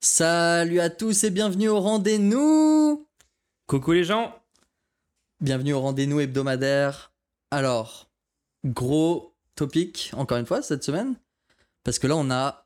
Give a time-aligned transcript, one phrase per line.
[0.00, 3.06] Salut à tous et bienvenue au rendez-nous
[3.66, 4.34] Coucou les gens
[5.40, 7.12] Bienvenue au rendez-nous hebdomadaire.
[7.52, 8.10] Alors,
[8.64, 11.14] gros topic, encore une fois, cette semaine,
[11.84, 12.64] parce que là, on a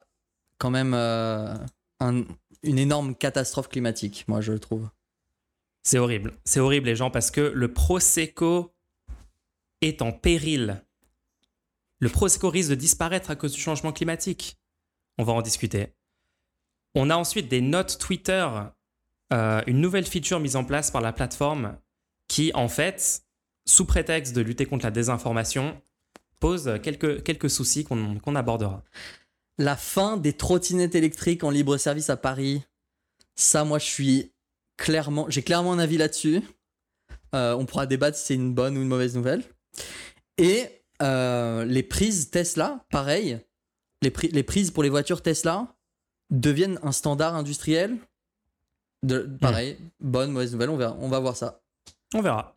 [0.56, 1.54] quand même euh,
[2.00, 2.24] un-
[2.62, 4.88] une énorme catastrophe climatique, moi, je le trouve.
[5.82, 6.32] C'est horrible.
[6.46, 8.72] C'est horrible les gens parce que le Prosecco
[9.82, 10.82] est en péril.
[11.98, 14.56] Le Prosecco risque de disparaître à cause du changement climatique.
[15.18, 15.92] On va en discuter.
[16.94, 18.46] On a ensuite des notes Twitter,
[19.32, 21.78] euh, une nouvelle feature mise en place par la plateforme
[22.28, 23.22] qui, en fait,
[23.66, 25.80] sous prétexte de lutter contre la désinformation,
[26.40, 28.82] pose quelques, quelques soucis qu'on abordera.
[29.58, 32.62] La fin des trottinettes électriques en libre service à Paris,
[33.36, 34.32] ça, moi, je suis
[34.76, 36.42] clairement, j'ai clairement un avis là-dessus.
[37.34, 39.44] Euh, on pourra débattre si c'est une bonne ou une mauvaise nouvelle.
[40.36, 40.66] Et
[41.00, 43.40] euh, les prises Tesla, pareil,
[44.02, 45.74] les prises pour les voitures Tesla
[46.32, 47.98] deviennent un standard industriel.
[49.04, 51.60] De, pareil, bonne, mauvaise nouvelle, on, verra, on va voir ça.
[52.14, 52.56] On verra.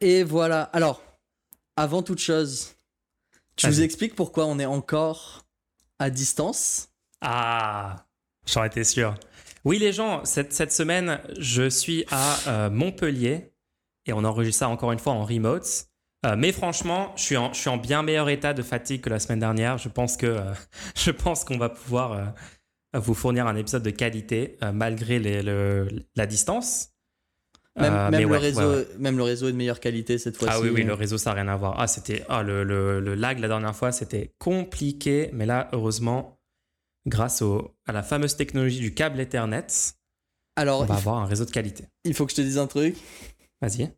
[0.00, 0.64] Et voilà.
[0.64, 1.00] Alors,
[1.76, 2.72] avant toute chose,
[3.54, 5.46] tu nous expliques pourquoi on est encore
[6.00, 6.91] à distance?
[7.22, 8.06] Ah,
[8.46, 9.14] j'en étais sûr.
[9.64, 13.52] Oui, les gens, cette, cette semaine, je suis à euh, Montpellier
[14.06, 15.86] et on enregistre ça encore une fois en remote.
[16.26, 19.10] Euh, mais franchement, je suis, en, je suis en bien meilleur état de fatigue que
[19.10, 19.78] la semaine dernière.
[19.78, 20.52] Je pense que euh,
[20.96, 22.34] je pense qu'on va pouvoir
[22.94, 26.88] vous fournir un épisode de qualité malgré les- le- la distance.
[27.80, 28.86] Même, même mais le ouais, réseau, ouais, ouais.
[28.98, 30.54] même le réseau est de meilleure qualité cette fois-ci.
[30.56, 31.76] Ah oui, oui, le réseau, ça n'a rien à voir.
[31.78, 35.30] Ah, c'était ah, le, le, le lag la dernière fois, c'était compliqué.
[35.32, 36.38] Mais là, heureusement,
[37.06, 39.66] grâce au, à la fameuse technologie du câble Ethernet,
[40.56, 41.84] Alors, on va avoir un réseau de qualité.
[42.04, 42.96] il faut que je te dise un truc.
[43.60, 43.90] Vas-y.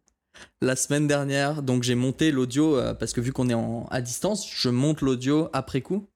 [0.60, 4.00] La semaine dernière, donc j'ai monté l'audio euh, parce que vu qu'on est en, à
[4.00, 6.08] distance, je monte l'audio après coup.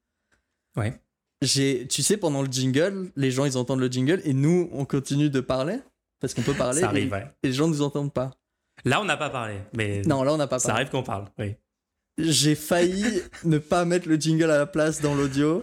[0.77, 1.01] Ouais.
[1.41, 4.85] J'ai, tu sais, pendant le jingle, les gens ils entendent le jingle et nous on
[4.85, 5.79] continue de parler
[6.21, 7.27] parce qu'on peut parler Ça et, arrive, ouais.
[7.45, 8.33] et les gens nous entendent pas.
[8.85, 10.81] Là, on n'a pas parlé, mais Non, là on n'a pas ça parlé.
[10.83, 11.27] arrive qu'on parle.
[11.39, 11.55] Oui.
[12.19, 13.05] J'ai failli
[13.45, 15.63] ne pas mettre le jingle à la place dans l'audio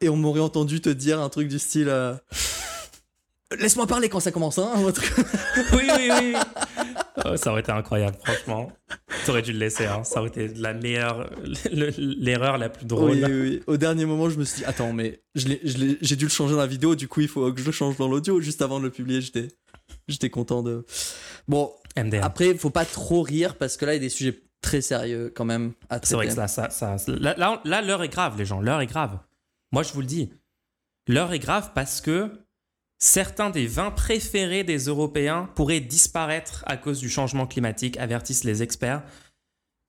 [0.00, 2.14] et on m'aurait entendu te dire un truc du style euh,
[3.58, 5.12] Laisse-moi parler quand ça commence, hein truc-
[5.72, 6.34] oui, oui, oui.
[7.24, 8.72] Oh, ça aurait été incroyable, franchement.
[9.24, 10.02] T'aurais dû le laisser, hein.
[10.02, 11.30] ça aurait été la meilleure,
[11.72, 13.12] le- l'erreur la plus drôle.
[13.12, 13.62] Oui, oui, oui.
[13.68, 16.24] Au dernier moment, je me suis dit, attends, mais je l'ai- je l'ai- j'ai dû
[16.24, 18.40] le changer dans la vidéo, du coup, il faut que je le change dans l'audio.
[18.40, 19.48] Juste avant de le publier, j'étais
[20.08, 20.84] j'étais content de.
[21.46, 22.24] Bon, MDR.
[22.24, 24.80] après, il faut pas trop rire parce que là, il y a des sujets très
[24.80, 26.06] sérieux quand même à traiter.
[26.08, 28.60] C'est vrai que là, ça, ça, là, là, là, l'heure est grave, les gens.
[28.60, 29.18] L'heure est grave.
[29.72, 30.32] Moi, je vous le dis.
[31.08, 32.44] L'heure est grave parce que
[32.98, 38.62] certains des vins préférés des Européens pourraient disparaître à cause du changement climatique, avertissent les
[38.62, 39.02] experts.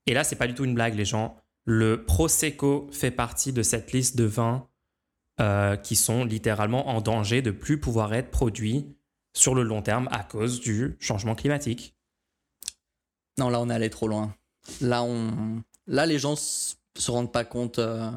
[0.06, 1.42] Et là, c'est pas du tout une blague, les gens.
[1.66, 4.68] Le Prosecco fait partie de cette liste de vins
[5.40, 8.96] euh, qui sont littéralement en danger de plus pouvoir être produits
[9.36, 11.96] sur le long terme à cause du changement climatique.
[13.38, 14.34] Non, là, on est allé trop loin.
[14.82, 15.06] Là,
[15.86, 18.10] là les gens s- se rendent pas compte euh,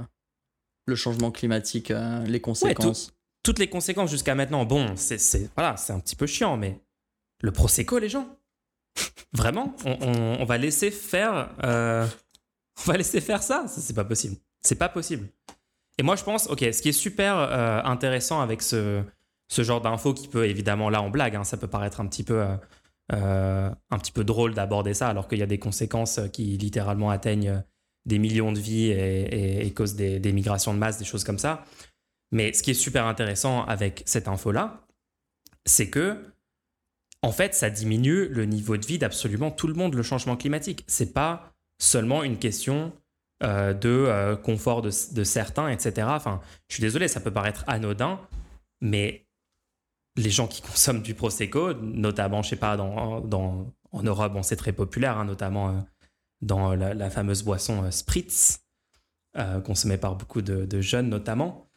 [0.91, 3.13] le changement climatique, euh, les conséquences.
[3.43, 6.79] toutes les conséquences jusqu'à maintenant, bon, c'est voilà, c'est un petit peu chiant, mais
[7.41, 8.29] le prosecco, les gens,
[9.33, 12.07] vraiment, on, on- on va laisser faire, euh,
[12.87, 15.27] on va laisser faire ça, ça c'est pas possible, c'est pas possible.
[15.99, 19.03] Et moi je pense, ok, ce qui est super euh, intéressant avec ce,
[19.49, 22.25] ce genre d'info qui peut évidemment là en blague, hein, ça peut paraître un petit
[22.25, 22.45] peu
[23.13, 27.63] un petit peu drôle d'aborder ça, alors qu'il y a des conséquences qui littéralement atteignent
[28.11, 31.65] des millions de vies et, causent des, migrations de masse, des choses comme ça.
[32.33, 34.87] Mais ce qui est super intéressant avec cette info-là,
[35.65, 36.33] c'est que,
[37.23, 40.85] en fait, ça diminue le niveau de vie d'absolument tout le monde, le changement climatique.
[40.87, 42.93] C'est pas seulement une question
[43.43, 46.09] euh, de euh, confort de, certains, etc.
[46.11, 48.21] Enfin, je suis désolé, ça peut paraître anodin,
[48.81, 49.27] mais
[50.17, 55.19] les gens qui consomment du Prosecco, notamment, je sais pas, en Europe, c'est très populaire,
[55.19, 55.81] hein, notamment euh,
[56.41, 58.61] dans la, la fameuse boisson euh, Spritz,
[59.37, 61.71] euh, consommée par beaucoup de, jeunes notamment.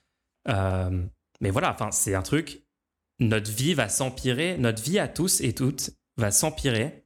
[0.48, 1.04] Euh,
[1.42, 2.64] mais voilà, c'est un truc.
[3.20, 7.06] Notre vie va s'empirer, notre vie à tous et toutes va s'empirer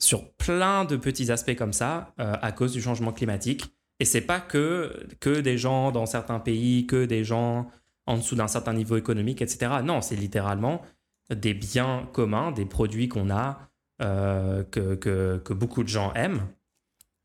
[0.00, 3.74] sur plein de petits aspects comme ça euh, à cause du changement climatique.
[4.00, 7.68] Et c'est pas que, que des gens dans certains pays, que des gens
[8.06, 9.82] en dessous d'un certain niveau économique, etc.
[9.82, 10.82] Non, c'est littéralement
[11.30, 13.68] des biens communs, des produits qu'on a,
[14.00, 16.57] euh, que, que, beaucoup de gens aiment, euh,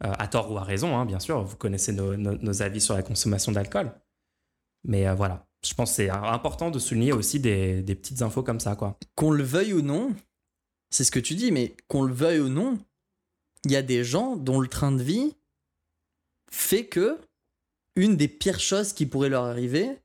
[0.03, 1.43] à tort ou à raison, hein, bien sûr.
[1.43, 3.91] Vous connaissez nos, avis sur la consommation d'alcool.
[4.83, 5.47] Mais euh, voilà.
[5.65, 8.99] Je pense que c'est important de souligner aussi des, petites infos comme ça, quoi.
[9.15, 10.13] Qu'on le veuille ou non,
[10.89, 12.77] c'est ce que tu dis, mais qu'on le veuille ou non,
[13.63, 15.37] il y a des gens dont le train de vie
[16.51, 17.17] fait que
[17.95, 19.97] une des pires choses qui pourrait leur arriver,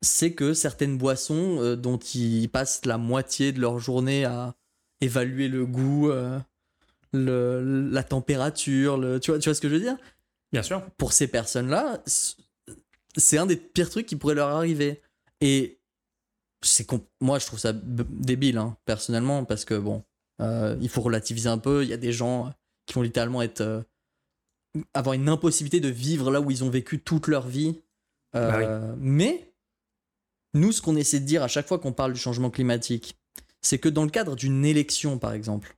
[0.00, 4.54] c'est que certaines boissons euh, dont ils passent la moitié de leur journée à
[5.00, 6.40] évaluer le goût, euh,
[7.12, 9.96] le, la température, le, tu, vois, tu vois ce que je veux dire?
[10.52, 10.82] Bien sûr.
[10.98, 12.02] Pour ces personnes-là,
[13.16, 15.00] c'est un des pires trucs qui pourrait leur arriver.
[15.40, 15.80] Et
[16.62, 16.86] c'est
[17.20, 20.04] moi, je trouve ça débile, hein, personnellement, parce que bon,
[20.40, 21.82] euh, il faut relativiser un peu.
[21.82, 22.52] Il y a des gens
[22.86, 23.84] qui vont littéralement être
[24.94, 27.82] avoir une impossibilité de vivre là où ils ont vécu toute leur vie.
[28.32, 29.52] Bah mais
[30.54, 33.18] nous, ce qu'on essaie de dire à chaque fois qu'on parle du changement climatique,
[33.60, 35.76] c'est que dans le cadre d'une élection, par exemple,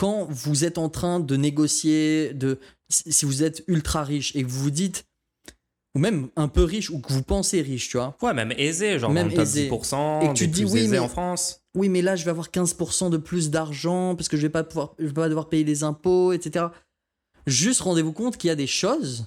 [0.00, 2.58] quand vous êtes en train de négocier, de,
[2.88, 5.04] si vous êtes ultra riche et que vous vous dites,
[5.94, 8.16] ou même un peu riche, ou que vous pensez riche, tu vois.
[8.22, 9.68] Ouais, même aisé, genre même dans le top aisé.
[9.68, 11.60] 10%, et que tu dis, oui, mais, en France.
[11.74, 14.64] Oui, mais là, je vais avoir 15% de plus d'argent parce que je vais pas
[14.64, 16.68] pouvoir, je vais pas devoir payer les impôts, etc.
[17.46, 19.26] Juste rendez-vous compte qu'il y a des choses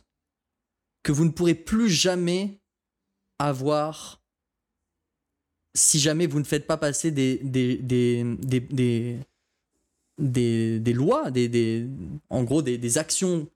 [1.03, 2.57] que vous ne pourrez plus jamais
[3.37, 4.23] avoir
[5.75, 9.19] si jamais vous ne faites pas passer des, des, des, des, des,
[10.17, 11.87] des lois, des, des,
[12.29, 13.47] en gros des, actions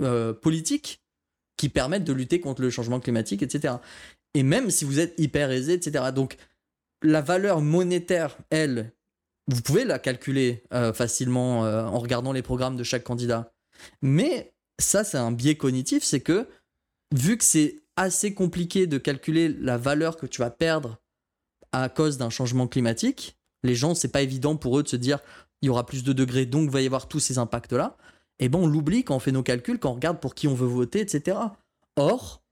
[0.00, 1.02] euh, politiques
[1.56, 3.74] qui permettent de lutter contre le changement climatique, etc.
[4.34, 6.04] Et même si vous êtes hyper aisé, etc.
[6.14, 6.36] Donc
[7.02, 8.92] la valeur monétaire, elle,
[9.46, 13.52] vous pouvez la calculer euh, facilement euh, en regardant les programmes de chaque candidat.
[14.00, 16.46] Mais ça, c'est un biais cognitif, c'est que
[17.14, 20.98] vu que c'est assez compliqué de calculer la valeur que tu vas perdre
[21.72, 23.38] à cause d'un changement climatique.
[23.62, 25.18] Les gens, c'est pas évident pour eux de se dire
[25.62, 27.96] il y aura plus de degrés, donc il va y avoir tous ces impacts-là.
[28.38, 30.54] Et ben on l'oublie quand on fait nos calculs, quand on regarde pour qui on
[30.54, 31.36] veut voter, etc.
[31.96, 32.42] Or,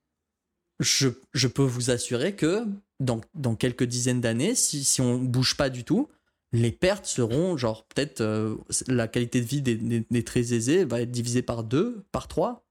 [0.81, 1.09] je,
[1.47, 2.65] peux vous assurer que
[3.01, 6.09] dans, dans quelques dizaines d'années, si, si on bouge pas du tout,
[6.53, 8.57] les pertes seront genre peut-être euh,
[8.87, 12.67] la qualité de vie des, des, très aisés va être divisée par deux, par trois,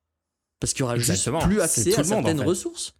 [0.59, 2.93] parce qu'il y aura juste plus accès à certaines ressources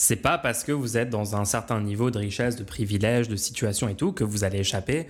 [0.00, 3.36] c'est pas parce que vous êtes dans un certain niveau de richesse, de privilèges, de
[3.36, 5.06] situation et tout que vous allez échapper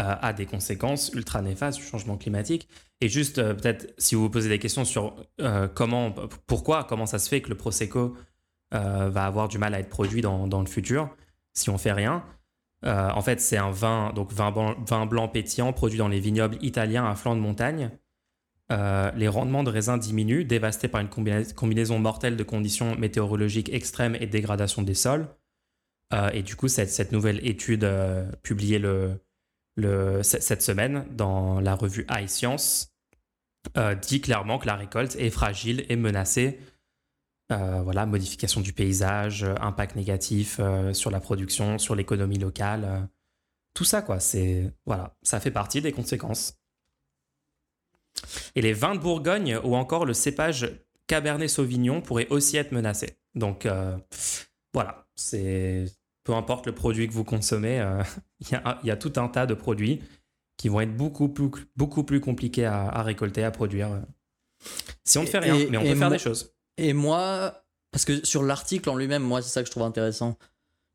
[0.00, 2.68] euh, à des conséquences ultra néfastes du changement climatique.
[3.00, 6.14] Et juste, euh, peut-être, si vous vous posez des questions sur euh, comment,
[6.46, 8.16] pourquoi, comment ça se fait que le Prosecco
[8.70, 11.08] va avoir du mal à être produit dans, dans le futur
[11.54, 12.22] si on fait rien.
[12.84, 17.14] en fait, c'est un vin, donc vin blanc, pétillant produit dans les vignobles italiens à
[17.14, 17.90] flanc de montagne.
[18.70, 24.26] Les rendements de raisins diminuent, dévastés par une combinaison mortelle de conditions météorologiques extrêmes et
[24.26, 25.28] dégradation des sols.
[26.34, 28.30] Et du coup, cette, nouvelle étude euh,
[30.22, 32.92] cette semaine dans la revue iScience
[34.02, 36.58] dit clairement que la récolte est fragile et menacée.
[37.50, 40.60] voilà, modification du paysage, impact négatif
[40.92, 43.08] sur la production, sur l'économie locale.
[43.74, 46.58] tout ça, quoi, c'est voilà, ça fait partie des conséquences.
[48.54, 50.70] Et les vins de Bourgogne ou encore le cépage
[51.06, 53.18] Cabernet Sauvignon pourraient aussi être menacés.
[53.34, 53.96] Donc euh,
[54.72, 55.86] voilà, c'est
[56.28, 58.02] peu importe le produit que vous consommez, euh,
[58.40, 60.02] il y, a tout un tas de produits
[60.58, 63.92] qui vont être beaucoup plus, beaucoup plus compliqués à, récolter, à produire.
[63.92, 64.00] Euh,
[65.04, 66.54] si on ne fait rien, mais on peut faire des choses.
[66.76, 70.36] Et moi, parce que sur l'article en lui-même, moi, c'est ça que je trouve intéressant.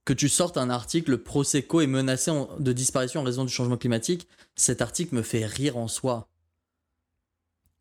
[0.06, 4.27] Que tu sortes un article, Prosecco est menacé de disparition en raison du changement climatique,
[4.55, 6.29] cet article me fait rire en soi.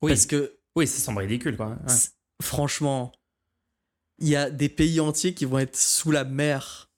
[0.01, 0.13] Oui.
[0.13, 0.57] Parce que.
[0.75, 1.77] Oui, ça semble ridicule, quoi.
[2.41, 3.13] Franchement,
[4.21, 6.89] il y a des pays entiers qui vont être sous la mer.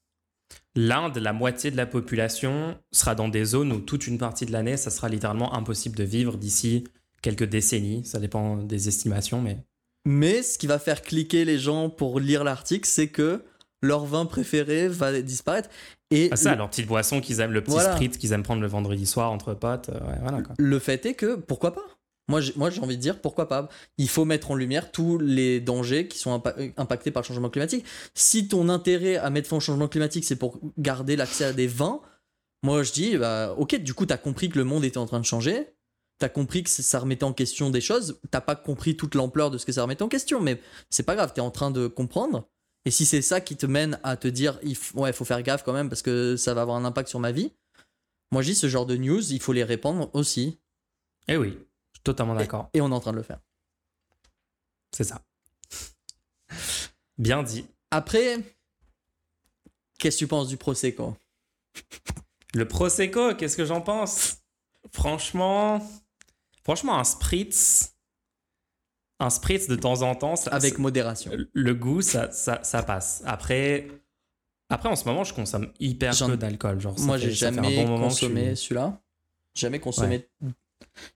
[0.76, 4.52] L'Inde, la moitié de la population sera dans des zones où toute une partie de
[4.52, 6.84] l'année, ça sera littéralement impossible de vivre d'ici
[7.22, 8.04] quelques décennies.
[8.04, 9.58] Ça dépend des estimations, mais.
[10.04, 13.42] Mais ce qui va faire cliquer les gens pour lire l'article, c'est que
[13.80, 15.70] leur vin préféré va disparaître.
[16.10, 18.68] Et ah ça, leur petite boisson qu'ils aiment, le petit spritz qu'ils aiment prendre le
[18.68, 19.88] vendredi soir entre potes.
[19.90, 20.54] Euh, voilà, quoi.
[20.58, 21.84] Le fait est que, pourquoi pas?
[22.28, 23.68] Moi, j'ai envie de dire pourquoi pas.
[23.98, 26.42] Il faut mettre en lumière tous les dangers qui sont
[26.76, 27.84] impactés par le changement climatique.
[28.14, 31.66] Si ton intérêt à mettre fin au changement climatique, c'est pour garder l'accès à des
[31.66, 32.00] vins,
[32.62, 35.06] moi je dis, bah, ok, du coup, tu as compris que le monde était en
[35.06, 35.66] train de changer.
[36.18, 38.20] Tu as compris que ça remettait en question des choses.
[38.30, 41.16] T'as pas compris toute l'ampleur de ce que ça remettait en question, mais c'est pas
[41.16, 42.48] grave, tu es en train de comprendre.
[42.86, 45.72] Et si c'est ça qui te mène à te dire, il faut faire gaffe quand
[45.72, 47.52] même parce que ça va avoir un impact sur ma vie,
[48.30, 50.58] moi je dis, ce genre de news, il faut les répandre aussi.
[51.28, 51.58] Eh oui.
[52.04, 52.68] Totalement d'accord.
[52.74, 53.40] Et, on est en train de le faire.
[54.92, 55.20] C'est ça.
[57.18, 57.66] Bien dit.
[57.90, 58.38] Après,
[59.98, 61.16] qu'est-ce que tu penses du Prosecco?
[62.54, 64.38] Le Prosecco, qu'est-ce que j'en pense?
[64.92, 65.80] Franchement,
[66.62, 67.96] franchement, un spritz,
[69.18, 71.32] un spritz de temps en temps, avec modération.
[71.52, 73.22] Le goût, ça, ça, ça, passe.
[73.24, 73.88] Après,
[74.68, 76.80] Après, en ce moment, je consomme hyper peu d'alcool.
[76.80, 79.00] Genre, ça Moi, j'ai ça jamais bon suis- consommé celui-là.
[79.54, 80.28] Jamais consommé.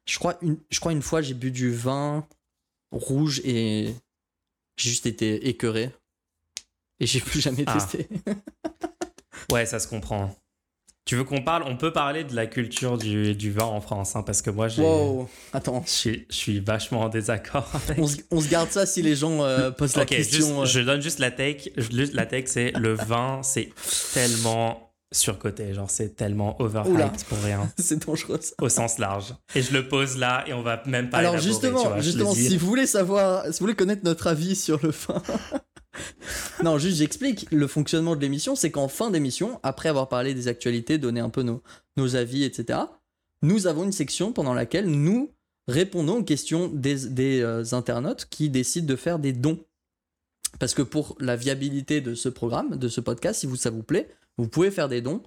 [0.06, 2.26] Je crois une, je crois une fois j'ai bu du vin
[2.90, 3.94] rouge et
[4.76, 5.90] j'ai juste été écœuré
[7.00, 7.74] et j'ai plus jamais Ah.
[7.74, 8.08] testé.
[9.52, 10.36] Ouais, ça se comprend.
[11.06, 14.14] Tu veux qu'on parle On peut parler de la culture du, du vin en France,
[14.14, 15.26] hein, parce que moi, j'ai- wow.
[15.54, 17.66] Attends, je suis, vachement en désaccord.
[17.88, 20.30] avec- on se, on se garde ça si les gens euh, posent la Ok, juste-
[20.32, 20.62] question.
[20.62, 20.64] euh.
[20.66, 21.72] je donne juste la take.
[22.12, 23.70] La take, c'est le vin, c'est
[24.12, 25.72] tellement surcoté.
[25.74, 28.38] Genre, c'est tellement overhyped pour rien, C'est dangereux.
[28.40, 28.54] ça.
[28.60, 29.34] au sens large.
[29.54, 32.56] Et je le pose là et on va même pas Alors justement, vois, justement, si
[32.56, 35.22] vous voulez savoir, si vous voulez connaître notre avis sur le vin,
[36.62, 40.48] non, juste j'explique le fonctionnement de l'émission, c'est qu'en fin d'émission, après avoir parlé des
[40.48, 41.62] actualités, donné un peu nos,
[41.96, 42.80] nos avis, etc.,
[43.42, 45.30] nous avons une section pendant laquelle nous
[45.68, 49.60] répondons aux questions des, des, euh, internautes qui décident de faire des dons.
[50.58, 53.82] Parce que pour la viabilité de ce programme, de ce podcast, si vous, ça vous
[53.82, 54.08] plaît,
[54.38, 55.22] vous pouvez faire des dons.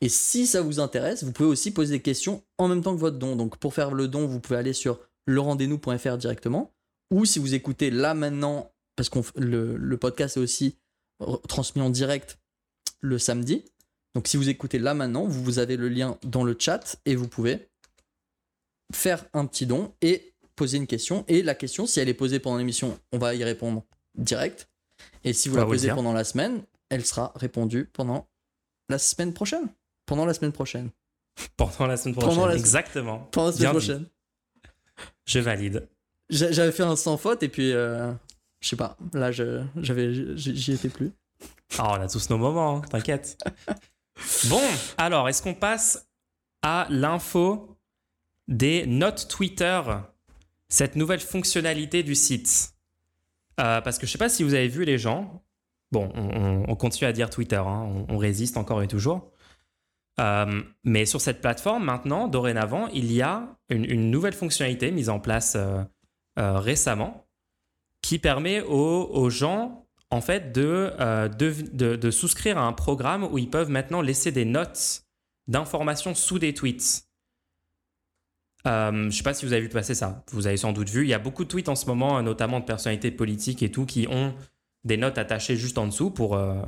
[0.00, 3.00] Et si ça vous intéresse, vous pouvez aussi poser des questions en même temps que
[3.00, 3.36] votre don.
[3.36, 6.72] Donc pour faire le don, vous pouvez aller sur lerendez-nous.fr directement.
[7.10, 10.76] Ou si vous écoutez là maintenant, parce que le, le podcast est aussi
[11.48, 12.38] transmis en direct
[13.00, 13.64] le samedi.
[14.14, 17.16] Donc si vous écoutez là maintenant, vous, vous avez le lien dans le chat et
[17.16, 17.68] vous pouvez
[18.92, 21.24] faire un petit don et poser une question.
[21.28, 23.84] Et la question, si elle est posée pendant l'émission, on va y répondre
[24.16, 24.68] direct.
[25.24, 28.28] Et si vous la posez pendant la semaine, elle sera répondue pendant
[28.88, 29.68] la semaine prochaine.
[30.06, 30.90] Pendant la semaine prochaine.
[31.56, 32.48] Pendant la semaine Pendant prochaine.
[32.48, 33.18] la Exactement.
[33.32, 33.86] Pendant la semaine Bien dit.
[33.86, 34.06] prochaine.
[35.26, 35.88] Je valide.
[36.30, 38.12] J'a- J'avais fait un sans faute et puis euh,
[38.60, 38.96] je sais pas.
[39.12, 41.12] Là, je- j'avais, j'y étais plus.
[41.78, 43.38] Ah, on a tous nos moments, hein, t'inquiète.
[44.48, 44.60] bon,
[44.96, 46.06] alors, est-ce qu'on passe
[46.62, 47.76] à l'info
[48.48, 49.80] des notes Twitter,
[50.68, 52.74] cette nouvelle fonctionnalité du site?
[53.60, 55.42] Euh, Parce que je sais pas si vous avez vu les gens.
[55.94, 59.30] Bon, on, on- on continue à dire Twitter, hein, on, résiste encore et toujours.
[60.18, 65.20] Euh, mais sur cette plateforme, maintenant, dorénavant, il y a une, nouvelle fonctionnalité mise en
[65.20, 65.84] place euh,
[66.40, 67.28] euh, récemment
[68.02, 70.92] qui permet aux, gens en fait de,
[71.28, 75.04] de, souscrire à un programme où ils peuvent maintenant laisser des notes
[75.46, 77.08] d'informations sous des tweets.
[78.64, 80.24] Je ne sais pas si vous avez vu passer ça.
[80.32, 81.04] Vous avez sans doute vu.
[81.04, 83.86] Il y a beaucoup de tweets en ce moment, notamment de personnalités politiques et tout,
[83.86, 84.34] qui ont
[84.84, 86.62] des notes attachées juste en dessous pour, euh,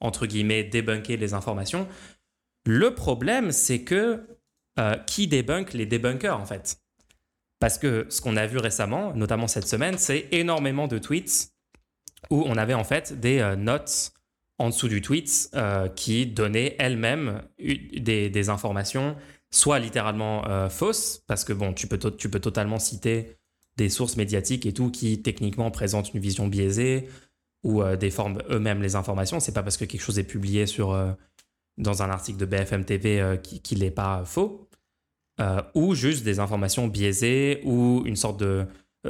[0.00, 1.86] entre guillemets, débunker les informations.
[2.66, 4.26] Le problème, c'est que
[4.78, 6.80] euh, qui débunk les débunkers, en fait?
[7.60, 11.52] Parce que ce qu'on a vu récemment, notamment cette semaine, c'est énormément de tweets
[12.30, 14.12] où on avait en fait des euh, notes
[14.58, 15.56] en dessous du tweet
[15.94, 19.14] qui donnaient elles-mêmes des, des informations
[19.52, 23.38] soit littéralement fausses, parce que bon, tu peux, tu peux totalement citer
[23.76, 27.08] des sources médiatiques et tout qui techniquement présentent une vision biaisée
[27.68, 29.40] ou euh, déforment eux-mêmes les informations.
[29.40, 31.12] C'est pas parce que quelque chose est publié sur, euh,
[31.76, 34.64] dans un article de BFM TV euh, qui- qu'il n'est pas faux,
[35.74, 38.66] ou juste des informations biaisées ou une sorte de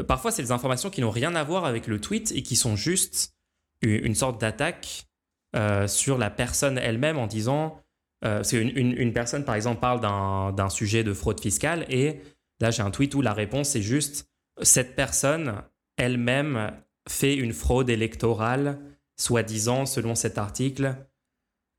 [0.06, 2.76] parfois, c'est des informations qui n'ont rien à voir avec le tweet et qui sont
[2.76, 3.32] juste
[3.80, 5.06] une sorte d'attaque
[5.86, 7.82] sur la personne elle-même en disant.
[8.20, 10.00] Parce qu'une une, personne, par exemple, parle
[10.54, 12.20] d'un sujet de fraude fiscale et
[12.60, 14.28] là, j'ai un tweet où la réponse est juste
[14.60, 15.62] cette personne
[15.96, 16.72] elle-même
[17.08, 18.78] fait une fraude électorale,
[19.16, 20.94] soi-disant, selon cet article.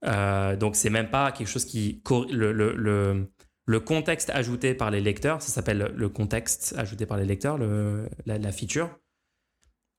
[0.05, 2.01] Euh, donc, c'est même pas quelque chose qui.
[2.31, 7.57] Le, le, contexte ajouté par les lecteurs, ça s'appelle le contexte ajouté par les lecteurs,
[7.57, 8.89] le, la, la feature.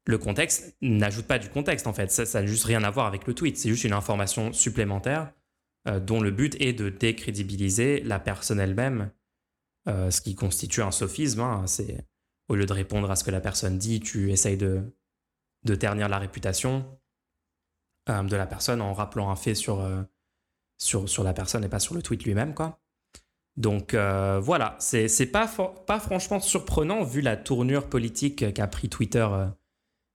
[0.07, 3.07] Le contexte n'ajoute pas du contexte en fait, ça ça n'a juste rien à voir
[3.07, 5.33] avec le tweet, c'est juste une information supplémentaire
[5.89, 9.11] euh, dont le but est de décrédibiliser la personne elle-même,
[9.89, 11.41] euh, ce qui constitue un sophisme.
[11.41, 11.67] hein.
[11.67, 12.05] c'est
[12.49, 14.83] au lieu de répondre à ce que la personne dit, tu essayes de,
[15.65, 16.99] de ternir la réputation
[18.09, 20.03] euh, de la personne en rappelant un fait sur, euh,
[20.79, 22.81] sur, sur la personne et pas sur le tweet lui-même quoi.
[23.57, 25.47] Donc euh, voilà, c'est c'est pas,
[25.87, 29.27] pas franchement surprenant vu la tournure politique qu'a pris Twitter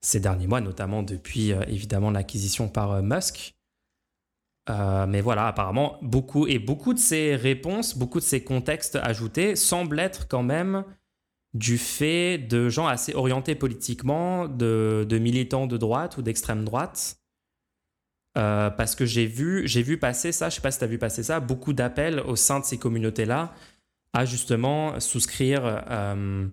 [0.01, 3.55] ces derniers mois, notamment depuis évidemment l'acquisition par Musk.
[4.67, 9.99] Mais voilà, apparemment, beaucoup et beaucoup de ces réponses, beaucoup de ces contextes ajoutés semblent
[9.99, 10.85] être quand même
[11.55, 17.17] du fait de gens assez orientés politiquement, de, militants de droite ou d'extrême droite.
[18.37, 20.87] Euh, parce que j'ai vu, j'ai vu passer ça, je sais pas si tu as
[20.87, 23.53] vu passer ça, beaucoup d'appels au sein de ces communautés-là
[24.11, 26.45] à justement souscrire euh,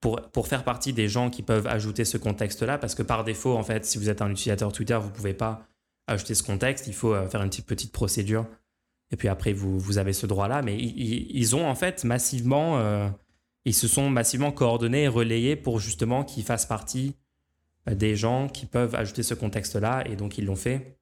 [0.00, 3.56] pour, pour faire partie des gens qui peuvent ajouter ce contexte-là, parce que par défaut,
[3.56, 5.68] en fait, si vous êtes un utilisateur Twitter, vous pouvez pas
[6.08, 8.44] ajouter ce contexte, il faut euh, faire une petite, petite procédure,
[9.12, 13.12] et puis après, vous, vous avez ce droit-là, mais ils, ont en fait massivement,
[13.68, 17.14] ils se sont massivement coordonnés et relayés pour justement qu'ils fassent partie
[17.88, 20.98] euh, des gens qui peuvent ajouter ce contexte-là, et donc ils l'ont fait.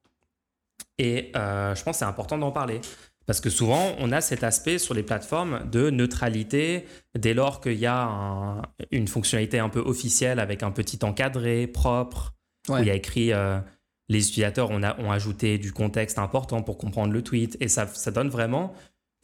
[0.97, 2.81] Et euh, je pense que c'est important d'en parler.
[3.25, 7.73] Parce que souvent, on a cet aspect sur les plateformes de neutralité, dès lors qu'il
[7.77, 12.33] y a un- une fonctionnalité un peu officielle avec un petit encadré propre,
[12.69, 13.59] où il y a écrit euh,
[14.07, 17.57] les utilisateurs ont, a- ont ajouté du contexte important pour comprendre le tweet.
[17.59, 18.73] Et ça, ça donne vraiment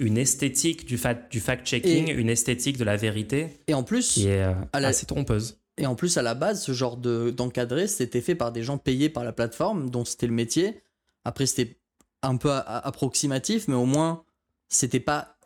[0.06, 4.28] une esthétique du, fa- du fact-checking, une esthétique de la vérité Et en plus, qui
[4.28, 5.58] est euh, À la- assez trompeuse.
[5.78, 8.78] Et en plus, à la base, ce genre de- d'encadré, c'était fait par des gens
[8.78, 10.82] payés par la plateforme, dont c'était le métier.
[11.26, 11.78] Après, c'était
[12.22, 14.24] un peu approximatif, mais au moins,
[14.70, 15.38] c'était pas,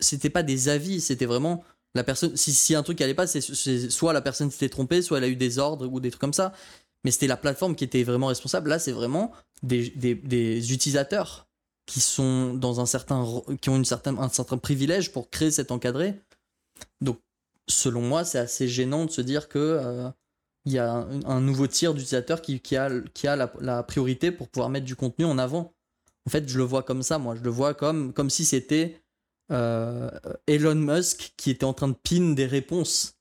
[0.00, 2.36] c'était pas des avis, c'était vraiment la personne.
[2.36, 5.24] Si, si un truc allait pas, c'est c'est soit la personne s'était trompée, soit elle
[5.24, 6.52] a eu des ordres ou des trucs comme ça.
[7.04, 8.70] Mais c'était la plateforme qui était vraiment responsable.
[8.70, 9.32] Là, c'est vraiment
[9.62, 11.47] des, des- des utilisateurs
[11.88, 13.24] qui sont dans un certain,
[13.62, 16.20] qui ont une certaine, un certain privilège pour créer cet encadré.
[17.00, 17.18] Donc,
[17.66, 20.10] selon moi, c'est assez gênant de se dire que euh,
[20.66, 23.82] il y a un, un nouveau tiers d'utilisateurs qui, qui a, qui a la, la
[23.82, 25.72] priorité pour pouvoir mettre du contenu en avant.
[26.26, 27.34] En fait, je le vois comme ça, moi.
[27.34, 29.00] Je le vois comme, comme si c'était
[29.50, 30.10] euh,
[30.46, 33.16] Elon Musk qui était en train de pin des réponses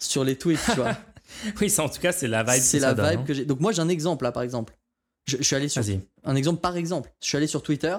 [0.00, 0.96] sur les tweets, tu vois.
[1.58, 2.62] Oui, ça, en tout cas, c'est la vibe.
[2.62, 3.24] C'est la ça vibe hein.
[3.24, 3.46] que j'ai.
[3.46, 4.76] Donc moi, j'ai un exemple là, par exemple.
[5.26, 5.82] Je, je suis allé sur
[6.24, 7.12] un exemple par exemple.
[7.20, 7.96] Je suis allé sur Twitter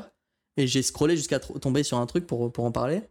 [0.57, 3.01] et j'ai scrollé jusqu'à tomber sur un truc pour, pour en parler.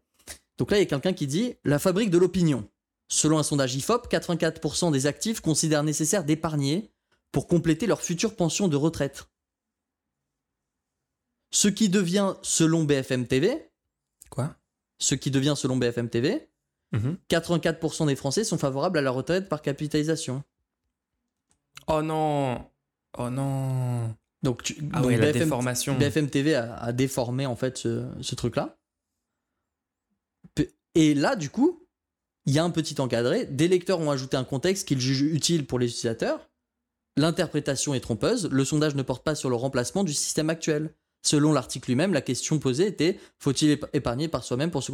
[0.58, 2.68] Donc là, il y a quelqu'un qui dit La fabrique de l'opinion.
[3.08, 6.90] Selon un sondage IFOP, 84% des actifs considèrent nécessaire d'épargner
[7.32, 9.24] pour compléter leur future pension de retraite.
[11.50, 13.70] Ce qui devient, selon BFM TV,
[14.30, 14.56] Quoi?
[14.98, 16.48] ce qui devient, selon BFM TV,
[16.92, 17.18] Mhm.
[17.28, 20.44] 84% des Français sont favorables à la retraite par capitalisation.
[21.88, 22.64] Oh non
[23.18, 25.96] Oh non Donc, tu- Ah donc ouais, la BFM déformation.
[25.98, 28.76] BFM TV a, a déformé en fait ce, ce truc-là.
[30.96, 31.86] Et là, du coup,
[32.46, 33.46] il y a un petit encadré.
[33.46, 36.48] Des lecteurs ont ajouté un contexte qu'ils jugent utile pour les utilisateurs.
[37.16, 38.48] L'interprétation est trompeuse.
[38.50, 40.94] Le sondage ne porte pas sur le remplacement du système actuel.
[41.26, 44.92] Selon l'article lui-même, la question posée était faut-il épa- épargner par soi-même pour se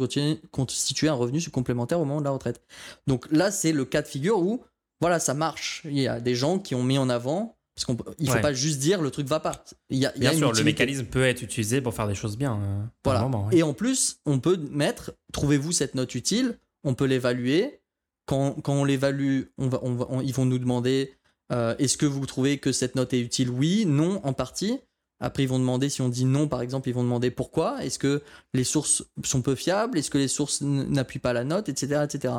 [0.49, 2.61] constituer un revenu complémentaire au moment de la retraite?
[3.05, 4.63] Donc là, c'est le cas de figure où,
[5.01, 5.81] voilà, ça marche.
[5.85, 8.41] Il y a des gens qui ont mis en avant, parce qu'il ne faut Ouais.
[8.41, 9.63] pas juste dire le truc va pas.
[9.89, 12.07] Il y a, il y a Bien sûr, le mécanisme peut être utilisé pour faire
[12.07, 12.59] des choses bien.
[12.61, 13.21] euh, Voilà.
[13.21, 13.49] moment.
[13.51, 17.79] Et en plus, on peut mettre, trouvez-vous cette note utile, on peut l'évaluer.
[18.25, 21.13] Quand, quand on l'évalue, on va, on va- on- ils vont nous demander
[21.51, 23.49] euh, est-ce que vous trouvez que cette note est utile?
[23.49, 24.79] Oui, non, en partie.
[25.19, 27.83] Après, ils vont demander, si on dit non, par exemple, ils vont demander pourquoi?
[27.83, 28.21] Est-ce que
[28.53, 29.97] les sources sont peu fiables?
[29.97, 31.67] Est-ce que les sources n'appuient pas la note?
[31.69, 32.01] Etc.
[32.03, 32.33] etc.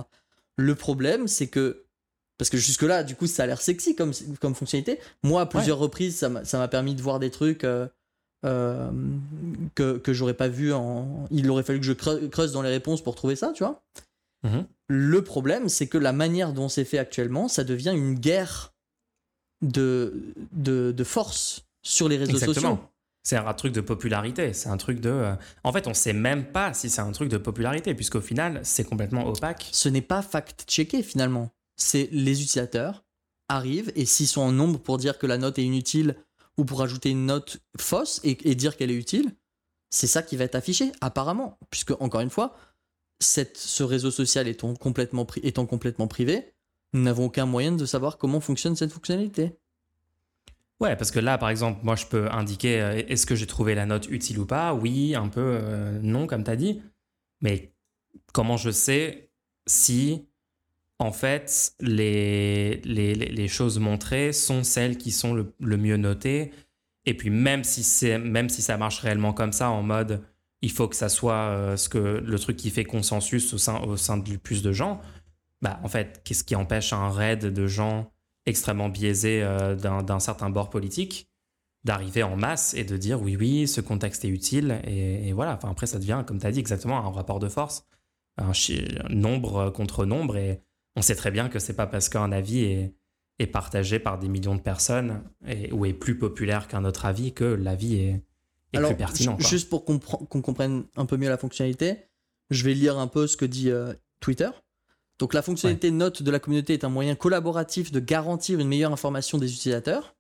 [0.57, 1.82] Le problème, c'est que,
[2.43, 4.99] parce que jusque-là, du coup, ça a l'air sexy comme, comme fonctionnalité.
[5.23, 7.63] Moi, à plusieurs reprises, ça m'a permis de voir des trucs.
[7.63, 7.87] euh,
[8.45, 8.91] euh,
[9.77, 11.29] que, que j'aurais pas vu en.
[11.31, 13.81] Il aurait fallu que je creu- creuse dans les réponses pour trouver ça, tu vois.
[14.43, 14.67] Mhm.
[14.89, 18.73] Le problème, c'est que la manière dont c'est fait actuellement, ça devient une guerre
[19.63, 22.55] de, de, de force sur les réseaux Exactement.
[22.77, 22.79] sociaux.
[23.23, 24.53] C'est un truc de popularité.
[24.53, 25.09] C'est un truc de.
[25.11, 28.59] euh, En fait, on sait même pas si c'est un truc de popularité, puisqu'au final,
[28.65, 29.69] c'est complètement opaque.
[29.71, 31.51] Ce n'est pas fact-checké finalement.
[31.77, 33.05] C'est les utilisateurs
[33.49, 36.17] arrivent et s'ils sont en nombre pour dire que la note est inutile
[36.57, 39.35] ou pour ajouter une note fausse et, dire qu'elle est utile,
[39.91, 41.59] c'est ça qui va être affiché, apparemment.
[41.71, 42.57] Puisque, encore une fois,
[43.21, 46.55] cette, ce réseau social étant complètement, étant complètement privé,
[46.93, 49.57] nous n'avons aucun moyen de savoir comment fonctionne cette fonctionnalité.
[50.81, 53.75] Ouais, parce que là, par exemple, moi, je peux indiquer euh, est-ce que j'ai trouvé
[53.75, 54.75] la note utile ou pas?
[54.75, 56.83] Oui, un peu, euh, non, comme tu as dit.
[57.41, 57.73] Mais
[58.33, 59.31] comment je sais
[59.67, 60.27] si,
[61.03, 66.53] en fait, les, les, les- choses montrées sont celles qui sont le, mieux notées
[67.07, 67.83] Et puis, même si,
[68.19, 70.23] même si ça marche réellement comme ça, en mode
[70.63, 73.81] il faut que ça soit euh, ce que, le truc qui fait consensus au sein,
[73.83, 75.01] au sein du plus de gens,
[75.63, 78.13] bah, en fait, qu'est-ce qui empêche un raid de gens
[78.47, 81.29] extrêmement biaisés euh, d'un, certain bord politique
[81.85, 84.81] d'arriver en masse et de dire oui, oui, ce contexte est utile.
[84.87, 87.87] Et, voilà, enfin, après, ça devient, comme tu as dit, exactement un rapport de force,
[88.39, 88.53] un
[89.11, 90.37] nombre contre nombre.
[90.37, 90.63] Et
[90.97, 92.95] on sait très bien que c'est pas parce qu'un avis est,
[93.39, 97.33] est partagé par des millions de personnes et, ou est plus populaire qu'un autre avis
[97.33, 98.23] que l'avis est,
[98.73, 99.37] est Alors, plus pertinent.
[99.37, 99.47] quoi.
[99.47, 101.99] juste pour qu'on comprenne un peu mieux la fonctionnalité,
[102.51, 104.51] je vais lire un peu ce que dit euh, Twitter.
[105.19, 108.93] Donc la fonctionnalité note de la communauté est un moyen collaboratif de garantir une meilleure
[108.93, 110.17] information des utilisateurs.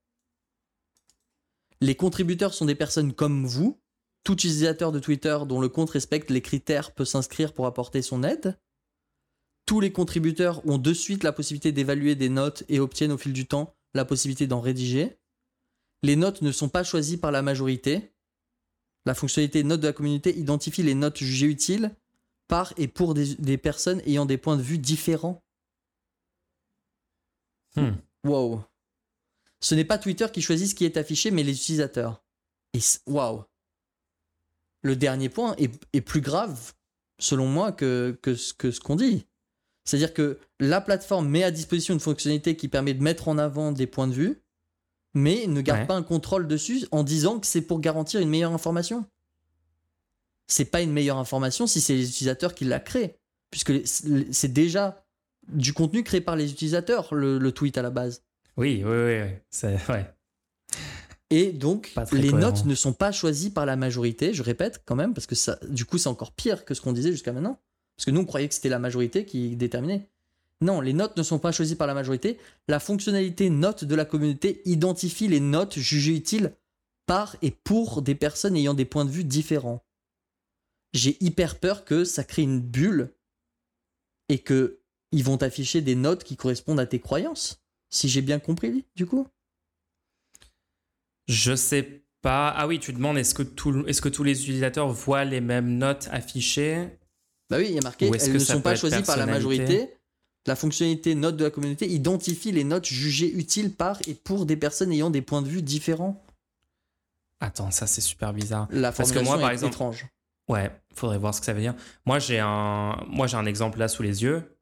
[1.80, 3.80] Les contributeurs sont des personnes comme vous.
[4.22, 8.22] Tout utilisateur de Twitter dont le compte respecte les critères peut s'inscrire pour apporter son
[8.22, 8.56] aide.
[9.66, 13.32] Tous les contributeurs ont de suite la possibilité d'évaluer des notes et obtiennent au fil
[13.32, 15.18] du temps la possibilité d'en rédiger.
[16.02, 18.12] Les notes ne sont pas choisies par la majorité.
[19.06, 21.94] La fonctionnalité note de la communauté identifie les notes jugées utiles
[22.48, 25.42] par et pour des, des personnes ayant des points de vue différents.
[27.76, 27.92] Hmm.
[28.24, 28.62] Wow.
[29.60, 32.22] Ce n'est pas Twitter qui choisit ce qui est affiché, mais les utilisateurs.
[32.74, 33.44] Et waouh.
[34.82, 36.74] Le dernier point est, est plus grave,
[37.18, 39.26] selon moi, que, que ce que ce qu'on dit.
[39.84, 43.72] C'est-à-dire que la plateforme met à disposition une fonctionnalité qui permet de mettre en avant
[43.72, 44.42] des points de vue,
[45.14, 45.86] mais ne garde Ouais.
[45.86, 49.04] pas un contrôle dessus en disant que c'est pour garantir une meilleure information.
[50.46, 53.16] C'est pas une meilleure information si c'est les utilisateurs qui la créent,
[53.50, 55.04] puisque c'est déjà
[55.48, 58.22] du contenu créé par les utilisateurs, le, le tweet à la base.
[58.56, 59.30] Oui, oui, oui, oui.
[59.50, 60.06] C'est, ouais.
[61.30, 62.38] Et donc, les cohérent.
[62.38, 65.58] notes ne sont pas choisies par la majorité, je répète quand même, parce que ça,
[65.68, 67.58] du coup, c'est encore pire que ce qu'on disait jusqu'à maintenant.
[67.96, 70.08] Parce que nous, on croyait que c'était la majorité qui déterminait.
[70.60, 72.38] Non, les notes ne sont pas choisies par la majorité.
[72.68, 76.54] La fonctionnalité note de la communauté identifie les notes jugées utiles
[77.06, 79.84] par et pour des personnes ayant des points de vue différents.
[80.92, 83.12] J'ai hyper peur que ça crée une bulle
[84.28, 87.62] et que ils vont afficher des notes qui correspondent à tes croyances.
[87.90, 89.26] Si j'ai bien compris, du coup.
[91.28, 92.48] Je sais pas.
[92.50, 93.42] Ah oui, tu demandes est-ce que,
[93.86, 96.88] est-ce que tous les utilisateurs voient les mêmes notes affichées?
[97.52, 99.90] Bah oui, il y a marqué, elles que ne sont pas choisies par la majorité.
[100.46, 104.56] La fonctionnalité note de la communauté identifie les notes jugées utiles par et pour des
[104.56, 106.24] personnes ayant des points de vue différents.
[107.40, 108.68] Attends, ça c'est super bizarre.
[108.70, 110.06] La Parce que moi, par est exemple- étrange.
[110.48, 111.74] Ouais, faudrait voir ce que ça veut dire.
[112.06, 114.56] Moi, j'ai un, moi, j'ai un exemple là sous les yeux.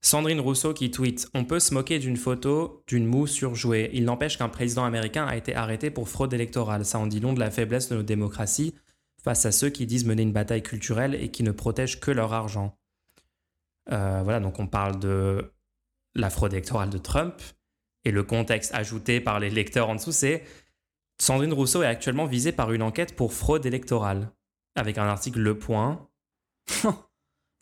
[0.00, 3.88] Sandrine Rousseau qui tweet On peut se moquer d'une photo d'une moue surjouée.
[3.94, 6.84] Il n'empêche qu'un président américain a été arrêté pour fraude électorale.
[6.84, 8.74] Ça en dit long de la faiblesse de nos démocraties
[9.22, 12.32] face à ceux qui disent mener une bataille culturelle et qui ne protègent que leur
[12.32, 12.76] argent.
[13.90, 15.52] Euh, voilà, donc on parle de
[16.14, 17.40] la fraude électorale de Trump.
[18.04, 20.44] Et le contexte ajouté par les lecteurs en dessous, c'est
[21.20, 24.32] Sandrine Rousseau est actuellement visée par une enquête pour fraude électorale.
[24.74, 26.08] Avec un article Le Point.
[26.82, 26.96] Donc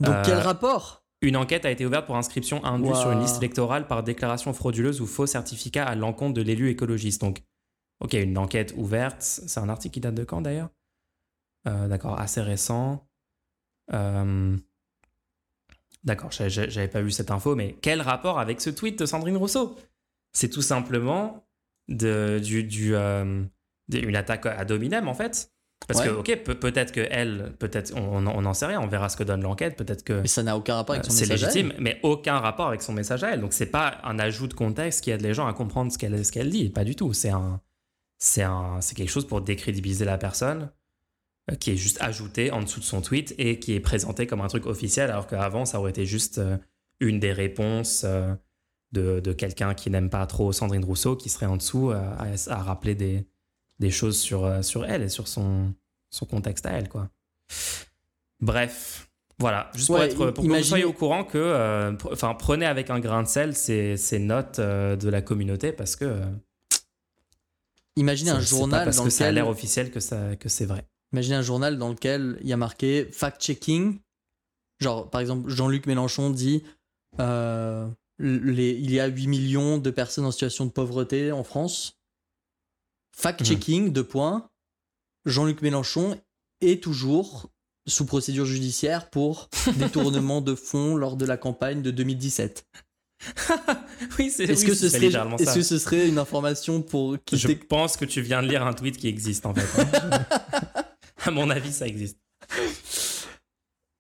[0.08, 1.04] Euh, quel rapport?
[1.20, 5.02] Une enquête a été ouverte pour inscription indue sur une liste électorale par déclaration frauduleuse
[5.02, 7.20] ou faux certificat à l'encontre de l'élu écologiste.
[7.20, 7.42] Donc,
[8.00, 9.20] ok, une enquête ouverte.
[9.20, 10.70] C'est un article qui date de quand d'ailleurs?
[10.70, 10.79] Euh,
[11.64, 13.06] D'accord, assez récent.
[13.92, 14.56] Euh,
[16.02, 19.76] D'accord, j'avais- pas vu cette info, mais quel rapport avec ce tweet de Sandrine Rousseau?
[20.32, 21.46] C'est tout simplement
[21.88, 23.42] de, du, du, euh,
[23.92, 25.52] une attaque à dominem en fait.
[25.88, 26.06] Parce Ouais.
[26.06, 29.24] que, ok, peut- peut-être que elle, peut-être, on n'en sait rien, on verra ce que
[29.24, 31.44] donne l'enquête, peut-être que Mais ça n'a aucun rapport avec son euh, c'est message.
[31.44, 31.54] à elle.
[31.66, 33.40] légitime, mais aucun rapport avec son message à elle.
[33.40, 36.22] Donc c'est pas un ajout de contexte qui aide les gens à comprendre ce qu'elle
[36.30, 37.12] qu'elle dit, pas du tout.
[37.12, 37.60] C'est un,
[38.18, 40.66] c'est un, c'est quelque chose pour décrédibiliser la personne euh,
[41.56, 44.48] qui est juste ajouté en dessous de son tweet et qui est présenté comme un
[44.48, 46.56] truc officiel, alors qu'avant ça aurait été juste euh,
[47.00, 48.34] une des réponses euh,
[48.92, 52.52] de, de quelqu'un qui n'aime pas trop Sandrine Rousseau, qui serait en dessous euh, à,
[52.52, 53.26] à rappeler des,
[53.78, 55.72] des choses sur, euh, sur elle et sur son,
[56.10, 57.08] son contexte à elle, quoi.
[58.40, 59.06] Bref.
[59.38, 62.90] Voilà, juste pour, être, pour que vous soyez au courant que, euh, enfin, prenez avec
[62.90, 66.20] un grain de sel ces, ces notes euh, de la communauté parce que euh,
[67.96, 70.50] Imaginez un c'est pas journal parce dans que ça a l'air officiel que, ça, que
[70.50, 70.84] c'est vrai.
[71.12, 73.98] Imaginez un journal dans lequel il y a marqué fact-checking.
[74.80, 76.62] Genre, par exemple, Jean-Luc Mélenchon dit
[77.20, 81.98] euh, les, il y a 8 millions de personnes en situation de pauvreté en France.
[83.16, 84.48] Fact-checking, deux points.
[85.26, 86.18] Jean-Luc Mélenchon
[86.60, 87.50] est toujours
[87.86, 92.64] sous procédure judiciaire pour détournement de fonds lors de la campagne de 2017.
[94.18, 95.54] oui, c'est Est-ce oui, que, ce serait, est-ce ça.
[95.54, 98.72] que ce serait une information pour qui Je pense que tu viens de lire un
[98.72, 99.82] tweet qui existe en fait.
[99.82, 100.26] hein.
[101.24, 102.18] à mon avis, ça existe.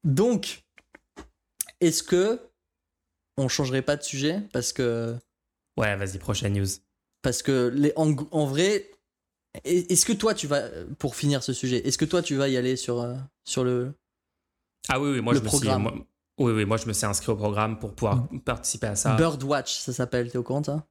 [0.04, 0.62] Donc,
[1.80, 2.40] est-ce que
[3.36, 5.16] on changerait pas de sujet parce que
[5.76, 6.66] Ouais, vas-y, prochaine news.
[7.22, 8.90] parce que les, en, en vrai,
[9.64, 10.62] est- est-ce que toi tu vas
[10.98, 13.94] pour finir ce sujet, est-ce que toi tu vas y aller sur euh, sur le
[14.88, 15.82] Ah oui, oui, moi Le je me programme?
[15.82, 15.90] suis.
[15.96, 16.06] moi-
[16.38, 19.16] oui, oui, moi je me suis inscrit au programme pour pouvoir participer à ça.
[19.16, 20.86] Birdwatch, ça s'appelle, t'es au courant ça?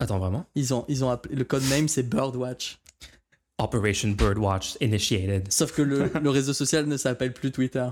[0.00, 0.44] Attends, vraiment?
[0.56, 2.80] Ils ont ils ont appelé, le code name c'est Birdwatch.
[3.58, 5.52] Operation Birdwatch initiated.
[5.52, 7.88] Sauf que le, le réseau social ne s'appelle plus Twitter.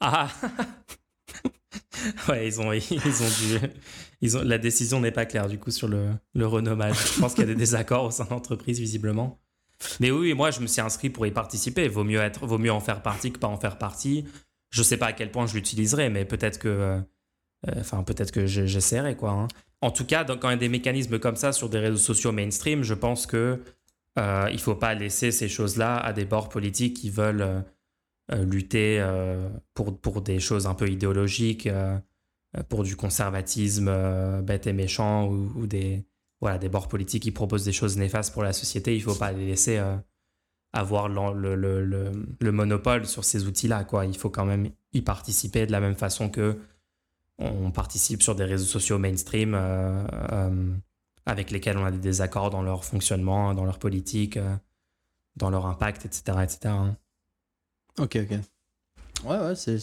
[0.00, 0.28] Ah
[2.28, 3.66] Ouais, ils ont, ils ont dû.
[4.20, 6.96] Ils ont, la décision n'est pas claire du coup sur le, le renommage.
[7.14, 9.40] Je pense qu'il y a des désaccords au sein de l'entreprise, visiblement.
[10.00, 11.88] Mais oui, moi je me suis inscrit pour y participer.
[11.88, 14.24] Vaut mieux, être, vaut mieux en faire partie que pas en faire partie.
[14.70, 16.68] Je sais pas à quel point je l'utiliserai, mais peut-être que.
[16.68, 17.00] euh,
[17.78, 19.30] Enfin, peut-être que je- j'essaierai, quoi.
[19.32, 19.48] hein.
[19.80, 21.96] En tout cas, dans- quand il y a des mécanismes comme ça sur des réseaux
[21.96, 23.60] sociaux mainstream, je pense que
[24.18, 27.60] euh, il faut pas laisser ces choses-là à des bords politiques qui veulent euh,
[28.32, 29.02] euh, lutter
[29.74, 31.68] pour, pour des choses un peu idéologiques,
[32.68, 33.90] pour du conservatisme
[34.42, 36.04] bête et méchant ou, des,
[36.40, 38.94] voilà, des bords politiques qui proposent des choses néfastes pour la société.
[38.94, 39.82] Il faut pas les laisser
[40.74, 43.84] avoir le, le, le, le monopole sur ces outils-là.
[43.84, 44.04] quoi.
[44.04, 46.58] Il faut quand même y participer de la même façon que
[47.38, 49.54] on participe sur des réseaux sociaux mainstream
[51.28, 54.56] avec lesquels on a des désaccords dans leur fonctionnement, dans leur politique, euh,
[55.36, 56.38] dans leur impact, etc.
[56.42, 56.58] etc.
[56.68, 56.96] hein.
[57.98, 58.38] Ok, ok.
[59.24, 59.78] Ouais, ouais, c'est.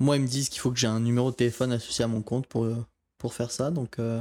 [0.00, 2.22] Moi, ils me disent qu'il faut que j'ai un numéro de téléphone associé à mon
[2.22, 2.76] compte pour, euh,
[3.18, 4.20] pour faire ça, donc euh,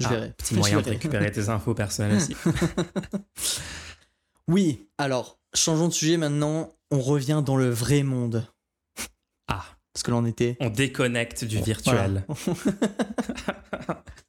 [0.00, 0.32] je Ah, verrai.
[0.36, 2.36] Petit Je moyen de récupérer tes infos personnelles aussi.
[4.46, 6.70] Oui, alors, changeons de sujet maintenant.
[6.90, 8.46] On revient dans le vrai monde.
[9.48, 10.58] Ah, Parce que l'on était.
[10.60, 12.26] on déconnecte du virtuel.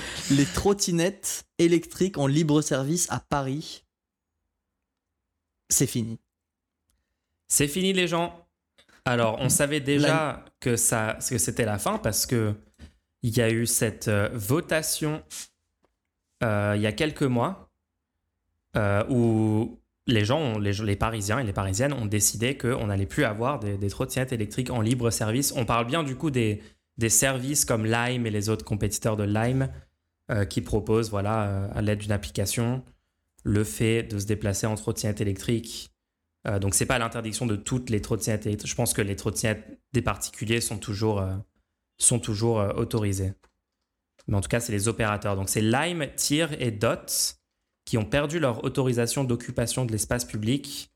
[0.30, 3.84] Les trottinettes électriques en libre service à Paris.
[5.68, 6.18] C'est fini.
[7.48, 8.46] C'est fini les gens.
[9.04, 12.54] Alors, on savait déjà que ça, que c'était la fin parce que
[13.22, 15.22] il y a eu cette euh, votation
[16.42, 17.70] euh, il y a quelques mois
[18.76, 23.06] euh, où les gens, ont- les, les Parisiens et les Parisiennes ont décidé qu'on n'allait
[23.06, 25.52] plus avoir des, des trottinettes électriques en libre service.
[25.56, 26.62] On parle bien du coup des,
[27.02, 29.68] des services comme Lime et les autres compétiteurs de Lime
[30.30, 32.84] euh, qui proposent, voilà, euh, à l'aide d'une application,
[33.42, 35.88] le fait de se déplacer en trottinette électrique
[36.48, 38.70] euh, donc c'est pas l'interdiction de toutes les trottinettes électriques.
[38.70, 41.36] Je pense que les trottinettes des particuliers sont toujours, euh,
[41.98, 43.32] sont toujours autorisées.
[44.26, 45.36] Mais en tout cas, c'est les opérateurs.
[45.36, 47.36] Donc c'est Lime, Tir et Dot
[47.84, 50.90] qui ont perdu leur autorisation d'occupation de l'espace public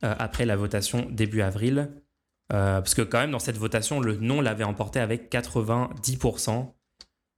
[0.00, 1.90] après la votation début avril.
[2.52, 6.74] Euh, parce que quand même, dans cette votation, le non l'avait emporté avec 90%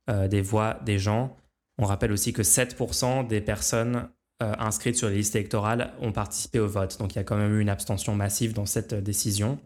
[0.09, 1.37] euh, des voix des gens.
[1.79, 4.09] On rappelle aussi que 7% des personnes
[4.41, 6.97] euh, inscrites sur les listes électorales ont participé au vote.
[6.99, 9.59] Donc il y a quand même eu une abstention massive dans cette décision.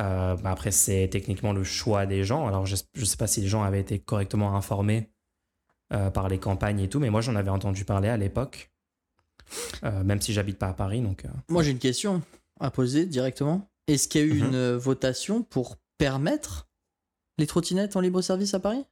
[0.00, 2.48] Euh, bah, après, c'est techniquement le choix des gens.
[2.48, 5.10] Alors je ne sais pas si les gens avaient été correctement informés
[6.12, 8.72] par les campagnes et tout, mais moi j'en avais entendu parler à l'époque,
[9.84, 11.00] même si j'habite pas à Paris.
[11.00, 12.22] Donc, Moi, j'ai une question
[12.58, 13.70] à poser directement.
[13.86, 14.46] Est-ce qu'il y a eu Mhm.
[14.48, 16.68] une euh, votation pour permettre
[17.38, 18.84] les trottinettes en libre service à Paris?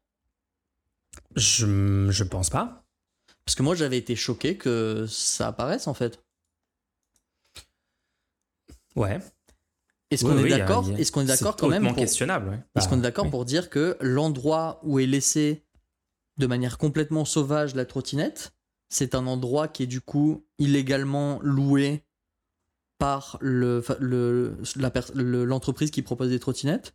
[1.37, 2.85] Je, je pense pas.
[3.45, 6.23] Parce que moi, j'avais été choqué que ça apparaisse en fait.
[8.97, 9.19] Ouais.
[10.11, 12.53] Est-ce qu'on est d'accord Est-ce qu'on est d'accord quand même questionnable.
[12.77, 13.31] Est-ce Bah, qu'on est d'accord oui.
[13.31, 15.65] pour dire que l'endroit où est laissé
[16.37, 18.53] de manière complètement sauvage la trottinette,
[18.89, 22.04] c'est un endroit qui est du coup illégalement loué
[22.99, 24.57] par le, fa- le-
[25.45, 26.95] l'entreprise qui propose des trottinettes,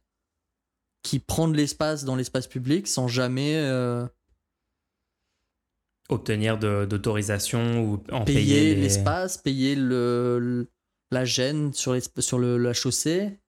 [1.04, 4.06] qui prend de l'espace dans l'espace public sans jamais euh,
[6.12, 10.72] Obtenir d'autorisation ou en payer, payer, les- l'espace, payer le, le-
[11.12, 13.40] la gêne sur, sur le- la chaussée.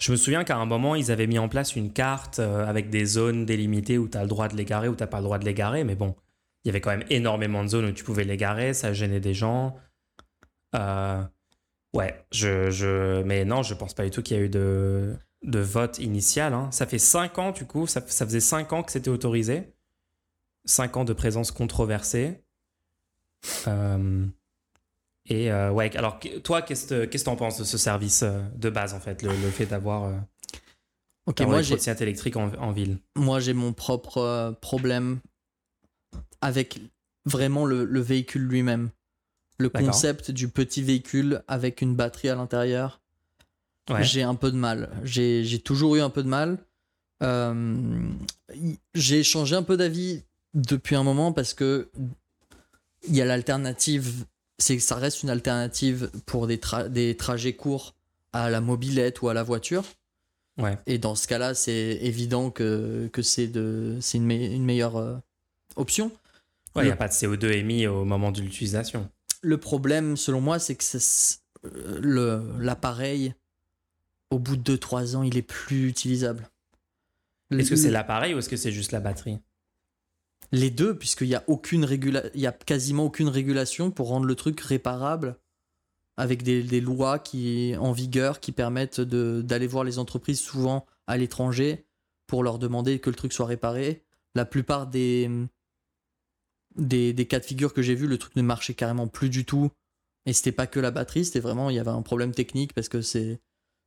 [0.00, 2.90] Je me souviens qu'à un moment, ils avaient mis en place une carte euh, avec
[2.90, 5.18] des zones délimitées où tu as le droit de les garer ou tu n'as pas
[5.18, 5.84] le droit de les garer.
[5.84, 6.16] Mais bon,
[6.64, 9.20] il y avait quand même énormément de zones où tu pouvais les garer, ça gênait
[9.20, 9.76] des gens.
[10.74, 11.22] Euh,
[11.96, 15.14] ouais, je, je, mais non, je pense pas du tout qu'il y a eu de,
[15.42, 16.54] de vote initial.
[16.54, 16.70] hein.
[16.72, 19.72] Ça fait 5 ans, du coup, ça, ça faisait 5 ans que c'était autorisé.
[20.64, 22.42] 5 ans de présence controversée.
[23.68, 24.26] Euh,
[25.26, 28.70] et euh, ouais, alors toi, qu'est-ce que que t'en penses de ce service euh, de
[28.70, 30.16] base en fait, le, le fait d'avoir euh,
[31.26, 32.98] Ok, moi j'ai électriques en, en ville?
[33.16, 35.20] Moi j'ai mon propre problème
[36.40, 36.80] avec
[37.24, 38.90] vraiment le, le véhicule lui-même.
[39.58, 43.00] Le concept du petit véhicule avec une batterie à l'intérieur,
[43.88, 44.02] Ouais.
[44.02, 44.90] j'ai un peu de mal.
[45.04, 46.58] J'ai toujours eu un peu de mal.
[47.22, 47.76] Euh,
[48.94, 50.22] j'ai changé un peu d'avis
[50.54, 51.88] depuis un moment parce que
[53.08, 54.24] il y a l'alternative,
[54.58, 57.94] c'est que ça reste une alternative pour des, tra- des trajets courts
[58.32, 59.84] à la mobilette ou à la voiture.
[60.58, 60.76] Ouais.
[60.86, 65.16] Et dans ce cas-là, c'est évident que, que c'est une, me- une meilleure euh,
[65.76, 66.10] option.
[66.74, 69.08] Ouais, il n'y a pas de CO2 émis au moment de l'utilisation.
[69.46, 70.84] Le problème, selon moi, c'est que
[71.66, 73.32] euh, le- l'appareil,
[74.32, 76.50] au bout de 2-3 ans, il est plus utilisable.
[77.52, 79.38] Est-ce que c'est l'appareil ou est-ce que c'est juste la batterie?
[80.50, 82.24] Les deux, puisqu'il n'y a, aucune régula...
[82.34, 85.38] il y a quasiment aucune régulation pour rendre le truc réparable
[86.16, 91.16] avec des, des lois qui, en vigueur qui permettent d'aller voir les entreprises souvent à
[91.16, 91.86] l'étranger
[92.26, 94.02] pour leur demander que le truc soit réparé.
[94.34, 95.30] La plupart des,
[96.76, 99.44] des, des cas de figure que j'ai vus, le truc ne marchait carrément plus du
[99.44, 99.70] tout.
[100.26, 102.88] Et c'était pas que la batterie, c'était vraiment, il y avait un problème technique parce
[102.88, 103.40] que c'est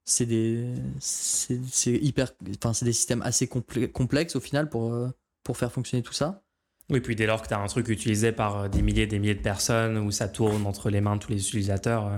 [0.05, 1.59] c'est des c'est
[1.93, 5.09] hyper enfin c'est des systèmes assez complexes au final pour euh,
[5.43, 6.41] pour faire fonctionner tout ça.
[6.89, 9.07] Oui, puis dès lors que tu as un truc utilisé par euh, des milliers et
[9.07, 12.17] des milliers de personnes, où ça tourne entre les mains de tous les utilisateurs, euh,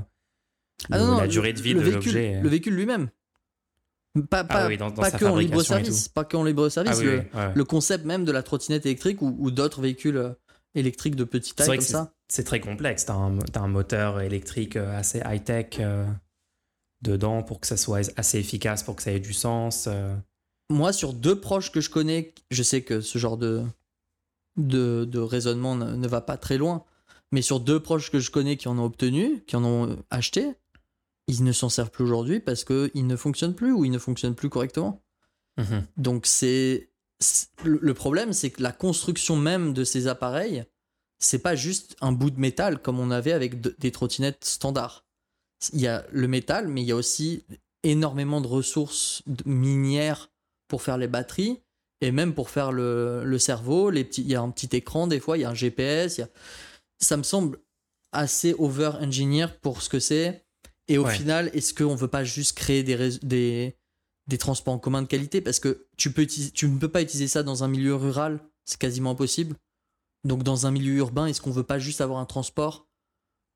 [0.92, 2.40] Ah le- non, non, la durée de vie le de véhicule, l'objet.
[2.42, 3.10] le véhicule lui-même.
[4.30, 6.44] Pas, pas, Ah oui, dans- dans pas sa que en libre service, pas que en
[6.44, 6.94] libre service.
[6.96, 7.52] Ah oui, le, oui, ouais.
[7.56, 10.36] le concept même de la trottinette électrique ou, ou d'autres véhicules
[10.76, 12.14] électriques de petite taille comme ça.
[12.30, 13.06] c'est très complexe.
[13.06, 16.06] Tu as, un moteur électrique euh, assez high-tech euh,
[17.02, 19.86] dedans pour que ça soit assez efficace, pour que ça ait du sens.
[19.88, 20.16] euh.
[20.70, 23.64] Moi, sur deux proches que je connais, je sais que ce genre de,
[24.58, 26.86] de, de raisonnement ne, ne va pas très loin.
[27.34, 30.52] Mais sur deux proches que je connais qui en ont obtenu, qui en ont acheté,
[31.28, 34.36] ils ne s'en servent plus aujourd'hui parce qu'ils ne fonctionnent plus ou ils ne fonctionnent
[34.36, 35.02] plus correctement.
[35.58, 35.86] Mhm.
[35.98, 36.91] Donc c'est-
[37.64, 40.64] le problème, c'est que la construction même de ces appareils,
[41.20, 45.06] c'est pas juste un bout de métal comme on avait avec de- des trottinettes standards.
[45.74, 47.44] Il y a le métal, mais il y a aussi
[47.84, 50.32] énormément de ressources minières
[50.68, 51.60] pour faire les batteries
[52.02, 53.92] et même pour faire le, le cerveau.
[53.92, 56.18] Les petits, il y a un petit écran des fois, il y a un GPS.
[56.18, 56.30] il y a-
[57.00, 57.60] Ça me semble
[58.12, 60.44] assez over-engineer pour ce que c'est.
[60.88, 61.14] Et au Ouais.
[61.16, 63.76] final, est-ce qu'on veut pas juste créer des,
[64.28, 67.28] des transports en commun de qualité parce que tu, peux tu ne peux pas utiliser
[67.28, 69.56] ça dans un milieu rural, c'est quasiment impossible.
[70.24, 72.88] Donc dans un milieu urbain, est-ce qu'on veut pas juste avoir un transport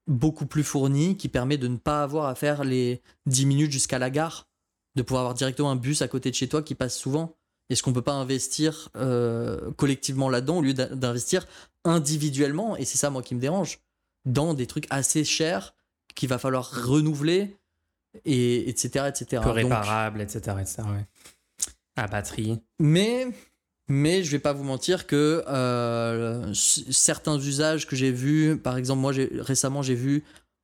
[0.07, 3.99] beaucoup plus fourni qui permet de ne pas avoir à faire les 10 minutes jusqu'à
[3.99, 4.47] la gare,
[4.95, 7.35] de pouvoir avoir directement un bus à côté de chez toi qui passe souvent?
[7.69, 11.47] Est-ce qu'on peut pas investir euh, collectivement là-dedans au lieu d'in- d'investir
[11.83, 12.77] individuellement?
[12.77, 13.79] Et c'est ça moi qui me dérange,
[14.25, 15.75] dans des trucs assez chers
[16.13, 17.57] qu'il va falloir renouveler
[18.23, 19.41] et etc etc.
[19.43, 20.57] Peu Donc- réparable, etc.
[20.61, 20.83] etc.
[20.87, 21.05] ouais.
[21.97, 22.59] À batterie.
[22.79, 23.27] mais,
[23.87, 28.99] mais je vais pas vous mentir que euh, certains usages que j'ai vus, par exemple,
[28.99, 30.23] moi récemment j'ai vu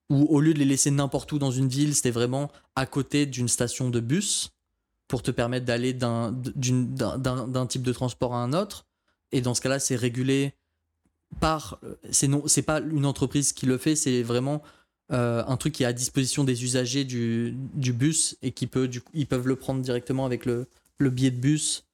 [0.10, 3.26] où au lieu de les laisser n'importe où dans une ville, c'était vraiment à côté
[3.26, 4.52] d'une station de bus
[5.08, 6.36] pour te permettre d'aller d'un,
[7.68, 8.86] type de transport à un autre.
[9.32, 10.54] Et dans ce cas-là, c'est régulé
[11.40, 11.80] par.
[12.12, 14.62] C'est, non, c'est pas une entreprise qui le fait, c'est vraiment
[15.12, 18.88] euh, un truc qui est à disposition des usagers du, du bus et qui peut,
[18.88, 21.86] du coup, ils peuvent le prendre directement avec le, le billet de bus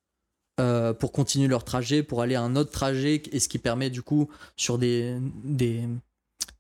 [0.60, 3.90] euh, pour continuer leur trajet, pour aller à un autre trajet, et ce qui permet
[3.90, 5.84] du coup sur des, des,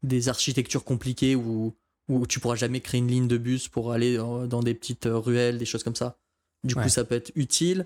[0.03, 1.75] des architectures compliquées où,
[2.09, 5.07] où tu pourras jamais créer une ligne de bus pour aller euh, dans des petites
[5.09, 6.17] ruelles, des choses comme ça.
[6.63, 7.85] Du coup, ça peut être utile.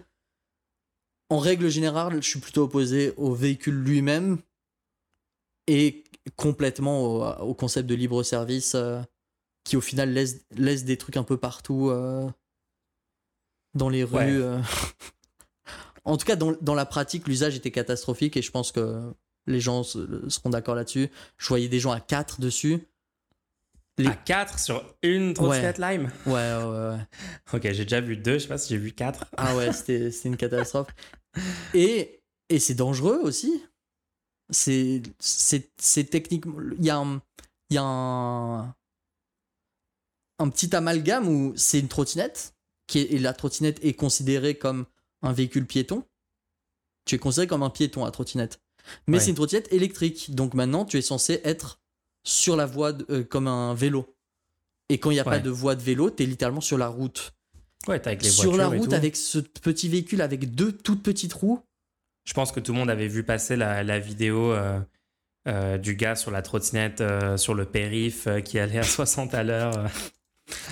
[1.29, 4.39] En règle générale, je suis plutôt opposé au véhicule lui-même
[5.73, 6.03] et
[6.35, 7.03] complètement
[7.39, 9.01] au, au concept de libre service euh,
[9.63, 12.27] qui au final laisse, laisse des trucs un peu partout euh,
[13.73, 14.15] dans les rues.
[14.17, 14.29] Ouais.
[14.31, 14.59] euh.
[16.05, 19.13] en tout cas, dans, dans la pratique, l'usage était catastrophique et je pense que
[19.47, 21.09] les gens se- seront d'accord là-dessus.
[21.37, 22.79] Je voyais des gens à 4 dessus.
[23.97, 26.11] Les- À 4 sur une trottinette Lime?
[26.25, 26.89] Ouais, ouais, ouais.
[26.95, 27.05] ouais.
[27.53, 29.25] Ok, j'ai déjà vu 2, je sais pas si j'ai vu 4.
[29.37, 30.87] Ah ouais, c'était c'était une catastrophe.
[31.73, 33.63] Et, et c'est dangereux aussi.
[34.51, 35.01] C'est
[36.09, 36.55] techniquement.
[36.77, 37.21] Il y a un.
[37.69, 38.75] Il y a un.
[40.39, 42.53] Un petit amalgame où c'est une trottinette.
[42.87, 44.85] Qui est, et la trottinette est considérée comme
[45.21, 46.03] un véhicule piéton.
[47.05, 48.59] Tu es considéré comme un piéton à trottinette.
[49.07, 49.23] Mais Ouais.
[49.23, 50.33] c'est une trottinette électrique.
[50.35, 51.79] Donc maintenant, tu es censé être
[52.25, 54.15] sur la voie de- euh, comme un vélo.
[54.89, 56.87] Et quand il n'y a pas de voie de vélo, tu es littéralement sur la
[56.89, 57.31] route
[57.87, 61.59] Ouais, avec les sur la route avec ce petit véhicule avec deux toutes petites roues.
[62.23, 64.79] Je pense que tout le monde avait vu passer la, la vidéo euh,
[65.47, 69.43] euh, du gars sur la trottinette euh, sur le périph qui allait à 60 à
[69.43, 69.73] l'heure.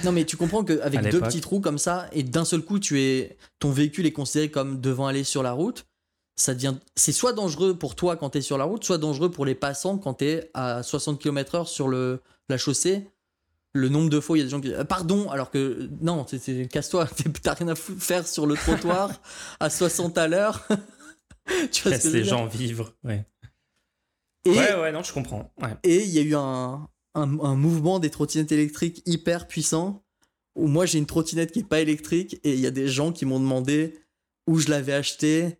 [0.03, 3.01] Non mais tu comprends qu'avec deux petites roues comme ça et d'un seul coup tu
[3.01, 5.85] es ton véhicule est considéré comme devant aller sur la route,
[6.35, 9.31] ça devient c'est soit dangereux pour toi quand tu es sur la route, soit dangereux
[9.31, 13.07] pour les passants quand tu es à 60 km/h sur le la chaussée.
[13.71, 16.25] Le nombre de fois il y a des gens qui disent pardon alors que non,
[16.69, 17.07] casse-toi,
[17.43, 19.11] t'as rien à faire sur le trottoir
[19.59, 20.67] à 60 à l'heure.
[21.71, 22.95] tu vois ce Laisse que les gens vivre.
[23.03, 23.25] Ouais.
[24.45, 25.51] Et- ouais, ouais, non, je comprends.
[25.61, 25.69] Ouais.
[25.83, 30.03] Et il y a eu un, un, un mouvement des trottinettes électriques hyper puissant.
[30.55, 33.11] Où moi j'ai une trottinette qui est pas électrique et il y a des gens
[33.13, 33.93] qui m'ont demandé
[34.47, 35.57] où je l'avais acheté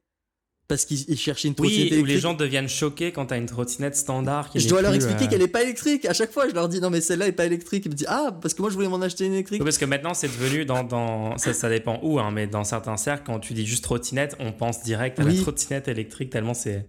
[0.70, 2.16] parce qu'ils ils cherchaient une trottinette Oui, où électrique.
[2.16, 4.50] les gens deviennent choqués quand t'as une trottinette standard.
[4.52, 6.06] Qui je dois leur expliquer euh, qu'elle est pas électrique.
[6.06, 7.84] À chaque fois, je leur dis non mais celle-là est pas électrique.
[7.86, 9.60] Ils me disent ah parce que moi je voulais m'en acheter une électrique.
[9.60, 10.84] Oui, parce que maintenant, c'est devenu dans.
[10.86, 14.36] dans ça, ça dépend où, hein, mais dans certains cercles, quand tu dis juste trottinette,
[14.40, 15.36] on pense direct à Oui.
[15.36, 16.88] la trottinette électrique tellement c'est.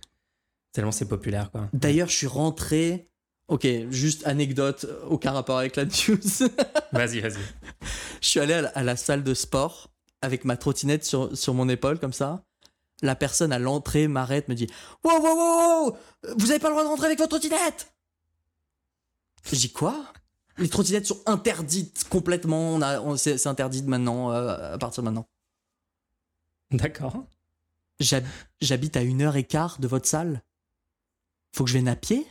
[0.73, 1.69] Tellement c'est populaire, quoi.
[1.73, 3.09] D'ailleurs, je suis rentré.
[3.49, 5.90] Ok, juste anecdote, aucun rapport avec la news.
[6.93, 7.33] Vas-y, vas-y.
[8.21, 9.90] Je suis allé à la, à la salle de sport
[10.23, 12.45] avec ma trottinette sur, sur mon épaule, comme ça.
[13.03, 14.66] La personne à l'entrée m'arrête, me dit
[15.05, 15.97] Wow, wow, wow, wow
[16.39, 17.93] Vous avez pas le droit de rentrer avec votre trottinette
[19.45, 20.05] Je dis Quoi?
[20.59, 22.74] Les trottinettes sont interdites complètement.
[22.74, 25.27] On c'est, interdit maintenant, euh, à partir de maintenant.
[26.70, 27.24] D'accord.
[27.99, 28.27] J'hab-
[28.61, 30.43] J'habite à une heure et quart de votre salle.
[31.57, 32.27] Faut que je vienne à pied?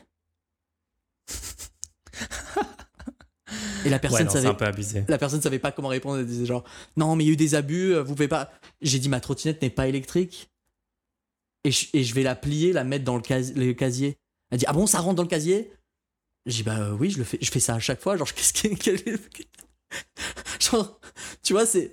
[3.86, 5.06] Et la Ouais, personne non, c'est savait un peu abusé.
[5.08, 6.20] La personne savait pas comment répondre.
[6.20, 6.64] Elle disait genre
[6.98, 7.96] non mais il y a eu des abus.
[7.96, 8.52] Vous pouvez pas.
[8.82, 10.52] J'ai dit ma trottinette n'est pas électrique
[11.64, 14.18] et je, vais la plier, la mettre dans le, casi- le casier.
[14.52, 15.72] Elle dit ah bon ça rentre dans le casier?
[16.46, 17.40] J'ai dit bah euh, oui je le fais.
[17.42, 18.18] Je fais ça à chaque fois.
[18.18, 19.20] Genre qu'est-ce est-
[20.60, 21.00] genre
[21.44, 21.92] tu vois c'est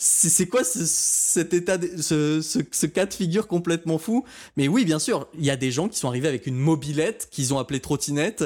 [0.00, 4.24] c'est quoi ce, cet état, ce, ce, ce cas de figure complètement fou?
[4.56, 7.26] Mais oui, bien sûr, il y a des gens qui sont arrivés avec une mobilette
[7.32, 8.44] qu'ils ont appelée trottinette.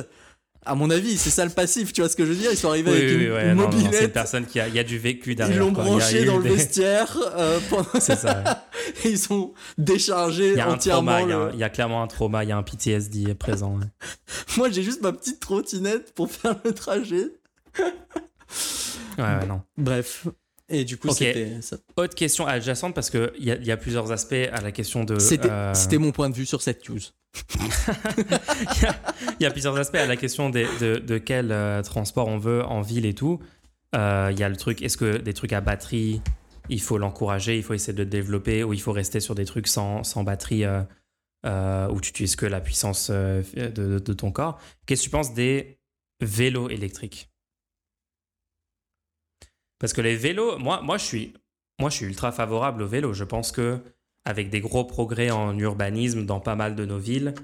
[0.64, 2.50] À mon avis, c'est ça le passif, tu vois ce que je veux dire?
[2.52, 4.68] Ils sont arrivés Oui, avec oui, une ouais, non, non, c'est une personne qui a,
[4.68, 5.58] y a du vécu ils derrière.
[5.58, 5.82] l'ont quoi.
[5.84, 8.64] Il y a branché dans le des- vestiaire, euh, pendant- C'est ça.
[9.04, 11.18] et ils sont déchargés Il y entièrement.
[11.18, 13.34] il y a, le- il y a clairement un trauma, il y a un PTSD
[13.34, 13.76] présent.
[13.76, 13.86] ouais.
[14.56, 17.26] Moi, j'ai juste ma petite trottinette pour faire le trajet.
[19.18, 19.62] Ouais, ouais, non.
[19.76, 20.26] Bref.
[20.74, 21.76] Et du coup, c'était ça.
[21.96, 25.18] Autre question adjacente parce qu'il y a, y a plusieurs aspects à la question de.
[25.18, 26.98] C'était euh, mon point de vue sur cette news.
[29.40, 32.38] Il y a plusieurs aspects à la question des- de, de quel euh, transport on
[32.38, 33.40] veut en ville et tout.
[33.94, 36.20] Euh, Il y a le truc, est-ce que des trucs à batterie,
[36.68, 39.44] il faut l'encourager, il faut essayer de le développer, ou il faut rester sur des
[39.44, 40.64] trucs sans, sans batterie
[41.44, 44.58] où tu utilises que la puissance de, de- de ton corps.
[44.86, 45.78] Qu'est-ce que tu penses des
[46.20, 47.28] vélos électriques?
[49.82, 51.34] Parce que les vélos, moi, je suis,
[51.80, 53.12] moi je suis ultra favorable aux vélos.
[53.14, 53.80] Je pense que
[54.24, 57.34] avec des gros progrès en urbanisme dans pas mal de nos villes,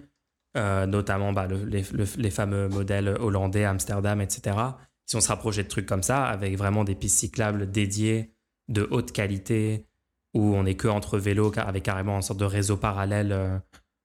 [0.57, 4.57] euh, notamment bah, le- les, le- les fameux modèles hollandais, Amsterdam, etc.
[5.05, 8.31] Si on se rapprochait de trucs comme ça, avec vraiment des pistes cyclables dédiées
[8.69, 9.87] de haute qualité,
[10.33, 13.59] où on n'est que entre vélos, avec carrément une sorte de réseau parallèle euh,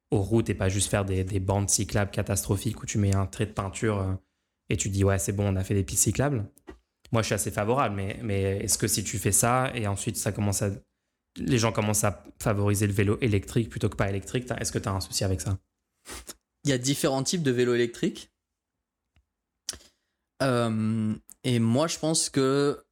[0.10, 3.28] aux routes et pas juste faire des, des bandes cyclables catastrophiques où tu mets un
[3.28, 4.14] trait de peinture euh,
[4.70, 6.46] et tu dis ouais c'est bon on a fait des pistes cyclables.
[7.14, 10.18] Moi je suis assez favorable, mais, mais est-ce que si tu fais ça et ensuite
[10.18, 10.72] ça commence à
[11.38, 14.90] les gens commencent à favoriser le vélo électrique plutôt que pas électrique, est-ce que tu
[14.90, 15.58] as un souci avec ça?
[16.64, 18.32] Il y a différents types de vélos électriques.
[20.42, 22.84] Euh, et moi, je pense que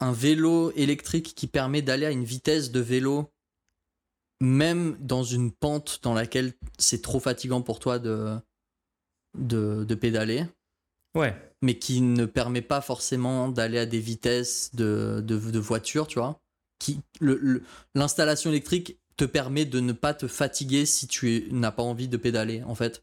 [0.00, 3.32] un vélo électrique qui permet d'aller à une vitesse de vélo,
[4.40, 8.36] même dans une pente dans laquelle c'est trop fatigant pour toi de,
[9.38, 10.44] de, de pédaler,
[11.16, 11.34] Ouais.
[11.62, 16.18] Mais qui ne permet pas forcément d'aller à des vitesses de, de, de voiture, tu
[16.18, 16.38] vois.
[16.78, 17.00] Qui,
[17.94, 22.16] L'installation électrique te permet de ne pas te fatiguer si tu n'as pas envie de
[22.16, 23.02] pédaler, en fait.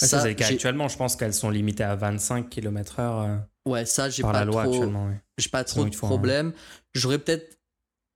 [0.00, 0.88] Ah, ça, c'est cas j'ai- actuellement.
[0.88, 4.64] Je pense qu'elles sont limitées à 25 km/h ouais, ça, j'ai par pas la loi
[4.64, 5.20] trop, ouais.
[5.38, 6.52] j'ai pas trop de un- problème.
[6.94, 7.58] J'aurais peut-être,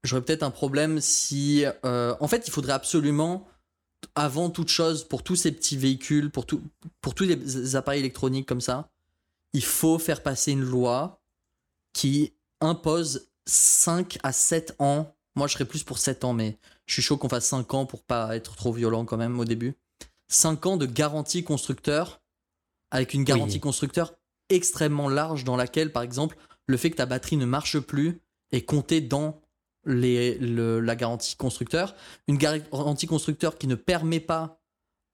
[0.05, 3.47] j'aurais peut-être un problème si, euh, en fait, il faudrait absolument,
[4.17, 6.61] avant toute chose, pour tous ces petits véhicules, pour tout,
[7.01, 8.91] pour tous les appareils électroniques comme ça,
[9.53, 11.23] il faut faire passer une loi
[11.93, 15.15] qui impose 5 à 7 ans.
[15.35, 17.87] Moi, je serais plus pour 7 ans, mais je suis chaud qu'on fasse 5 ans
[17.87, 19.75] pour pas être trop violent quand même au début.
[20.29, 22.21] 5 ans de garantie constructeur,
[22.91, 23.61] avec une garantie Oui.
[23.61, 24.15] constructeur
[24.49, 26.37] extrêmement large dans laquelle, par exemple,
[26.67, 28.21] le fait que ta batterie ne marche plus
[28.53, 29.41] est compté dans
[29.85, 31.95] les, le- la garantie constructeur.
[32.29, 34.60] Une garantie constructeur qui ne permet pas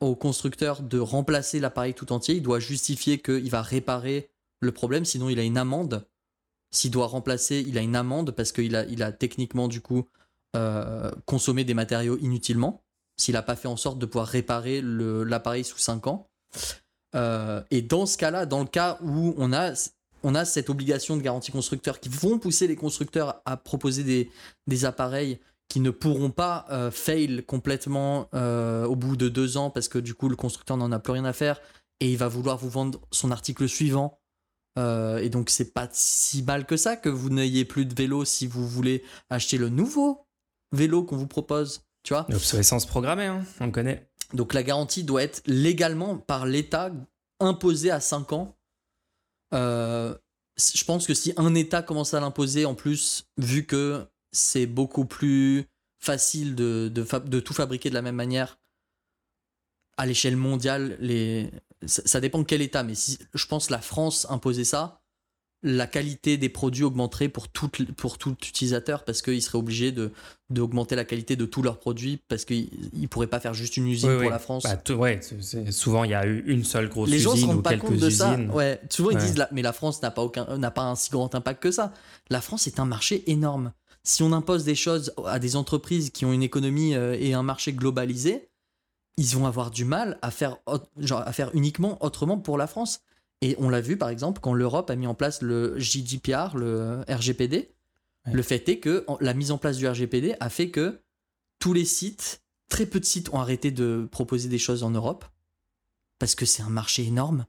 [0.00, 4.30] au constructeur de remplacer l'appareil tout entier, il doit justifier qu'il va réparer
[4.60, 6.06] le problème, sinon il a une amende.
[6.70, 10.06] S'il doit remplacer, il a une amende parce qu'il a, il a techniquement du coup
[10.54, 12.82] euh, consommé des matériaux inutilement,
[13.16, 16.28] s'il n'a pas fait en sorte de pouvoir réparer l'appareil sous 5 ans.
[17.14, 19.72] Euh, et dans ce cas-là, dans le cas où on a,
[20.22, 24.30] on a cette obligation de garantie constructeur qui vont pousser les constructeurs à proposer des,
[24.66, 25.38] des appareils
[25.68, 29.98] qui ne pourront pas euh, fail complètement euh, au bout de deux ans parce que
[29.98, 31.60] du coup le constructeur n'en a plus rien à faire
[32.00, 34.20] et il va vouloir vous vendre son article suivant.
[34.78, 38.24] Euh, et donc c'est pas si mal que ça que vous n'ayez plus de vélo
[38.24, 40.26] si vous voulez acheter le nouveau
[40.72, 41.82] vélo qu'on vous propose.
[42.02, 44.08] Tu vois L'obsolescence programmée, hein, on le connaît.
[44.34, 46.92] donc la garantie doit être légalement par l'État
[47.40, 48.56] imposée à 5 ans.
[49.52, 55.04] Je pense que si un État commence à l'imposer, en plus, vu que c'est beaucoup
[55.04, 55.64] plus
[55.98, 58.58] facile de, de, de tout fabriquer de la même manière
[59.96, 61.50] à l'échelle mondiale, les...
[61.86, 65.00] ça, ça dépend de quel État, mais si je pense la France imposait ça,
[65.62, 70.12] la qualité des produits augmenterait pour tout, pour tout utilisateur parce qu'ils seraient obligés de,
[70.50, 73.88] d'augmenter la qualité de tous leurs produits parce qu'ils ne pourraient pas faire juste une
[73.88, 74.30] usine Oui, pour oui.
[74.30, 74.64] la France.
[74.64, 75.18] Bah, tout- ouais,
[75.70, 77.70] souvent il y a eu une seule grosse les gens se usine ou rendent pas
[77.70, 78.34] quelques compte de ça.
[78.34, 78.50] usines.
[78.50, 81.62] Ouais, souvent ils disent mais la France n'a pas aucun, pas un si grand impact
[81.62, 81.92] que ça.
[82.28, 83.72] La France est un marché énorme.
[84.06, 87.42] Si on impose des choses à des entreprises qui ont une économie euh, et un
[87.42, 88.48] marché globalisé,
[89.16, 90.58] ils vont avoir du mal à faire,
[90.96, 93.00] genre, à faire uniquement autrement pour la France.
[93.42, 97.00] Et on l'a vu par exemple quand l'Europe a mis en place le GDPR, le
[97.08, 97.72] RGPD.
[98.26, 98.32] Ouais.
[98.32, 101.00] Le fait est que la mise en place du RGPD a fait que
[101.58, 105.24] tous les sites, très peu de sites ont arrêté de proposer des choses en Europe
[106.20, 107.44] parce que c'est un marché énorme.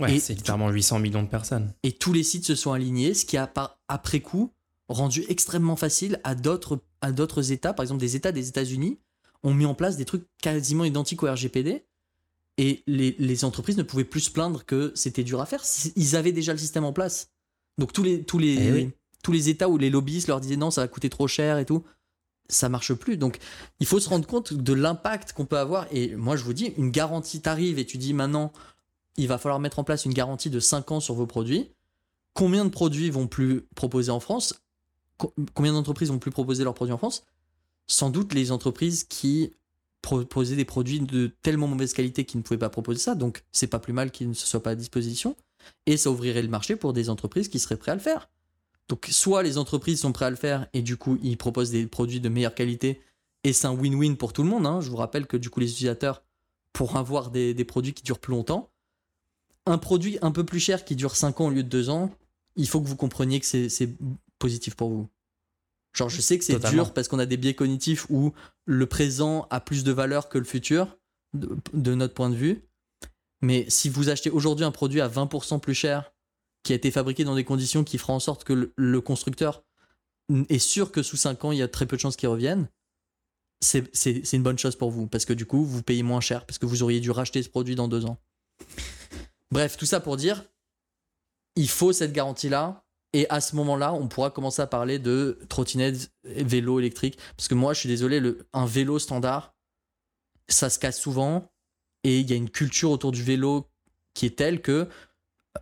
[0.00, 1.72] Ouais, c'est littéralement 800 millions de personnes.
[1.84, 4.50] Et tous les sites se sont alignés, ce qui a par après coup
[4.88, 8.98] rendu extrêmement facile à d'autres à d'autres États, par exemple des États des États-Unis,
[9.42, 11.84] ont mis en place des trucs quasiment identiques au RGPD.
[12.56, 15.62] Et les, les entreprises ne pouvaient plus se plaindre que c'était dur à faire.
[15.96, 17.30] Ils avaient déjà le système en place.
[17.78, 18.90] Donc tous les, tous les, Eh oui.
[19.22, 21.66] tous les États où les lobbyistes leur disaient non, ça va coûter trop cher et
[21.66, 21.82] tout,
[22.48, 23.16] ça marche plus.
[23.16, 23.38] Donc,
[23.80, 25.86] il faut se rendre compte de l'impact qu'on peut avoir.
[25.90, 28.52] Et moi, je vous dis, une garantie t'arrive et tu dis maintenant,
[29.16, 31.70] il va falloir mettre en place une garantie de 5 ans sur vos produits.
[32.34, 34.54] Combien de produits vont plus proposer en France?
[35.16, 37.24] Combien d'entreprises vont plus proposer leurs produits en France?
[37.86, 39.52] Sans doute les entreprises qui
[40.02, 43.14] proposaient des produits de tellement mauvaise qualité qu'ils ne pouvaient pas proposer ça.
[43.14, 45.36] Donc, c'est pas plus mal qu'ils ne se soient pas à disposition.
[45.86, 48.28] Et ça ouvrirait le marché pour des entreprises qui seraient prêtes à le faire.
[48.88, 51.86] Donc, soit les entreprises sont prêtes à le faire et du coup, ils proposent des
[51.86, 53.00] produits de meilleure qualité
[53.44, 54.66] et c'est un win-win pour tout le monde.
[54.66, 54.80] Hein.
[54.82, 56.22] Je vous rappelle que du coup, les utilisateurs
[56.74, 58.70] pourront avoir des, des, produits qui durent plus longtemps.
[59.64, 62.10] Un produit un peu plus cher qui dure 5 ans au lieu de 2 ans,
[62.56, 63.96] il faut que vous compreniez que c'est
[64.44, 65.08] positif pour vous?
[65.96, 68.34] Genre, je sais que c'est dur parce qu'on a des biais cognitifs où
[68.66, 70.98] le présent a plus de valeur que le futur,
[71.32, 72.68] de, de notre point de vue.
[73.40, 76.12] Mais si vous achetez aujourd'hui un produit à 20% plus cher
[76.62, 79.64] qui a été fabriqué dans des conditions qui feront en sorte que le, constructeur
[80.48, 82.68] est sûr que sous 5 ans, il y a très peu de chances qu'il revienne,
[83.60, 85.06] c'est une bonne chose pour vous.
[85.06, 87.48] Parce que du coup, vous payez moins cher, parce que vous auriez dû racheter ce
[87.48, 88.18] produit dans deux ans.
[89.50, 90.44] Bref, tout ça pour dire,
[91.56, 92.83] il faut cette garantie-là.
[93.14, 97.16] Et à ce moment-là, on pourra commencer à parler de trottinette, vélo électrique.
[97.36, 99.54] Parce que moi, je suis désolé, le, un vélo standard,
[100.48, 101.48] ça se casse souvent.
[102.02, 103.70] Et il y a une culture autour du vélo
[104.14, 104.88] qui est telle que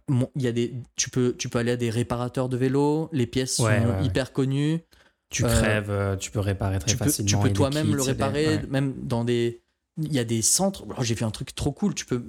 [0.08, 3.26] il y a des, tu, peux, tu peux aller à des réparateurs de vélos, les
[3.26, 4.80] pièces sont hyper connues.
[5.28, 7.28] Tu crèves, euh, tu peux réparer très tu facilement.
[7.28, 9.62] tu peux toi-même le réparer, même dans des.
[9.98, 10.86] Il y a des centres.
[11.02, 11.94] J'ai fait un truc trop cool.
[11.94, 12.24] Tu peux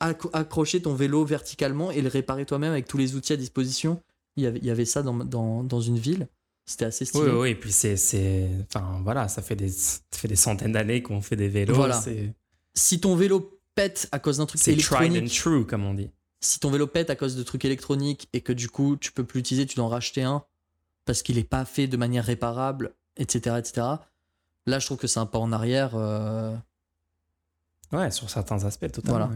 [0.00, 4.00] accrocher ton vélo verticalement et le réparer toi-même avec tous les outils à disposition.
[4.38, 6.28] Il y avait, il y avait ça dans, dans, dans une ville.
[6.64, 7.24] C'était assez stylé.
[7.24, 8.48] Oui, oui, et puis c'est.
[8.66, 11.74] Enfin, voilà, ça fait des, ça fait des centaines d'années qu'on fait des vélos.
[11.74, 12.02] Voilà.
[12.74, 15.12] Si ton vélo pète à cause d'un truc électronique.
[15.12, 16.10] C'est tried and true, comme on dit
[16.40, 19.24] si ton vélo pète à cause de trucs électroniques et que du coup tu peux
[19.24, 20.44] plus l'utiliser, tu dois en racheter un
[21.04, 23.86] parce qu'il n'est pas fait de manière réparable, etc., etc.
[24.66, 25.92] Là, je trouve que c'est un pas en arrière.
[25.94, 26.54] Euh.
[27.92, 29.30] Ouais, sur certains aspects, totalement.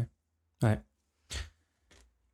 [0.62, 0.78] Ouais.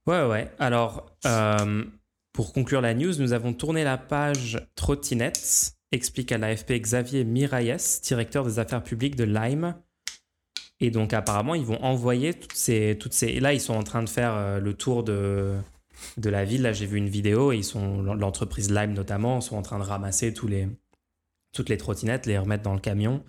[0.07, 0.53] Ouais, ouais.
[0.59, 1.85] Alors, euh,
[2.33, 7.77] pour conclure la news, nous avons tourné la page Trottinette, explique à l'AFP Xavier Mirailles,
[8.03, 9.75] directeur des affaires publiques de Lime.
[10.81, 13.41] Et donc apparemment, ils vont envoyer toutes ces...
[13.41, 15.57] Là, ils sont en train de faire euh, le tour de,
[16.17, 16.63] de la ville.
[16.63, 18.03] Là, j'ai vu une vidéo et ils sont...
[18.03, 20.51] L'entreprise Lime notamment sont en train de ramasser toutes
[21.69, 23.25] les trottinettes, les remettre dans le camion.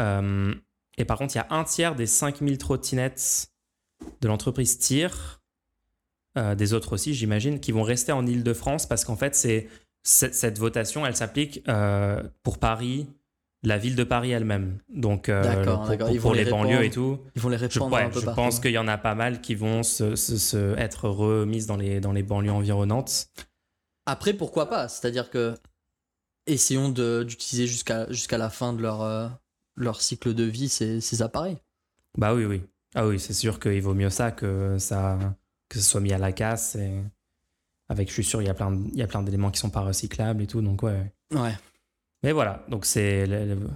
[0.00, 0.52] Euh,
[0.96, 3.52] et par contre, il y a un tiers des 5000 trottinettes
[4.20, 5.37] de l'entreprise TIR,
[6.38, 9.68] euh, des autres aussi, j'imagine, qui vont rester en Ile-de-France parce qu'en fait, c'est
[10.02, 11.62] cette votation, elle s'applique
[12.42, 13.08] pour Paris,
[13.62, 14.78] la ville de Paris elle-même.
[14.88, 15.64] Donc, euh,
[16.20, 17.20] pour, les, banlieues et tout.
[17.34, 19.40] Ils vont les répandre je, un peu Je pense qu'il y en a pas mal
[19.40, 23.28] qui vont se, être remises dans les, dans les banlieues environnantes.
[24.06, 24.88] Après, pourquoi pas?
[24.88, 25.54] C'est-à-dire que
[26.46, 29.28] essayons d'utiliser jusqu'à jusqu'à la fin de leur, euh,
[29.76, 31.58] leur cycle de vie ces, ces, appareils.
[32.16, 32.62] Bah oui, oui.
[32.94, 35.18] Ah oui, c'est sûr qu'il vaut mieux ça que ça
[35.68, 36.76] que ce soit mis à la casse.
[36.76, 37.02] Et...
[37.88, 39.70] Avec, je suis sûr, il y a plein, il y a plein d'éléments qui sont
[39.70, 41.12] pas recyclables et tout, donc ouais.
[41.34, 41.54] Ouais.
[42.22, 43.26] Mais voilà, donc c'est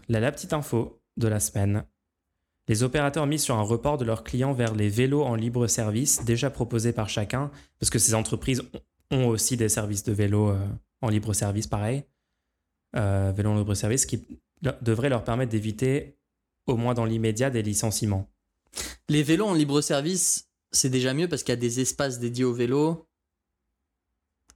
[0.08, 1.84] la, petite info de la semaine.
[2.68, 6.24] Les opérateurs mis sur un report de leurs clients vers les vélos en libre service,
[6.24, 8.62] déjà proposés par chacun, parce que ces entreprises
[9.10, 10.58] ont aussi des services de vélo euh,
[11.00, 12.04] en libre service, pareil.
[12.96, 14.40] Euh, vélo en libre service, qui
[14.80, 16.16] devrait leur permettre d'éviter,
[16.66, 18.28] au moins dans l'immédiat, des licenciements.
[19.08, 22.44] Les vélos en libre service, c'est déjà mieux parce qu'il y a des espaces dédiés
[22.44, 23.06] aux vélos.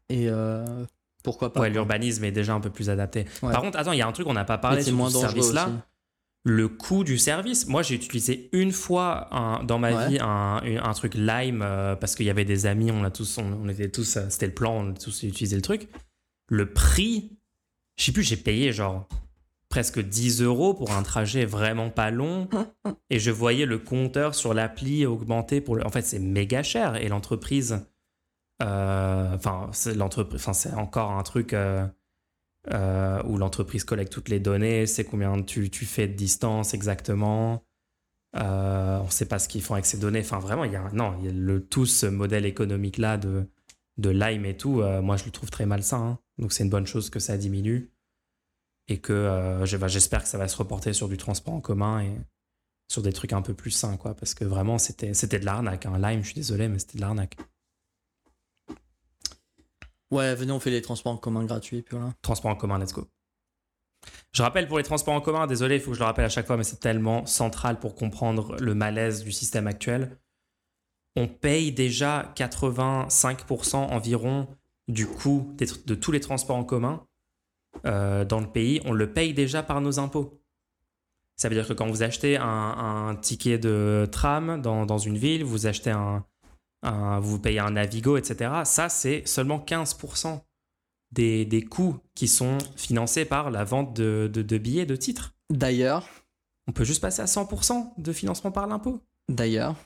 [0.09, 0.85] Et euh,
[1.23, 3.27] pourquoi pas Ouais, l'urbanisme est déjà un peu plus adapté.
[3.41, 5.71] Par contre, attends, il y a un truc, on n'a pas parlé de ce service-là.
[6.45, 7.67] Le coût du service.
[7.67, 9.29] Moi, j'ai utilisé une fois
[9.65, 13.03] dans ma vie un, un, truc Lime euh, parce qu'il y avait des amis, on,
[13.03, 15.89] a tous, on, était tous, euh, c'était le plan, on a tous utilisé le truc.
[16.49, 17.37] Le prix,
[17.97, 19.09] je sais plus, j'ai payé genre
[19.77, 22.49] presque 10 euros pour un trajet vraiment pas long
[23.11, 25.85] et je voyais le compteur sur l'appli augmenter pour le...
[25.85, 27.85] En fait, c'est méga cher et l'entreprise
[28.63, 30.41] euh, enfin, c'est l'entreprise.
[30.41, 31.87] Enfin, c'est encore un truc euh,
[32.73, 37.63] euh, où l'entreprise collecte toutes les données, c'est combien tu, tu, fais de distance exactement.
[38.33, 40.21] on ne sait pas ce qu'ils font avec ces données.
[40.21, 43.19] Enfin, vraiment, il y a non, il y a le tout ce modèle économique là
[43.19, 43.47] de
[43.99, 44.83] de Lime et tout.
[45.03, 45.99] moi, je le trouve très malsain.
[45.99, 46.19] Hein.
[46.39, 47.91] Donc, c'est une bonne chose que ça diminue
[48.89, 52.13] et que j'espère que ça va se reporter sur du transport en commun et
[52.89, 54.15] sur des trucs un peu plus sains, quoi.
[54.15, 55.87] Parce que vraiment, c'était c'était de l'arnaque.
[55.87, 55.99] Hein.
[55.99, 57.37] Lime, je suis désolé, mais c'était de l'arnaque.
[60.13, 61.83] Ouais, venez, on fait les transports en commun gratuits.
[61.83, 62.15] Puis voilà.
[62.23, 63.09] Transports en commun, let's go.
[64.33, 66.29] Je rappelle pour les transports en commun, désolé, il faut que je le rappelle à
[66.29, 70.17] chaque fois, mais c'est tellement central pour comprendre le malaise du système actuel.
[71.17, 74.47] On paye déjà 85% environ
[74.87, 77.05] du coût de tous les transports en commun
[77.85, 80.41] euh, dans le pays, on le paye déjà par nos impôts.
[81.37, 85.19] Ça veut dire que quand vous achetez un, un ticket de tram dans, dans une
[85.19, 86.25] ville, vous achetez un,
[86.83, 88.63] un- vous payez un Navigo, etc.
[88.65, 90.41] Ça, c'est seulement 15%
[91.13, 95.35] des, des coûts qui sont financés par la vente de, de- de billets, de titres.
[95.51, 96.09] D'ailleurs,
[96.69, 99.01] On peut juste passer à 100% de financement par l'impôt.
[99.29, 99.77] d'ailleurs,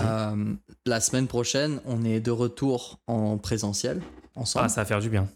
[0.00, 0.54] euh,
[0.86, 4.00] la semaine prochaine, on est de retour en présentiel
[4.34, 4.64] ensemble.
[4.64, 5.28] ah, ça va faire du bien.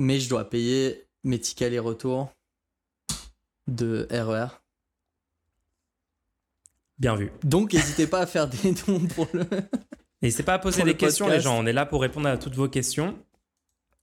[0.00, 2.32] Mais je dois payer mes tickets aller-retour
[3.66, 4.48] de RER.
[6.98, 7.30] Bien vu.
[7.44, 9.44] Donc, n'hésitez pas à faire des dons pour le.
[10.22, 11.58] N'hésitez pas à poser des le questions, les gens.
[11.58, 13.18] On est là pour répondre à toutes vos questions.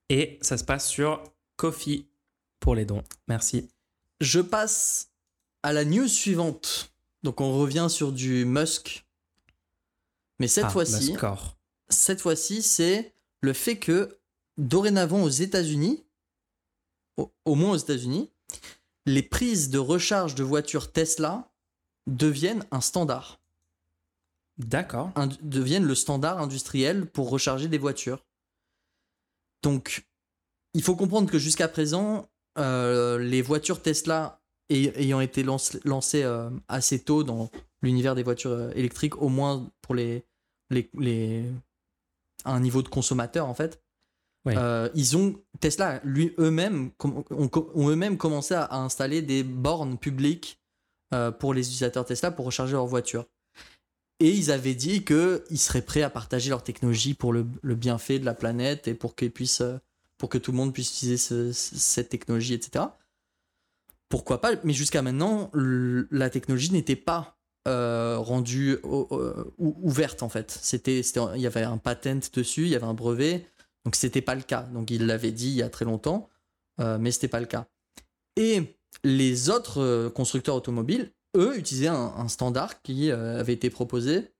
[0.10, 1.24] Et ça se passe sur
[1.58, 2.08] Kofi
[2.60, 3.04] pour les dons.
[3.28, 3.70] Merci.
[4.22, 5.12] Je passe
[5.64, 6.92] à la news suivante.
[7.24, 9.06] Donc, on revient sur du Musk.
[10.40, 11.16] Mais cette Ah, fois-ci,
[11.90, 14.18] cette fois-ci, c'est le fait que
[14.58, 16.04] dorénavant aux États-Unis,
[17.18, 18.30] au, au moins aux États-Unis,
[19.06, 21.50] les prises de recharge de voitures Tesla
[22.08, 23.40] deviennent un standard.
[24.58, 25.12] D'accord.
[25.44, 28.26] deviennent le standard industriel pour recharger des voitures.
[29.62, 30.06] Donc,
[30.74, 32.28] il faut comprendre que jusqu'à présent,
[32.58, 37.52] euh, les voitures Tesla ay- ayant été lancées euh, assez tôt dans
[37.84, 40.26] l'univers des voitures euh, électriques, au moins pour les,
[40.72, 41.46] les, les-
[42.44, 43.80] à un niveau de consommateur en fait,
[44.56, 47.50] Euh, ils ont Tesla lui eux-mêmes ont,
[47.90, 50.60] eux-mêmes commencé à, installer des bornes publiques
[51.14, 53.26] euh, pour les utilisateurs Tesla pour recharger leur voiture.
[54.20, 57.46] Et ils avaient dit qu'ils seraient prêts à partager leur technologie pour le,
[57.76, 59.78] bienfait de la planète et pour, qu'ils puissent, euh,
[60.18, 62.86] pour que tout le monde puisse utiliser ce- ce- cette technologie, etc.
[64.10, 68.78] Pourquoi pas Mais jusqu'à maintenant, la technologie n'était pas rendue
[69.58, 70.58] ouverte en fait.
[70.62, 71.02] C'était-
[71.36, 73.46] il y avait un patent dessus, il y avait un brevet,
[73.86, 74.64] donc c'était pas le cas.
[74.74, 76.30] Donc ils l'avaient dit il y a très longtemps,
[76.80, 77.68] euh, mais c'était pas le cas.
[78.38, 84.32] Et les autres euh, constructeurs automobiles, eux, utilisaient un, standard qui euh, avait été proposé.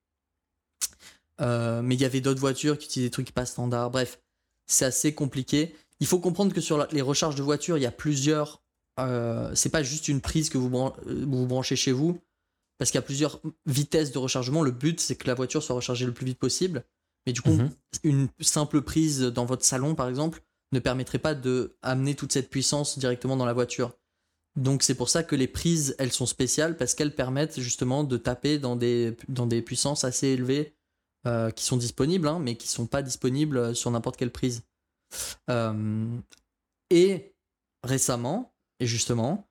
[1.42, 3.92] Euh, mais il y avait d'autres voitures qui utilisaient des trucs pas standards.
[3.92, 4.20] Bref,
[4.66, 5.76] c'est assez compliqué.
[6.00, 8.62] Il faut comprendre que sur les recharges de voitures, il y a plusieurs.
[9.54, 12.20] c'est pas juste une prise que vous, vous branchez chez vous,
[12.78, 14.64] parce qu'il y a plusieurs vitesses de rechargement.
[14.64, 16.84] Le but, c'est que la voiture soit rechargée le plus vite possible.
[17.28, 17.70] Mais du coup, Mhm.
[18.04, 22.50] une simple prise dans votre salon, par exemple, ne permettrait pas de amener toute cette
[22.50, 23.94] puissance directement dans la voiture.
[24.56, 28.18] Donc c'est pour ça que les prises, elles sont spéciales parce qu'elles permettent justement de
[28.18, 30.74] taper dans des, dans des puissances assez élevées
[31.28, 34.64] euh, qui sont disponibles, hein, mais qui sont pas disponibles sur n'importe quelle prise.
[35.50, 36.08] Euh,
[36.90, 37.36] et
[37.84, 39.48] récemment, et justement,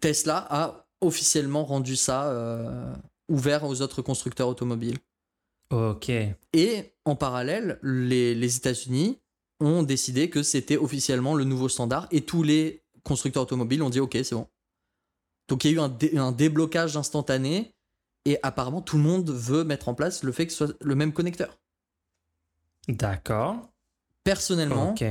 [0.00, 2.94] Tesla a officiellement rendu ça euh,
[3.28, 4.98] ouvert aux autres constructeurs automobiles.
[5.72, 6.10] Ok.
[6.52, 9.18] Et en parallèle, les, les États-Unis
[9.60, 14.00] ont décidé que c'était officiellement le nouveau standard et tous les constructeurs automobiles ont dit
[14.00, 14.46] ok, c'est bon.
[15.48, 17.74] Donc il y a eu un, dé- un déblocage instantané
[18.24, 20.94] et apparemment tout le monde veut mettre en place le fait que ce soit le
[20.94, 21.58] même connecteur.
[22.88, 23.68] D'accord.
[24.24, 25.04] Personnellement, Ok.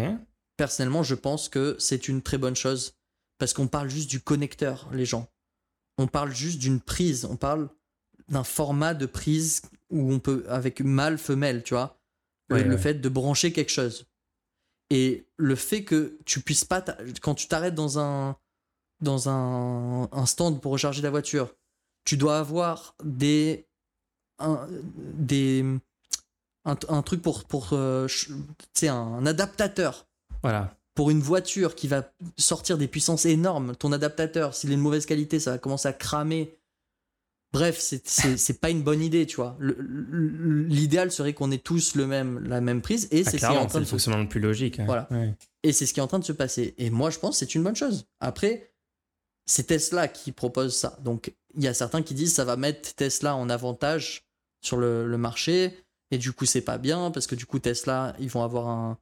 [0.57, 2.93] personnellement, je pense que c'est une très bonne chose
[3.37, 5.27] parce qu'on parle juste du connecteur, les gens.
[5.97, 7.69] On parle juste d'une prise, on parle
[8.31, 11.97] d'un format de prise où on peut avec mâle femelle, tu vois.
[12.49, 12.77] Le, Ouais, le ouais.
[12.81, 14.05] fait de brancher quelque chose.
[14.89, 18.35] Et le fait que tu puisses pas t'a- quand tu t'arrêtes dans un
[19.01, 21.55] dans un, un stand pour recharger la voiture,
[22.05, 23.67] tu dois avoir des
[24.39, 25.63] un, des
[26.65, 30.07] un, un truc pour pour euh, ch- tu sais un, un adaptateur
[30.43, 30.75] Voilà.
[30.93, 35.05] pour une voiture qui va sortir des puissances énormes, ton adaptateur, s'il est de mauvaise
[35.05, 36.57] qualité, ça va commencer à cramer.
[37.53, 39.57] Bref, c'est- pas une bonne idée, tu vois.
[39.59, 43.51] L'idéal serait qu'on ait tous le même, la même prise, et Ah, c'est ce qui
[43.53, 44.79] est en train le de se fonctionnement le plus logique.
[44.79, 44.85] hein.
[44.85, 45.07] Voilà.
[45.11, 45.35] Ouais.
[45.63, 46.73] et c'est ce qui est en train de se passer.
[46.77, 48.07] Et moi, je pense que c'est une bonne chose.
[48.19, 48.73] Après,
[49.45, 50.97] c'est Tesla qui propose ça.
[51.03, 54.23] Donc, il y a certains qui disent ça va mettre Tesla en avantage
[54.61, 55.77] sur le, le marché.
[56.11, 58.97] Et du coup, c'est pas bien parce que du coup, Tesla, ils vont avoir un,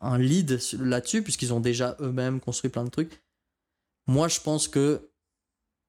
[0.00, 3.22] un lead sur- là-dessus puisqu'ils ont déjà eux-mêmes construit plein de trucs.
[4.06, 5.08] Moi, je pense que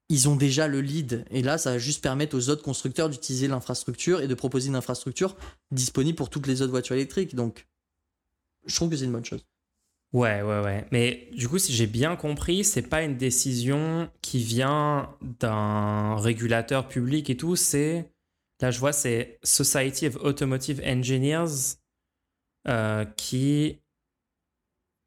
[0.09, 1.25] ils ont déjà le lead.
[1.31, 4.75] Et là, ça va juste permettre aux autres constructeurs d'utiliser l'infrastructure et de proposer une
[4.75, 5.35] infrastructure
[5.71, 7.35] disponible pour toutes les autres voitures électriques.
[7.35, 7.67] Donc,
[8.65, 9.45] je trouve que c'est une bonne chose.
[10.13, 10.87] Ouais, ouais, ouais.
[10.91, 16.87] Mais du coup, si j'ai bien compris, c'est pas une décision qui vient d'un régulateur
[16.87, 17.55] public et tout.
[17.55, 18.13] C'est
[18.61, 21.75] là, je vois, c'est Society of Automotive Engineers
[22.67, 23.81] euh, qui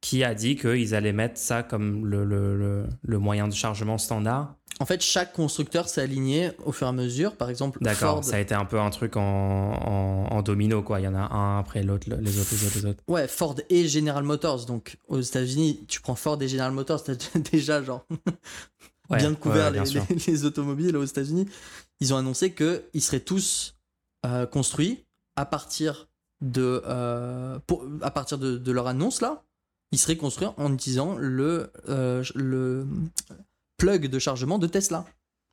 [0.00, 3.98] qui a dit qu'ils allaient mettre ça comme le, le, le, le moyen de chargement
[3.98, 4.57] standard.
[4.80, 7.36] En fait, chaque constructeur s'est aligné au fur et à mesure.
[7.36, 8.24] Par exemple, D'accord, Ford.
[8.24, 11.00] ça a été un peu un truc en, en, en domino, quoi.
[11.00, 13.02] Il y en a un après l'autre, les autres, les autres, les autres.
[13.08, 14.66] Ouais, Ford et General Motors.
[14.66, 17.14] Donc, aux États-Unis, tu prends Ford et General Motors, t'as
[17.52, 18.06] déjà genre
[19.10, 20.04] Ouais, bien ouais, couvert bien les, sûr.
[20.10, 21.48] les- les automobiles aux États-Unis.
[22.00, 23.74] Ils ont annoncé qu'ils seraient tous
[24.26, 25.04] euh, construits
[25.34, 26.08] à partir
[26.40, 29.42] de, euh, pour- à partir de, de leur annonce là.
[29.92, 32.86] Ils seraient construits en utilisant le, euh, le
[33.78, 35.06] plug de chargement de Tesla.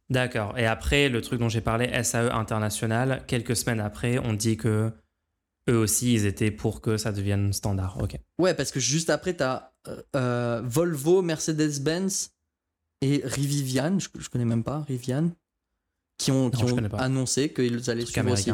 [0.09, 0.57] D'accord.
[0.57, 4.91] Et après, le truc dont j'ai parlé, SAE International, quelques semaines après, on dit que
[5.69, 7.97] eux aussi, ils étaient pour que ça devienne standard.
[8.01, 8.19] Ok.
[8.37, 12.31] Ouais, parce que juste après, t'as euh, euh, Volvo, Mercedes-Benz
[13.01, 15.31] et Rivian, je, je connais même pas, Rivian,
[16.17, 18.51] qui ont, qui Non, annoncé qu'ils allaient suivre aussi.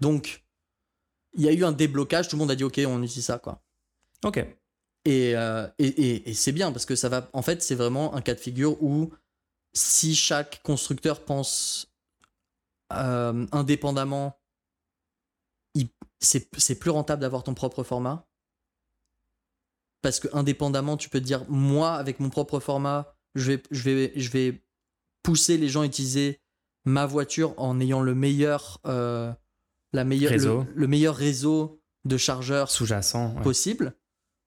[0.00, 0.44] Donc,
[1.34, 3.38] il y a eu un déblocage, tout le monde a dit ok, on utilise ça,
[3.38, 3.62] quoi.
[4.24, 4.44] Ok.
[5.08, 7.30] Et, euh, et, et- et c'est bien parce que ça va.
[7.32, 9.10] En fait, c'est vraiment un cas de figure où
[9.72, 11.90] si chaque constructeur pense
[12.92, 14.38] euh, indépendamment,
[16.20, 18.26] c'est plus rentable d'avoir ton propre format.
[20.02, 23.82] Parce que indépendamment, tu peux te dire, moi, avec mon propre format, je vais, je
[23.82, 24.62] vais, je vais
[25.22, 26.40] pousser les gens à utiliser
[26.84, 29.32] ma voiture en ayant le meilleur, euh,
[29.92, 30.32] la meilleure.
[30.64, 33.34] Le, le meilleur réseau de chargeurs Sous-jacent.
[33.36, 33.42] ouais.
[33.42, 33.94] possible.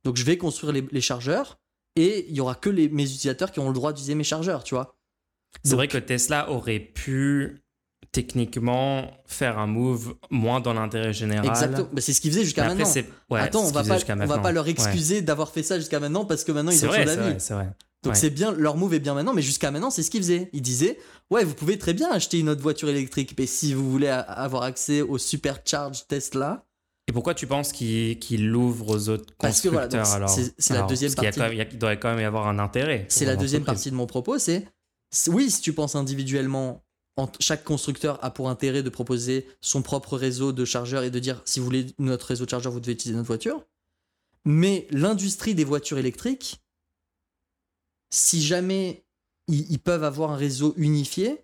[0.03, 1.59] Donc je vais construire les, les chargeurs
[1.95, 4.63] et il y aura que les, mes utilisateurs qui auront le droit d'utiliser mes chargeurs,
[4.63, 4.95] tu vois.
[5.63, 7.61] C'est vrai que Tesla aurait pu
[8.11, 11.47] techniquement faire un move moins dans l'intérêt général.
[11.47, 11.87] Exactement.
[11.91, 12.89] Bah, c'est ce qu'ils faisaient jusqu'à maintenant.
[13.29, 14.71] Ouais, Attends, on va pas, on va pas leur Ouais.
[14.71, 17.21] excuser d'avoir fait ça jusqu'à maintenant parce que maintenant ils ont vrai, d'avis.
[17.21, 17.69] vrai, c'est vrai.
[18.03, 18.19] Donc Ouais.
[18.19, 20.49] c'est bien, leur move est bien maintenant, mais jusqu'à maintenant c'est ce qu'ils faisaient.
[20.53, 20.97] Ils disaient,
[21.29, 24.63] ouais, vous pouvez très bien acheter une autre voiture électrique, mais si vous voulez avoir
[24.63, 26.65] accès au supercharge Tesla,
[27.11, 30.83] Et pourquoi tu penses qu'il qu'il l'ouvre aux autres Parce que voilà, constructeurs c'est- la
[30.83, 31.39] deuxième y a partie.
[31.41, 33.05] même- il y a- il doit quand même y avoir un intérêt.
[33.09, 34.65] c'est la deuxième partie de mon propos, c'est
[35.11, 36.85] c'est- oui, si tu penses individuellement,
[37.17, 41.19] en- chaque constructeur a pour intérêt de proposer son propre réseau de chargeurs et de
[41.19, 43.65] dire si vous voulez notre réseau de chargeurs, vous devez utiliser notre voiture.
[44.45, 46.61] Mais l'industrie des voitures électriques,
[48.09, 49.03] si jamais
[49.49, 51.43] ils, ils peuvent avoir un réseau unifié,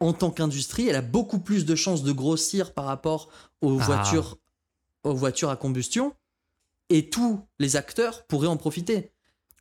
[0.00, 3.28] en tant qu'industrie, elle a beaucoup plus de chances de grossir par rapport
[3.60, 3.84] aux Ah.
[3.84, 4.38] voitures,
[5.04, 6.14] aux voitures à combustion,
[6.88, 9.12] et tous les acteurs pourraient en profiter.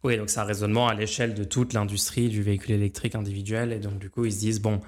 [0.03, 3.73] Oui, donc c'est un raisonnement à l'échelle de toute l'industrie du véhicule électrique individuel.
[3.73, 4.79] Et donc, du coup, ils se disent, bon,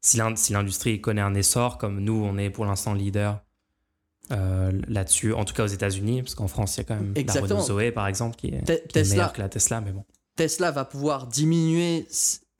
[0.00, 3.42] si l'in- si l'industrie connaît un essor, comme nous, on est pour l'instant leader
[4.32, 7.12] euh, là-dessus, en tout cas aux États-Unis, parce qu'en France, il y a quand même
[7.16, 7.48] Exactement.
[7.48, 9.80] la Renault Zoé, par exemple, qui est, Te- qui est Tesla, meilleure que la Tesla,
[9.80, 10.04] mais bon.
[10.36, 12.06] Tesla va pouvoir diminuer,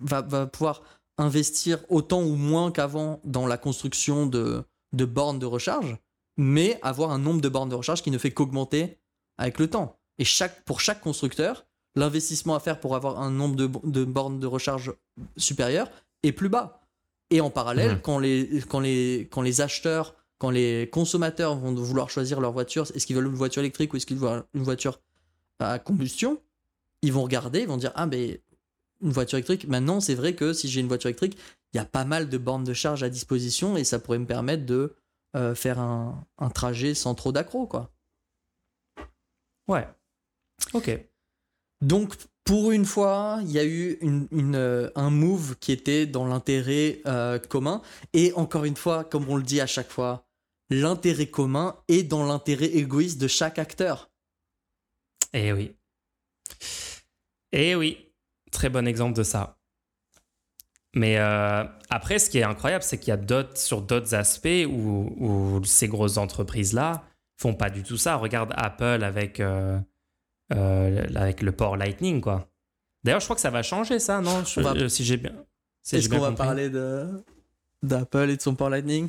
[0.01, 0.83] va, va pouvoir
[1.17, 5.97] investir autant ou moins qu'avant dans la construction de, de bornes de recharge,
[6.41, 8.97] mais avoir un nombre de bornes de recharge qui ne fait qu'augmenter
[9.37, 9.99] avec le temps.
[10.19, 11.67] Et chaque, pour chaque constructeur,
[11.97, 14.95] l'investissement à faire pour avoir un nombre de, de bornes de recharge
[15.37, 15.91] supérieur
[16.23, 16.81] est plus bas.
[17.31, 18.01] Et en parallèle, Mhm.
[18.01, 22.87] quand, les, quand, les, quand les acheteurs, quand les consommateurs vont vouloir choisir leur voiture,
[22.95, 24.99] est-ce qu'ils veulent une voiture électrique ou est-ce qu'ils veulent une voiture
[25.59, 26.41] à combustion,
[27.03, 28.41] ils vont regarder, ils vont dire Ah, mais
[29.03, 31.37] une voiture électrique, maintenant c'est vrai que si j'ai une voiture électrique,
[31.75, 34.27] il y a pas mal de bornes de charge à disposition et ça pourrait me
[34.27, 34.95] permettre de
[35.37, 37.93] euh, faire un, un trajet sans trop d'accro, quoi.
[39.69, 39.87] Ouais.
[40.75, 40.91] Ok.
[41.81, 42.15] Donc,
[42.45, 46.27] pour une fois, il y a eu une, une, euh, un move qui était dans
[46.27, 47.81] l'intérêt euh, commun.
[48.13, 50.27] Et encore une fois, comme on le dit à chaque fois,
[50.69, 54.11] l'intérêt commun est dans l'intérêt égoïste de chaque acteur.
[55.33, 55.77] Eh oui.
[57.53, 58.13] Eh oui.
[58.51, 59.60] Très bon exemple de ça.
[60.95, 64.49] Mais euh, après, ce qui est incroyable, c'est qu'il y a d'autres, sur d'autres aspects
[64.69, 67.05] où, où ces grosses entreprises-là
[67.37, 68.17] font pas du tout ça.
[68.17, 69.79] Regarde Apple avec, euh,
[70.53, 72.49] euh, avec le port Lightning, quoi.
[73.05, 74.45] D'ailleurs, je crois que ça va changer, ça, non?
[74.45, 75.33] Je- va- Si j'ai bien.
[75.83, 77.07] si Est-ce qu'on va parler de
[77.83, 79.09] d'Apple et de son port Lightning?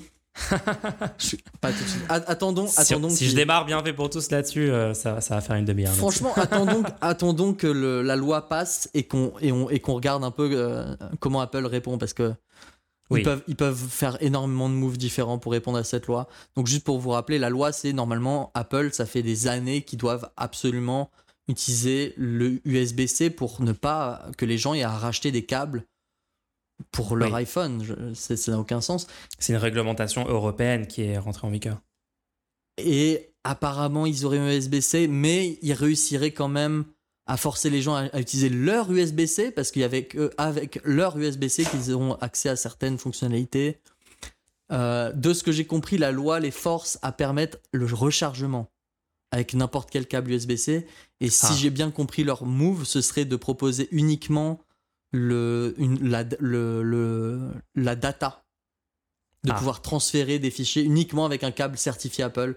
[1.17, 2.03] Je- Pas tout de suite.
[2.09, 3.09] A- Attendons, Si, attendons.
[3.09, 5.65] si qu'il- je démarre bien fait pour tous là-dessus, euh, ça, ça va faire une
[5.65, 5.93] demi-heure.
[5.93, 10.23] Franchement, attendons, attendons que le- la loi passe et qu'on et on- et qu'on regarde
[10.23, 12.33] un peu euh, comment Apple répond parce que
[13.09, 13.21] Oui.
[13.21, 16.27] ils, peuvent, ils peuvent faire énormément de moves différents pour répondre à cette loi.
[16.55, 19.99] Donc juste pour vous rappeler, la loi c'est normalement Apple, ça fait des années qu'ils
[19.99, 21.11] doivent absolument
[21.47, 25.83] utiliser le USB-C pour ne pas que les gens aient à racheter des câbles
[26.91, 27.35] pour leur Oui.
[27.41, 27.83] iPhone.
[27.83, 29.07] Je- ça n'a aucun sens.
[29.39, 31.81] C'est une réglementation européenne qui est rentrée en vigueur.
[32.77, 36.85] Et apparemment, ils auraient un USB-C, mais ils réussiraient quand même
[37.27, 40.79] à forcer les gens à, à utiliser leur USB-C parce qu'il y avait que avec
[40.83, 43.77] leur USB-C qu'ils auront accès à certaines fonctionnalités.
[44.71, 48.71] Euh, de ce que j'ai compris, la loi les force à permettre le rechargement
[49.31, 50.87] avec n'importe quel câble USB-C.
[51.19, 51.55] Et si Ah.
[51.57, 54.59] j'ai bien compris leur move, ce serait de proposer uniquement
[55.11, 58.43] le, une, la, le, le- la data.
[59.43, 59.55] De Ah.
[59.55, 62.55] pouvoir transférer des fichiers uniquement avec un câble certifié Apple.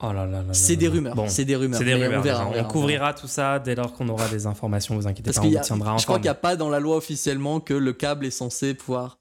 [0.00, 1.16] Oh là là C'est des rumeurs.
[1.16, 1.80] Bon, c'est des rumeurs.
[1.80, 1.94] des.
[1.94, 5.32] On, verra, On, on couvrira tout ça dès lors qu'on aura des informations, vous inquiétez
[5.32, 7.58] Parce pas, on a- tiendra je crois qu'il n'y a pas dans la loi officiellement
[7.60, 9.18] que le câble est censé pouvoir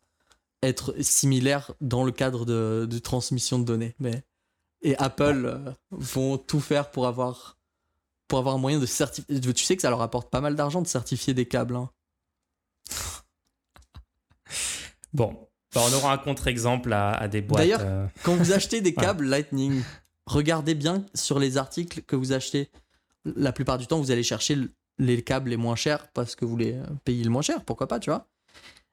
[0.62, 3.96] être similaire dans le cadre de, de transmission de données.
[4.00, 4.24] Mais,
[4.82, 7.58] et Apple euh, vont tout faire pour avoir,
[8.28, 9.40] pour avoir un moyen de certifier.
[9.42, 11.76] Tu sais que ça leur apporte pas mal d'argent de certifier des câbles.
[11.78, 11.90] hein.
[15.14, 17.62] Bon, Bah, on aura un contre-exemple à, à des boîtes.
[17.64, 19.82] D'ailleurs, euh, Quand vous achetez des câbles Lightning,
[20.26, 22.70] regardez bien sur les articles que vous achetez.
[23.24, 26.46] La plupart du temps, vous allez chercher le- les câbles les moins chers parce que
[26.46, 28.28] vous les euh, payez le moins cher, pourquoi pas, tu vois.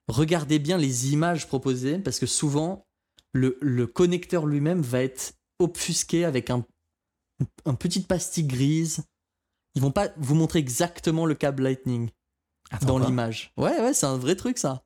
[0.09, 2.87] Regardez bien les images proposées parce que souvent,
[3.33, 6.65] le, le connecteur lui-même va être obfusqué avec un,
[7.65, 9.05] un petite pastille grise.
[9.75, 12.11] Ils vont pas vous montrer exactement le câble Lightning
[12.73, 13.53] attends, dans l'image.
[13.57, 14.83] Ouais, ouais, c'est un vrai truc ça.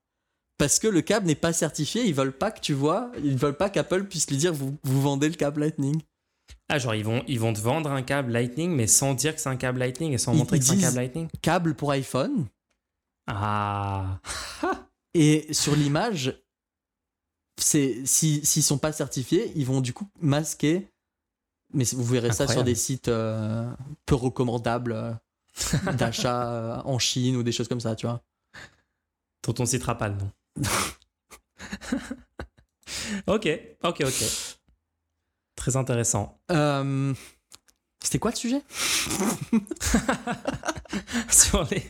[0.58, 3.56] Parce que le câble n'est pas certifié, ils veulent pas que tu vois, ils veulent
[3.56, 6.00] pas qu'Apple puisse lui dire vous, vous vendez le câble Lightning.
[6.68, 9.40] Ah, genre, ils vont, ils vont te vendre un câble Lightning, mais sans dire que
[9.40, 11.28] c'est un câble Lightning et sans Ils- montrer que c'est un câble Lightning.
[11.42, 12.46] Câble pour iPhone.
[13.26, 14.18] Ah,
[15.14, 16.38] Et sur l'image,
[17.58, 20.88] c'est si s'ils sont pas certifiés, ils vont du coup masquer.
[21.72, 23.68] Mais vous verrez ça sur des sites euh,
[24.04, 25.18] peu recommandables
[25.88, 28.22] euh, d'achat euh, en Chine ou des choses comme ça, tu vois.
[29.46, 30.30] dont on citera pas le nom.
[33.26, 33.48] ok,
[33.82, 34.24] ok, ok.
[35.56, 36.40] Très intéressant.
[36.50, 37.14] Euh,
[38.02, 38.62] C'était quoi le sujet?
[41.30, 41.82] Sur les,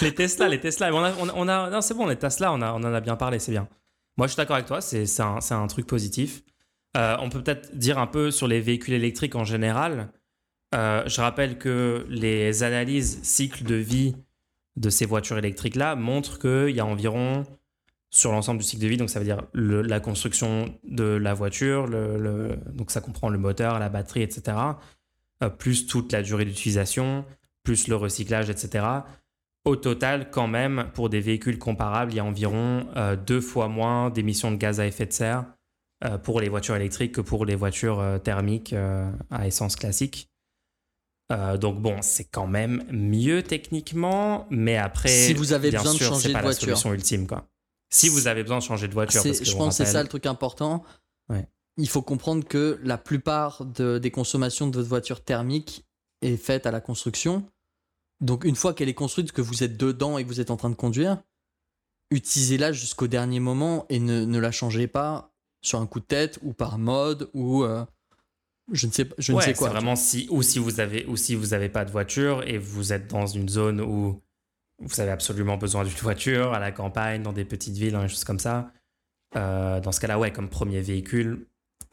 [0.00, 0.92] les Tesla, les Tesla.
[0.94, 2.94] On a, on a- on a- non, c'est bon, les Tesla, on, a, on en
[2.94, 3.68] a bien parlé, c'est bien.
[4.16, 6.42] Moi, je suis d'accord avec toi, c'est c'est un, c'est un truc positif.
[6.96, 10.10] Euh, on peut peut-être dire un peu sur les véhicules électriques en général.
[10.74, 14.16] Euh, je rappelle que les analyses cycle de vie
[14.76, 17.44] de ces voitures électriques-là montrent qu'il y a environ,
[18.10, 21.88] sur l'ensemble du cycle de vie, donc ça veut dire la construction de la voiture,
[22.72, 24.56] donc ça comprend le moteur, la batterie, etc.,
[25.42, 27.24] euh, plus toute la durée d'utilisation,
[27.62, 28.84] plus le recyclage, etc.
[29.64, 33.68] Au total, quand même, pour des véhicules comparables, il y a environ euh, deux fois
[33.68, 35.44] moins d'émissions de gaz à effet de serre
[36.22, 38.72] pour les voitures électriques que pour les voitures thermiques
[39.30, 40.30] à essence classique.
[41.30, 45.94] Euh, donc bon, c'est quand même mieux techniquement, mais après, Si vous avez bien besoin
[45.94, 46.68] de changer de pas la voiture.
[46.68, 47.46] solution ultime, quoi.
[47.90, 50.02] Si vous avez besoin de changer de voiture, parce que Je pense que c'est ça
[50.02, 50.82] le truc important.
[51.28, 51.46] Ouais.
[51.76, 55.86] Il faut comprendre que la plupart de- des consommations de votre voiture thermique
[56.22, 57.46] est faite à la construction.
[58.20, 60.56] Donc une fois qu'elle est construite, que vous êtes dedans et que vous êtes en
[60.56, 61.22] train de conduire,
[62.10, 66.38] utilisez-la jusqu'au dernier moment et ne, ne la changez pas sur un coup de tête
[66.42, 67.84] ou par mode ou euh,
[68.72, 69.68] je ne sais, pas- je ne sais quoi.
[69.68, 72.58] C'est vraiment si ou si vous avez ou si vous avez pas de voiture et
[72.58, 74.20] vous êtes dans une zone où
[74.80, 78.08] vous avez absolument besoin d'une voiture à la campagne, dans des petites villes, dans des
[78.08, 78.70] choses comme ça.
[79.36, 81.46] euh, dans ce cas-là, ouais, comme premier véhicule,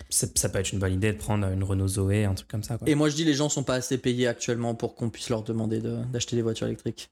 [0.09, 2.77] ça peut être une bonne idée de prendre une Renault Zoé, un truc comme ça.
[2.77, 2.87] Quoi.
[2.89, 5.43] Et moi je dis les gens sont pas assez payés actuellement pour qu'on puisse leur
[5.43, 7.09] demander de- d'acheter des voitures électriques.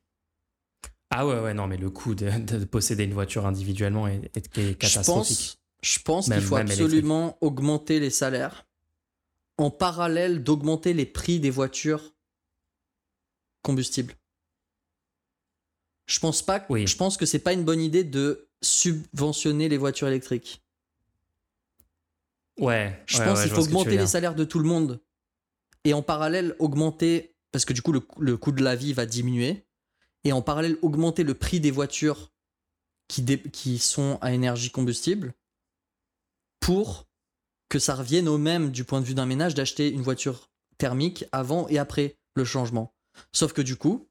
[1.16, 4.57] Ah ouais, ouais, non, mais le coût de, de posséder une voiture individuellement est, est-
[4.57, 5.38] est Je catastrophique.
[5.38, 8.66] pense, je pense qu'il faut absolument augmenter les salaires
[9.58, 12.14] en parallèle d'augmenter les prix des voitures
[13.62, 14.16] combustibles.
[16.08, 16.60] Je pense pas.
[16.60, 16.88] que- Oui.
[16.88, 20.62] Je pense que c'est pas une bonne idée de subventionner les voitures électriques.
[22.60, 25.01] Ouais, Je ouais, pense ouais, qu'il faut augmenter les salaires de tout le monde
[25.86, 29.06] et en parallèle augmenter parce que du coup le, le coût de la vie va
[29.08, 29.66] diminuer
[30.24, 32.32] et en parallèle augmenter le prix des voitures
[33.08, 35.34] qui, dé- qui sont à énergie combustible
[36.60, 37.08] pour
[37.70, 41.26] que ça revienne au même du point de vue d'un ménage d'acheter une voiture thermique
[41.32, 42.93] avant et après le changement.
[43.32, 44.09] Sauf que du coup,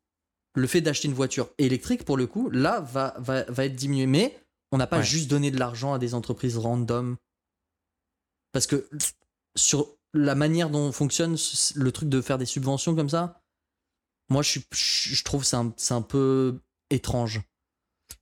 [0.55, 4.07] le fait d'acheter une voiture électrique, pour le coup, là, va, va, va être diminué.
[4.07, 4.39] Mais
[4.71, 5.05] on n'a pas Ouais.
[5.05, 7.17] juste donné de l'argent à des entreprises random.
[8.53, 8.89] Parce que
[9.57, 11.37] sur la manière dont fonctionne
[11.75, 13.41] le truc de faire des subventions comme ça,
[14.29, 17.41] moi, je, je trouve que c'est un, un peu étrange.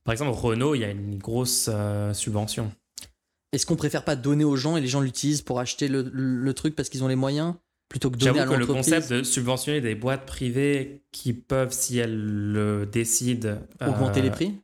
[0.03, 2.73] Par exemple, Renault, il y a une grosse euh, subvention.
[3.51, 6.53] Est-ce qu'on préfère pas donner aux gens et les gens l'utilisent pour acheter le, le
[6.53, 7.55] truc parce qu'ils ont les moyens
[7.89, 11.97] plutôt que donner à que le concept de subventionner des boîtes privées qui peuvent, si
[11.97, 14.61] elles le décident, augmenter euh, les prix?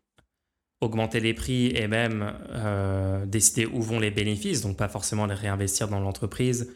[0.79, 5.33] augmenter les prix et même euh, décider où vont les bénéfices, donc pas forcément les
[5.33, 6.71] réinvestir dans l'entreprise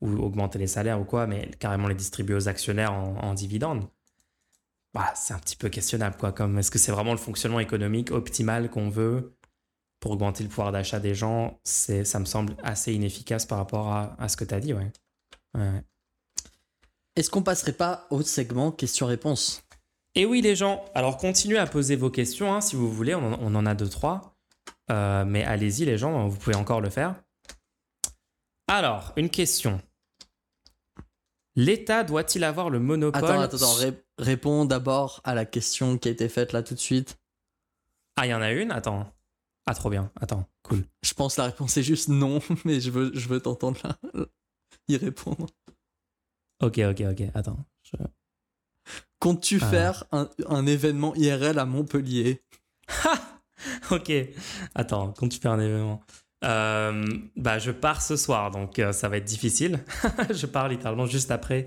[0.00, 3.86] ou augmenter les salaires ou quoi, mais carrément les distribuer aux actionnaires en, en dividendes.
[4.94, 6.32] Bah, c'est un petit peu questionnable, quoi.
[6.32, 9.32] Comme est-ce que c'est vraiment le fonctionnement économique optimal qu'on veut
[10.02, 13.88] pour augmenter le pouvoir d'achat des gens C'est, ça me semble assez inefficace par rapport
[13.88, 14.90] à, à ce que tu as dit, ouais.
[15.54, 15.82] ouais.
[17.16, 19.62] Est-ce qu'on passerait pas au segment question-réponse
[20.16, 23.32] Et oui, les gens, alors continuez à poser vos questions hein, si vous voulez, on
[23.32, 24.34] en, on en a deux, trois.
[24.90, 27.14] Euh, mais allez-y, les gens, vous pouvez encore le faire.
[28.66, 29.80] Alors, une question.
[31.54, 33.74] L'État doit-il avoir le monopole Attends, attends, attends.
[33.74, 37.18] ré- réponds d'abord à la question qui a été faite là tout de suite.
[38.16, 38.72] Ah, il y en a une?
[38.72, 39.06] Attends.
[39.66, 40.10] Ah, trop bien.
[40.20, 40.84] Attends, cool.
[41.02, 43.96] Je pense que la réponse est juste non, mais je veux, je veux t'entendre là
[44.88, 45.46] y répondre.
[46.62, 47.22] Ok, ok, ok.
[47.34, 47.64] Attends.
[47.82, 47.96] je-
[49.20, 49.66] Comptes-tu Ah.
[49.70, 52.42] faire un, un événement IRL à Montpellier?
[53.92, 54.10] Ok.
[54.74, 56.02] Attends, quand tu fais un événement?
[56.44, 57.06] Euh,
[57.36, 59.84] bah, je pars ce soir, donc euh, ça va être difficile.
[60.30, 61.66] je pars littéralement juste après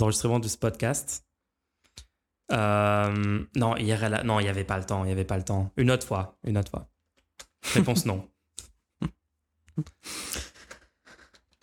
[0.00, 1.26] l'enregistrement de ce podcast.
[2.52, 5.44] Euh, non, IRL, non, il n'y avait pas le temps, il n'y avait pas le
[5.44, 5.70] temps.
[5.76, 6.88] Une autre fois, une autre fois.
[7.72, 8.28] Réponse non.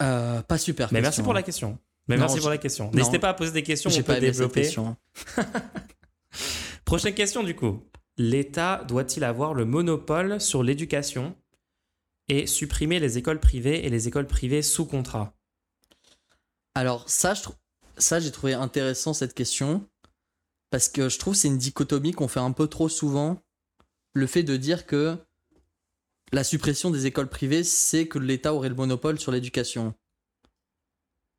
[0.01, 0.87] Euh, Pas super.
[0.91, 1.01] Mais question.
[1.01, 1.77] merci pour la question.
[2.07, 2.91] Mais Non, merci pour la question.
[2.91, 4.61] N'hésitez pas à poser des questions, on peut développer.
[4.61, 4.97] question.
[6.85, 7.83] Prochaine question du coup.
[8.17, 11.35] L'État doit-il avoir le monopole sur l'éducation
[12.27, 15.33] et supprimer les écoles privées et les écoles privées sous contrat?
[16.75, 17.43] Alors ça, je
[17.97, 19.87] ça j'ai trouvé intéressant cette question
[20.69, 23.41] parce que je trouve que c'est une dichotomie qu'on fait un peu trop souvent.
[24.13, 25.17] Le fait de dire que
[26.31, 29.93] la suppression des écoles privées, c'est que l'État aurait le monopole sur l'éducation.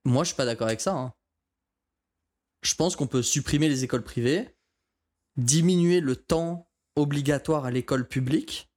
[0.05, 0.95] Moi, je suis pas d'accord avec ça.
[0.95, 1.14] hein.
[2.62, 4.55] Je pense qu'on peut supprimer les écoles privées,
[5.36, 8.70] diminuer le temps obligatoire à l'école publique,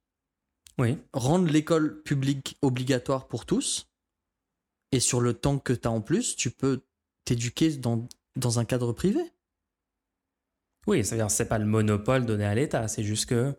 [0.78, 0.98] Oui.
[1.12, 3.86] rendre l'école publique obligatoire pour tous,
[4.92, 6.82] et sur le temps que tu as en plus, tu peux
[7.24, 9.20] t'éduquer dans, dans un cadre privé.
[10.86, 13.54] Oui, ça veut dire que c'est pas le monopole donné à l'État, c'est juste que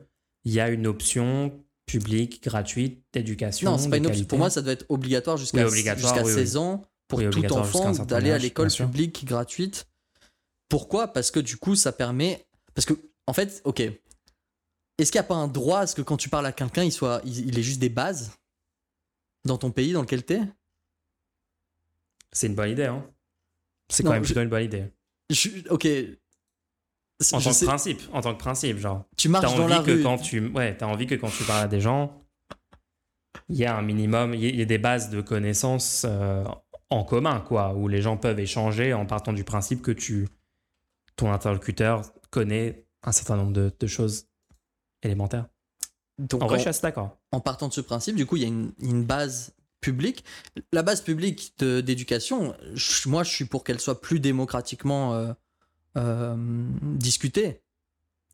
[0.45, 3.71] il y a une option publique, gratuite, d'éducation.
[3.71, 4.25] Non, c'est pas une option.
[4.25, 6.39] Pour moi, ça doit être obligatoire jusqu'à Oui, obligatoire, jusqu'à oui, oui.
[6.39, 9.87] 16 ans pour tout enfant d'aller à l'école publique gratuite.
[10.69, 11.07] Pourquoi?
[11.07, 12.45] Parce que du coup, ça permet.
[12.75, 12.93] Parce que,
[13.25, 13.79] en fait, ok.
[13.79, 16.83] Est-ce qu'il n'y a pas un droit à ce que quand tu parles à quelqu'un,
[16.83, 18.31] il, soit, il, ait juste des bases
[19.45, 20.41] dans ton pays dans lequel t'es?
[22.33, 23.07] C'est une bonne idée, hein.
[23.89, 24.85] C'est Non, quand même je- plutôt une bonne idée.
[25.29, 25.87] Je- Ok.
[27.33, 29.03] En tant sais- que principe, en tant que principe, genre.
[29.17, 30.03] tu marches dans la que rue.
[30.03, 32.23] quand tu, ouais, t'as envie que quand tu parles à des gens,
[33.49, 36.05] il y a un minimum, il y, a- il y a des bases de connaissances
[36.07, 36.43] euh,
[36.89, 40.27] en commun, quoi, où les gens peuvent échanger en partant du principe que tu,
[41.15, 44.27] ton interlocuteur connaît un certain nombre de, de choses
[45.01, 45.47] élémentaires.
[46.19, 47.17] Donc, En vrai, en- je suis d'accord.
[47.31, 50.23] en partant de ce principe, du coup, il y a une, une base publique.
[50.73, 52.55] La base publique d'éducation,
[53.05, 55.33] moi, je suis pour qu'elle soit plus démocratiquement euh,
[55.97, 56.35] euh,
[56.83, 57.61] discutée.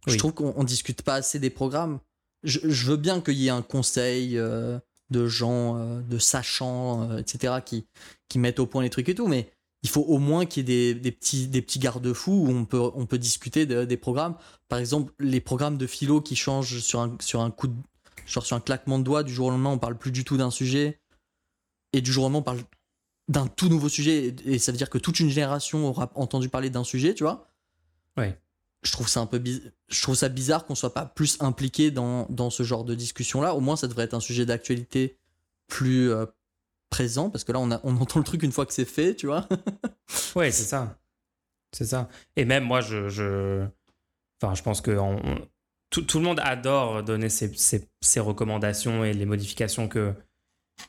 [0.06, 2.00] Je trouve qu'on on discute pas assez des programmes.
[2.44, 4.78] Je, je veux bien qu'il y ait un conseil euh,
[5.10, 7.86] de gens, euh, de sachants, euh, etc., qui,
[8.28, 9.50] qui mettent au point les trucs et tout, mais
[9.82, 12.66] il faut au moins qu'il y ait des, des petits, des petits garde-fous où on
[12.66, 14.36] peut, on peut discuter de- des programmes.
[14.68, 17.76] Par exemple, les programmes de philo qui changent sur un, sur un coup de,
[18.26, 20.36] genre sur un claquement de doigts, du jour au lendemain, on parle plus du tout
[20.38, 21.00] d'un sujet,
[21.94, 22.62] et du jour au lendemain, on parle
[23.30, 26.50] d'un tout nouveau sujet, et, et ça veut dire que toute une génération aura entendu
[26.50, 27.48] parler d'un sujet, tu vois.
[28.18, 28.40] Ouais.
[28.84, 29.42] Je trouve ça un peu
[29.90, 33.42] je trouve ça bizarre qu'on soit pas plus impliqué dans, dans ce genre de discussion
[33.42, 33.56] là.
[33.56, 35.18] Au moins, ça devrait être un sujet d'actualité
[35.68, 36.26] plus euh,
[36.90, 39.16] présent, parce que là, on, a, on entend le truc une fois que c'est fait,
[39.16, 39.48] tu vois.
[40.36, 41.00] Ouais, c'est ça.
[41.72, 42.08] C'est ça.
[42.36, 43.66] Et même moi, je, je,
[44.42, 45.48] enfin, je pense que on-
[45.90, 50.14] tout, tout le monde adore donner ses, ses- ses recommandations et les modifications que,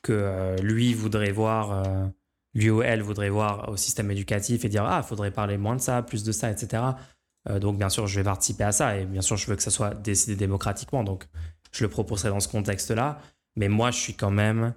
[0.03, 2.07] que euh, lui voudrait voir, euh,
[2.55, 5.81] lui ou elle voudrait voir au système éducatif et dire ah, faudrait parler moins de
[5.81, 6.83] ça, plus de ça, etc.
[7.49, 9.63] Euh, donc bien sûr, je vais participer à ça et bien sûr, je veux que
[9.63, 11.05] ça soit décidé démocratiquement.
[11.05, 11.25] Donc,
[11.73, 13.19] je le proposerai dans ce contexte-là.
[13.57, 14.75] Mais moi, je suis quand même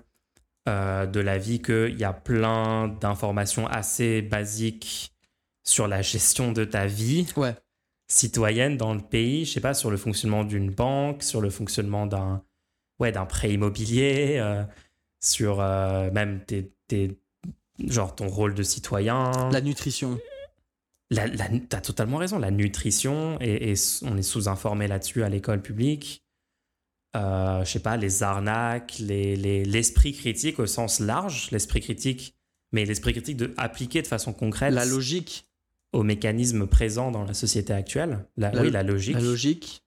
[0.68, 5.13] euh, de l'avis qu'il y a plein d'informations assez basiques
[5.63, 7.55] sur la gestion de ta vie Ouais.
[8.07, 12.05] citoyenne dans le pays, je sais pas, sur le fonctionnement d'une banque, sur le fonctionnement
[12.05, 12.43] d'un
[12.99, 14.63] ouais, d'un prêt immobilier, euh,
[15.20, 17.20] sur euh, même tes, tes-
[17.88, 19.49] genre ton rôle de citoyen.
[19.51, 20.18] La nutrition.
[21.10, 21.30] La,
[21.82, 26.24] totalement raison, la nutrition, et, on est sous-informé là-dessus à l'école publique.
[27.16, 32.36] Euh, je sais pas, les arnaques, les- les- l'esprit critique au sens large, l'esprit critique,
[32.74, 35.45] mais l'esprit critique de, appliqué de façon concrète La logique.
[35.93, 38.26] aux mécanismes présents dans la société actuelle.
[38.36, 39.84] La, La- oui, la logique, La logique.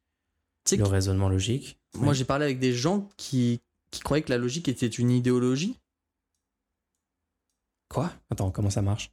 [0.72, 1.78] Le que raisonnement logique.
[1.94, 2.14] moi, Oui.
[2.16, 3.60] j'ai parlé avec des gens qui,
[3.90, 5.76] qui croyaient que la logique était une idéologie.
[7.88, 8.10] Quoi?
[8.30, 9.10] Attends, comment ça marche?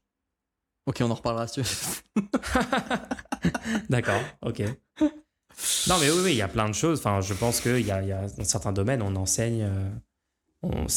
[0.88, 1.62] Ok, on en reparlera si.
[3.90, 4.62] D'accord, ok.
[5.90, 7.00] Non, mais oui, oui, il y a plein de choses.
[7.00, 9.64] Enfin, je pense qu'il y a, y a dans certains domaines, on enseigne.
[10.64, 10.88] euh,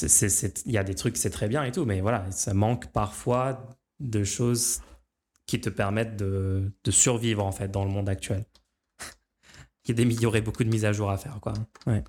[0.65, 3.67] Il y a des trucs, c'est très bien et tout, mais voilà, ça manque parfois
[3.99, 4.81] de choses
[5.47, 8.45] qui te permettent de, de survivre en fait dans le monde actuel.
[9.89, 11.55] il y, aurait beaucoup de mises à jour à faire, quoi.
[11.89, 12.05] Ouais.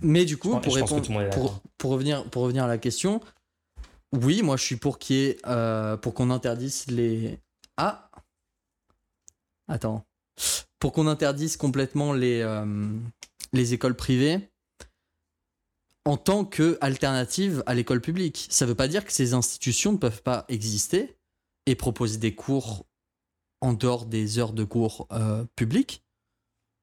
[0.00, 3.20] Mais du coup, pour, répondre, pour revenir, pour revenir à la question,
[4.12, 4.78] oui, moi je suis
[5.46, 7.38] euh, pour qu'on interdise les.
[7.76, 8.10] Ah
[9.68, 10.04] Attends.
[10.78, 12.90] Pour qu'on interdise complètement les, euh,
[13.52, 14.50] les écoles privées
[16.04, 18.48] en tant que alternative à l'école publique.
[18.50, 21.16] Ça veut pas dire que ces institutions ne peuvent pas exister
[21.66, 22.84] et proposer des cours
[23.60, 26.04] en dehors des heures de cours euh, publics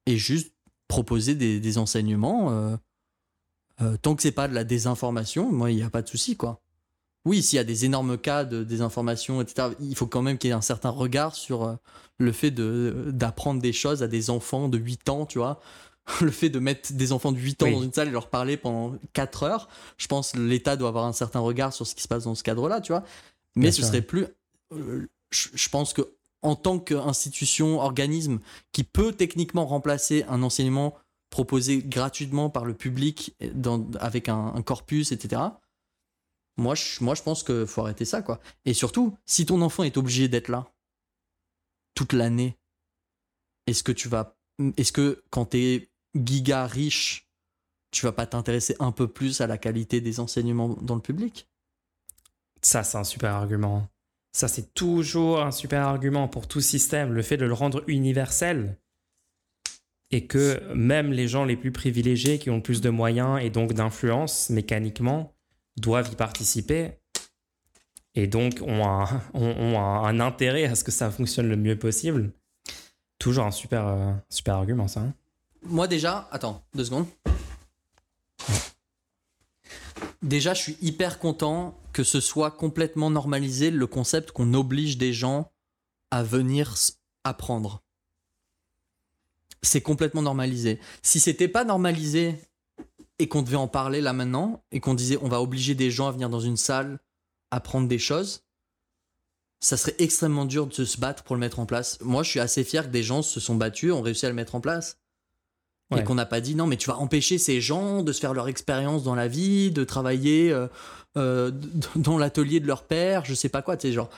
[0.06, 0.54] et juste
[0.88, 2.50] proposer des, enseignements.
[3.82, 6.36] euh, tant que c'est pas de la désinformation, moi, il n'y a pas de souci,
[6.36, 6.60] quoi.
[7.26, 10.48] Oui, s'il y a des énormes cas de désinformation, etc., il faut quand même qu'il
[10.48, 11.74] y ait un certain regard sur euh,
[12.18, 15.60] le fait de- d'apprendre des choses à des enfants de 8 ans, tu vois.
[16.22, 17.72] Le fait de mettre des enfants de 8 ans Oui.
[17.74, 19.68] dans une salle et leur parler pendant 4 heures,
[19.98, 22.34] je pense que l'État doit avoir un certain regard sur ce qui se passe dans
[22.34, 23.04] ce cadre-là, tu vois.
[23.54, 23.86] Mais Bien ce sûr.
[23.86, 24.26] serait plus.
[24.72, 28.40] euh, je, je pense que en tant qu'institution, organisme
[28.72, 30.94] qui peut techniquement remplacer un enseignement
[31.28, 35.42] proposé gratuitement par le public dans- avec un, un corpus, etc.
[36.60, 38.38] Moi je, moi, je pense qu'il faut arrêter ça, quoi.
[38.66, 40.70] Et surtout, si ton enfant est obligé d'être là
[41.94, 42.58] toute l'année,
[43.66, 44.36] est-ce que tu vas.
[44.76, 47.30] Est-ce que quand t'es giga riche,
[47.92, 51.48] tu vas pas t'intéresser un peu plus à la qualité des enseignements dans le public?
[52.60, 53.88] Ça, c'est un super argument.
[54.32, 57.14] Ça, c'est toujours un super argument pour tout système.
[57.14, 58.78] Le fait de le rendre universel
[60.10, 63.48] et que même les gens les plus privilégiés qui ont le plus de moyens et
[63.48, 65.34] donc d'influence mécaniquement
[65.80, 66.92] doivent y participer
[68.14, 68.84] et donc ont
[69.34, 72.32] un, intérêt à ce que ça fonctionne le mieux possible.
[73.18, 75.00] Toujours un super, euh, super argument, ça.
[75.00, 75.14] hein.
[75.62, 77.06] Moi déjà, attends, deux secondes.
[80.22, 85.12] Déjà, je suis hyper content que ce soit complètement normalisé le concept qu'on oblige des
[85.12, 85.50] gens
[86.10, 86.74] à venir
[87.24, 87.82] apprendre.
[89.62, 90.78] C'est complètement normalisé.
[91.02, 92.38] Si c'était pas normalisé
[93.20, 96.08] et qu'on devait en parler là maintenant et qu'on disait on va obliger des gens
[96.08, 96.98] à venir dans une salle
[97.50, 98.42] apprendre des choses,
[99.60, 101.98] ça serait extrêmement dur de se battre pour le mettre en place.
[102.00, 104.34] Moi, je suis assez fier que des gens se sont battus, ont réussi à le
[104.34, 104.98] mettre en place.
[105.96, 108.32] Et qu'on n'a pas dit non, mais tu vas empêcher ces gens de se faire
[108.32, 110.68] leur expérience dans la vie, de travailler euh,
[111.16, 111.50] euh,
[111.96, 114.08] dans l'atelier de leur père, je sais pas quoi, tu sais, genre.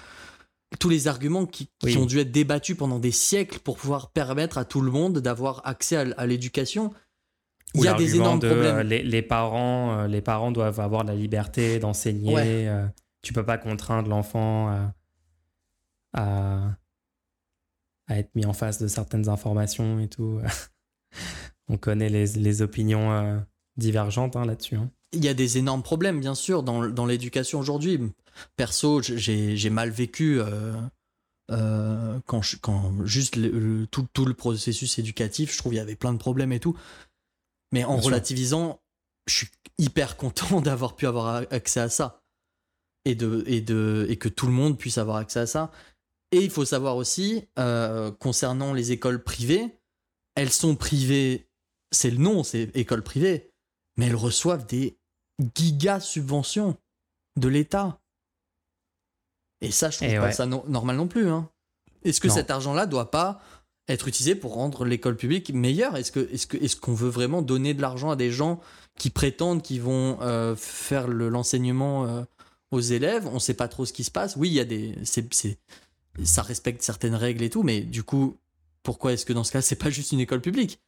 [0.79, 1.97] Tous les arguments qui, qui Oui.
[1.97, 5.61] ont dû être débattus pendant des siècles pour pouvoir permettre à tout le monde d'avoir
[5.67, 6.93] accès à l'éducation.
[7.75, 8.81] Il y a des énormes de, problèmes.
[8.87, 12.35] les, les parents, euh, les parents doivent avoir la liberté d'enseigner.
[12.35, 12.67] Ouais.
[12.69, 12.87] euh,
[13.23, 14.95] tu peux pas contraindre l'enfant à,
[16.13, 16.77] à,
[18.09, 20.41] à être mis en face de certaines informations et tout.
[21.69, 23.39] On connaît les, les opinions euh,
[23.77, 24.77] divergentes hein, là-dessus.
[24.77, 24.91] hein.
[25.13, 28.01] Il y a des énormes problèmes, bien sûr, dans, dans l'éducation aujourd'hui.
[28.57, 30.73] Perso, j'ai j'ai mal vécu euh,
[31.51, 35.79] euh, quand, je- quand juste le- le- tout, tout le processus éducatif, je trouve qu'il
[35.79, 36.77] y avait plein de problèmes et tout.
[37.73, 38.07] Mais en Bien sûr.
[38.07, 38.83] relativisant,
[39.27, 39.49] je suis
[39.79, 42.23] hyper content d'avoir pu avoir accès à ça.
[43.05, 45.73] Et, de, et, de, et que tout le monde puisse avoir accès à ça.
[46.31, 49.77] Et il faut savoir aussi, euh, concernant les écoles privées,
[50.37, 51.49] elles sont privées,
[51.91, 53.51] c'est le nom, c'est école privée,
[53.97, 54.97] mais elles reçoivent des
[55.57, 56.79] giga subventions
[57.37, 57.99] de l'État.
[59.61, 60.33] Et ça, je trouve Et pas ouais.
[60.33, 61.29] ça no- normal non plus.
[61.29, 61.51] hein.
[62.05, 62.35] Est-ce que Non.
[62.35, 63.41] cet argent-là doit pas
[63.89, 65.97] être utilisé pour rendre l'école publique meilleure.
[65.97, 68.61] Est-ce que est-ce que est-ce qu'on veut vraiment donner de l'argent à des gens
[68.99, 72.23] qui prétendent qu'ils vont euh, faire le- l'enseignement euh,
[72.71, 73.27] aux élèves?
[73.27, 74.37] On sait pas trop ce qui se passe.
[74.37, 75.59] Oui, il y a des c'est,
[76.25, 78.37] ça respecte certaines règles et tout, mais du coup,
[78.83, 80.81] pourquoi est-ce que dans ce cas, c'est pas juste une école publique?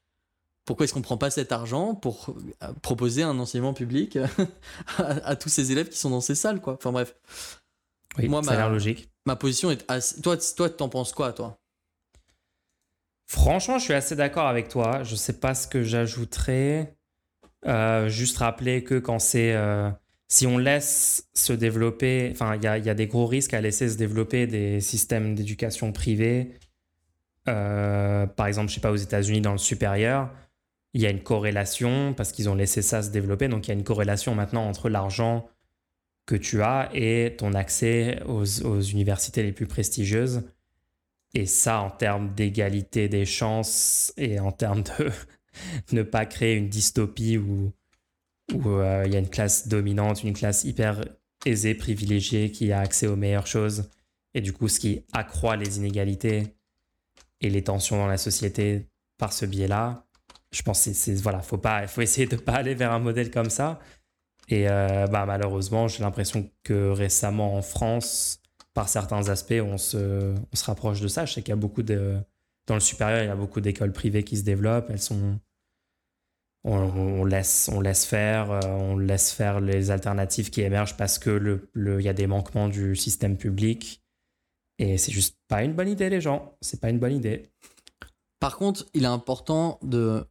[0.65, 4.19] Pourquoi est-ce qu'on prend pas cet argent pour euh, proposer un enseignement public
[4.99, 6.75] à, à tous ces élèves qui sont dans ces salles, quoi?
[6.75, 7.15] Enfin bref,
[8.19, 9.11] Oui, Moi, ça ma- a l'air logique.
[9.27, 10.21] ma position est assez...
[10.23, 11.59] Toi, toi, t'en penses quoi, toi?
[13.27, 15.03] Franchement, je suis assez d'accord avec toi.
[15.03, 16.97] Je sais pas ce que j'ajouterais.
[17.67, 19.55] Euh, juste rappeler que quand c'est.
[19.55, 19.91] euh,
[20.29, 22.31] si on laisse se développer.
[22.33, 25.35] Enfin, il y a, y a des gros risques à laisser se développer des systèmes
[25.35, 26.59] d'éducation privés.
[27.49, 30.31] Euh, par exemple, je sais pas, aux États-Unis, dans le supérieur,
[30.95, 33.49] il y a une corrélation parce qu'ils ont laissé ça se développer.
[33.49, 35.47] Donc, il y a une corrélation maintenant entre l'argent
[36.27, 40.43] que tu as et ton accès aux universités les plus prestigieuses.
[41.35, 45.11] Et ça, en termes d'égalité des chances et en termes de
[45.93, 47.73] ne pas créer une dystopie où
[48.53, 51.01] euh, il y a une classe dominante, une classe hyper
[51.45, 53.91] aisée, privilégiée, qui a accès aux meilleures choses.
[54.35, 56.55] Et du coup, ce qui accroît les inégalités
[57.41, 58.89] et les tensions dans la société
[59.19, 60.07] par ce biais-là.
[60.51, 63.81] Je pense que voilà, faut faut essayer de pas aller vers un modèle comme ça.
[64.49, 68.41] Et euh, bah, malheureusement, j'ai l'impression que récemment en France,
[68.75, 71.25] par certains aspects, on se, on se rapproche de ça.
[71.25, 72.19] Je sais qu'il y a beaucoup de,
[72.67, 74.91] Dans le supérieur, il y a beaucoup d'écoles privées qui se développent.
[74.91, 75.39] Elles sont.
[76.67, 81.29] On, laisse, on laisse faire, euh, on laisse faire les alternatives qui émergent parce que
[81.29, 84.03] le, le, y a des manquements du système public.
[84.79, 86.57] Et c'est juste pas une bonne idée, les gens.
[86.63, 87.51] C'est pas une bonne idée.
[88.41, 90.27] Par contre, il est important de-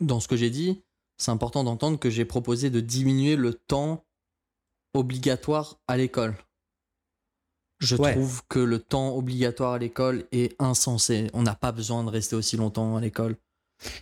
[0.00, 0.82] dans ce que j'ai dit,
[1.18, 4.06] c'est important d'entendre que j'ai proposé de diminuer le temps
[4.94, 6.34] obligatoire à l'école.
[7.78, 8.12] Je Ouais.
[8.12, 11.28] trouve que le temps obligatoire à l'école est insensé.
[11.32, 13.36] On n'a pas besoin de rester aussi longtemps à l'école.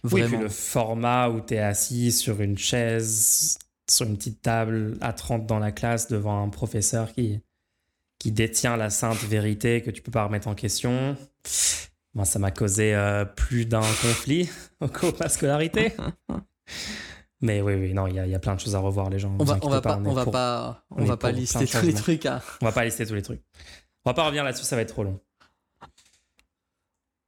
[0.05, 0.29] Oui, Vraiment.
[0.29, 3.59] puis le format où tu es assis sur une chaise,
[3.91, 7.41] sur une petite table à 30 dans la classe devant un professeur qui,
[8.19, 11.15] qui détient la sainte vérité que tu peux pas remettre en question.
[12.15, 14.49] Moi, ça m'a causé euh, plus d'un conflit
[14.81, 15.93] au cours de ma scolarité.
[17.43, 19.11] Mais oui, oui, non, il y, a- il y a plein de choses à revoir,
[19.11, 19.35] les gens.
[19.39, 21.93] on va, on va pas, on va pour- pas, on va pas lister tous les
[21.95, 22.25] trucs.
[22.27, 22.41] hein.
[22.63, 23.43] On va pas lister tous les trucs.
[24.05, 25.21] On va pas revenir là-dessus, ça va être trop long.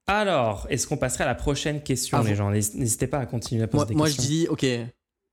[0.06, 2.50] Alors, est-ce qu'on passerait à la prochaine question, Ah, les gens?
[2.50, 4.30] N'hésitez pas à continuer à poser Moi, des moi, je questions.
[4.30, 4.66] dis, ok,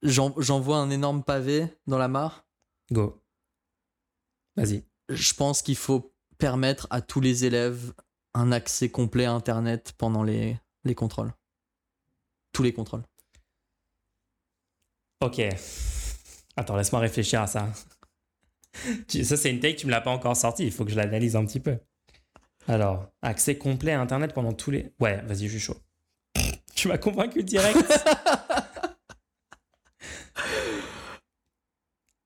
[0.02, 2.46] j'en- j'envoie un énorme pavé dans la mare.
[2.92, 3.22] Go.
[4.58, 4.84] Vas-y.
[5.10, 7.94] je pense qu'il faut permettre à tous les élèves
[8.34, 11.32] un accès complet à Internet pendant les, les contrôles.
[12.54, 13.04] Tous les contrôles.
[15.26, 15.42] Ok.
[16.56, 17.68] Attends, laisse-moi réfléchir à ça.
[19.24, 20.66] Ça, c'est une take, tu me l'as pas encore sortie.
[20.66, 21.80] Il faut que je l'analyse un petit peu.
[22.68, 24.94] Alors, accès complet à Internet pendant tous les.
[25.00, 25.78] Ouais, vas-y, je suis chaud.
[26.76, 27.76] Tu m'as convaincu direct.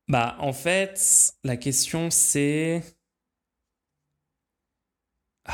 [0.10, 2.84] bah, en fait, la question c'est.
[5.46, 5.54] Ah,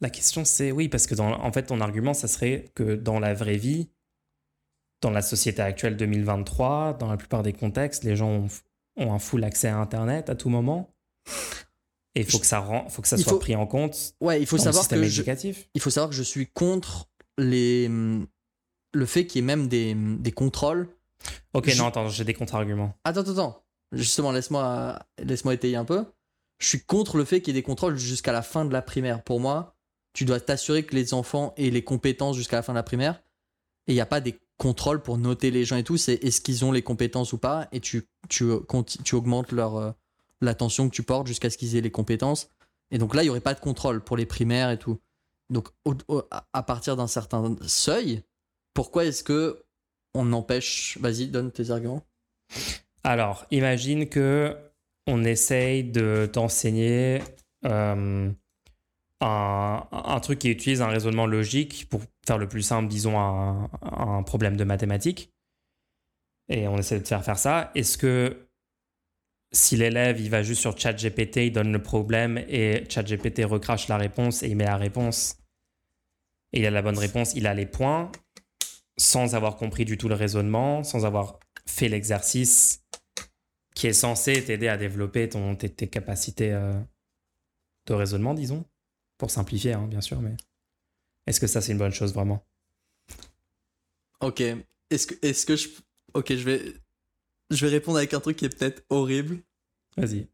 [0.00, 3.34] La question c'est oui, parce que en fait, ton argument, ça serait que dans la
[3.34, 3.90] vraie vie,
[5.00, 8.48] dans la société actuelle 2023, dans la plupart des contextes, les gens ont,
[8.96, 10.94] ont un full accès à Internet à tout moment.
[12.14, 14.14] Et il faut que ça, rend, faut que ça Il soit faut- pris en compte
[14.20, 15.22] Ouais, il faut dans le savoir système que je,
[15.74, 17.08] il faut savoir que je suis contre
[17.38, 17.88] les
[18.92, 20.88] le fait qu'il y ait même des, des contrôles.
[21.54, 22.94] Ok, Je- non, attends, j'ai des contre-arguments.
[23.04, 23.64] Attends, attends, attends.
[23.92, 26.04] Justement, laisse-moi laisse-moi étayer un peu.
[26.58, 28.82] Je suis contre le fait qu'il y ait des contrôles jusqu'à la fin de la
[28.82, 29.22] primaire.
[29.22, 29.76] Pour moi,
[30.12, 33.22] tu dois t'assurer que les enfants aient les compétences jusqu'à la fin de la primaire.
[33.86, 35.96] Et il n'y a pas des contrôles pour noter les gens et tout.
[35.96, 37.66] C'est est-ce qu'ils ont les compétences ou pas.
[37.72, 38.44] Et tu, tu,
[39.04, 39.90] tu augmentes leur, euh,
[40.42, 42.50] l'attention que tu portes jusqu'à ce qu'ils aient les compétences.
[42.90, 44.98] Et donc là, il n'y aurait pas de contrôle pour les primaires et tout.
[45.48, 45.68] Donc
[46.52, 48.22] à partir d'un certain seuil,
[48.74, 49.64] pourquoi est-ce que
[50.14, 50.98] on empêche...
[51.00, 52.02] Vas-y, donne tes arguments.
[53.02, 54.56] Alors, imagine que
[55.06, 57.22] on essaye de t'enseigner
[57.64, 58.30] euh,
[59.20, 64.22] un, un truc qui utilise un raisonnement logique pour faire le plus simple, disons, un,
[64.22, 65.32] problème de mathématiques.
[66.48, 67.72] Et on essaie de faire faire ça.
[67.74, 68.46] Est-ce que
[69.50, 73.96] si l'élève il va juste sur ChatGPT, il donne le problème et ChatGPT recrache la
[73.96, 75.38] réponse et il met la réponse
[76.52, 78.12] et il a la bonne réponse, il a les points
[78.96, 82.84] sans avoir compris du tout le raisonnement, sans avoir fait l'exercice
[83.74, 86.78] qui est censé t'aider à développer ton, tes, tes capacités euh,
[87.86, 88.64] de raisonnement, disons,
[89.18, 90.36] pour simplifier, hein, bien sûr, mais
[91.26, 92.44] est-ce que ça c'est une bonne chose vraiment?
[94.20, 94.40] Ok.
[94.90, 95.68] Est-ce que, est-ce que je.
[96.14, 96.74] Ok, je vais.
[97.50, 99.38] Je vais répondre avec un truc qui est peut-être horrible.
[99.96, 100.28] Vas-y.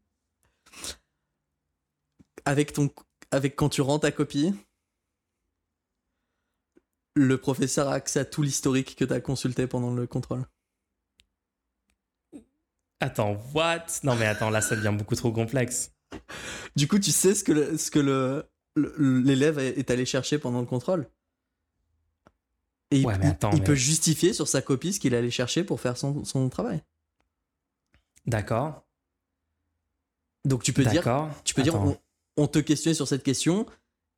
[2.45, 2.89] Avec ton.
[3.31, 4.53] Avec quand tu rends ta copie,
[7.15, 10.45] le professeur a accès à tout l'historique que tu as consulté pendant le contrôle.
[12.99, 13.85] Attends, what?
[14.03, 15.91] Non mais attends, là ça devient beaucoup trop complexe.
[16.75, 18.45] Du coup, tu sais ce que le- ce que le-
[18.97, 21.07] l'élève est allé chercher pendant le contrôle.
[22.91, 25.13] Et il, Ouais, mais il- attends, il mais- peut justifier sur sa copie ce qu'il
[25.15, 26.81] allé chercher pour faire son, son travail.
[28.25, 28.83] D'accord.
[30.45, 31.03] Donc tu peux dire.
[31.43, 31.97] Tu peux dire, on,
[32.37, 33.65] on te questionnait sur cette question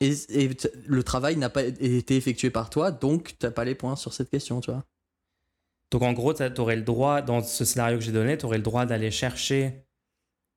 [0.02, 0.14] et,
[0.86, 4.30] le travail n'a pas été effectué par toi, donc t'as pas les points sur cette
[4.30, 4.86] question, tu vois.
[5.92, 8.58] Donc en gros, tu aurais le droit, dans ce scénario que j'ai donné, tu aurais
[8.58, 9.84] le droit d'aller chercher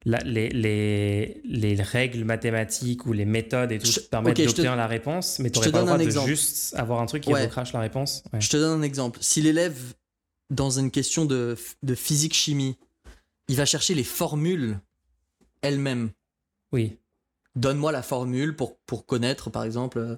[0.05, 4.37] la- les, les, les règles mathématiques ou les méthodes et tout Je- qui te permettent
[4.45, 6.29] d'obtenir la réponse, mais tu n'aurais pas le droit de exemple.
[6.29, 7.45] juste avoir un truc qui Ouais.
[7.45, 8.23] recrache la réponse.
[8.33, 8.41] Ouais.
[8.41, 9.19] Je te donne un exemple.
[9.23, 9.79] Si l'élève,
[10.51, 12.77] dans une question de, de physique-chimie,
[13.49, 14.79] il va chercher les formules
[15.63, 16.11] elles-mêmes.
[16.73, 16.97] Oui.
[17.55, 20.17] Donne-moi la formule pour, pour connaître, par exemple, euh,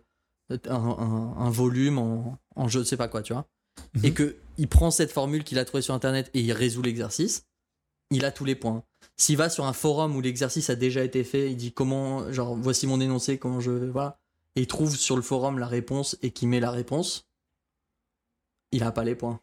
[0.68, 3.46] un, un- un volume en, en je ne sais pas quoi, tu vois.
[3.96, 4.04] Mhm.
[4.04, 7.44] Et que il prend cette formule qu'il a trouvée sur Internet et il résout l'exercice,
[8.10, 8.84] il a tous les points.
[9.16, 12.56] S'il va sur un forum où l'exercice a déjà été fait, il dit comment, genre,
[12.56, 14.18] voici mon énoncé, comment je vais, voilà,
[14.56, 17.28] et il trouve sur le forum la réponse et qu'il met la réponse,
[18.72, 19.40] il a pas les points.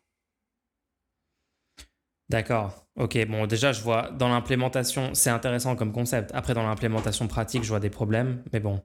[2.29, 2.85] D'accord.
[2.95, 6.31] Ok, bon, déjà, je vois dans l'implémentation, c'est intéressant comme concept.
[6.33, 8.81] Après, dans l'implémentation pratique, je vois des problèmes, mais bon.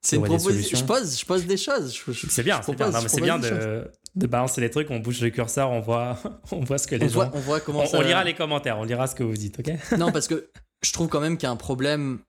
[0.00, 0.78] C'est une proposition.
[0.78, 2.02] Je pose, je pose des choses.
[2.28, 3.38] C'est bien, c'est bien.
[3.38, 6.18] de, de balancer les trucs, on bouge le curseur, on voit,
[6.50, 7.28] on voit ce que les On gens.
[7.28, 7.98] voit, on voit comment on, ça.
[7.98, 9.72] on lira les commentaires, on lira ce que vous dites, ok?
[9.98, 10.50] Non, parce que
[10.82, 12.20] je trouve quand même qu'il y a un problème.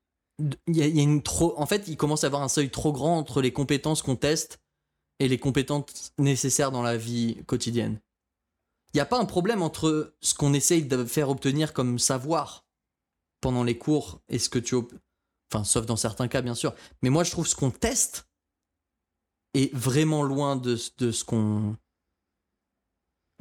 [0.68, 1.54] Il y a, il y a une trop.
[1.60, 4.16] En fait, il commence à y avoir un seuil trop grand entre les compétences qu'on
[4.16, 4.60] teste
[5.20, 8.00] et les compétences nécessaires dans la vie quotidienne.
[8.94, 12.66] Il n'y a pas un problème entre ce qu'on essaye de faire obtenir comme savoir
[13.42, 14.76] pendant les cours et ce que tu.
[15.52, 16.76] Enfin, sauf dans certains cas, bien sûr.
[17.02, 18.27] Mais moi, je trouve ce qu'on teste
[19.58, 21.76] est vraiment loin de, de ce qu'on.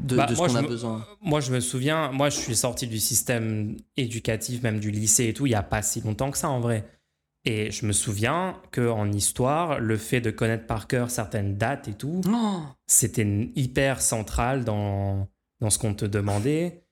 [0.02, 1.06] De, Bah, de ce qu'on je a me- besoin.
[1.22, 5.32] Moi, je me souviens, moi, je suis sorti du système éducatif, même du lycée et
[5.34, 6.84] tout, il n'y a pas si longtemps que ça, en vrai.
[7.46, 11.94] Et je me souviens qu'en histoire, le fait de connaître par cœur certaines dates et
[11.94, 15.28] tout, Oh c'était hyper central dans,
[15.60, 16.82] dans ce qu'on te demandait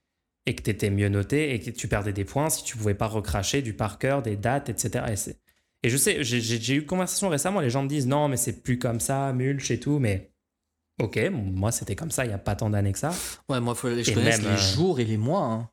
[0.47, 2.95] et que tu étais mieux noté et que tu perdais des points si tu pouvais
[2.95, 5.05] pas recracher du par cœur, des dates, etc.
[5.13, 5.41] Et, c'est-
[5.85, 8.63] et je sais, j'ai- eu une conversation récemment, les gens me disent non, mais c'est
[8.63, 10.33] plus comme ça, mulch et tout, mais
[11.01, 13.13] ok, moi c'était comme ça il y a pas tant d'années que ça.
[13.49, 15.45] Ouais, moi, faut, je connais les euh, jours et les mois.
[15.45, 15.71] hein.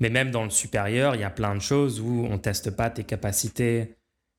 [0.00, 2.88] Mais même dans le supérieur, il y a plein de choses où on teste pas
[2.90, 3.96] tes capacités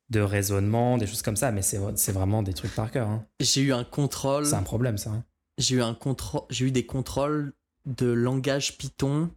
[0.09, 3.07] de raisonnement, des choses comme ça, mais c'est c'est vraiment des trucs par cœur.
[3.09, 3.25] hein.
[3.41, 4.45] J'ai eu un contrôle.
[4.45, 5.09] C'est un problème ça.
[5.11, 5.23] hein.
[5.57, 6.43] J'ai eu un contrôle.
[6.49, 7.53] J'ai eu des contrôles
[7.85, 9.29] de langage Python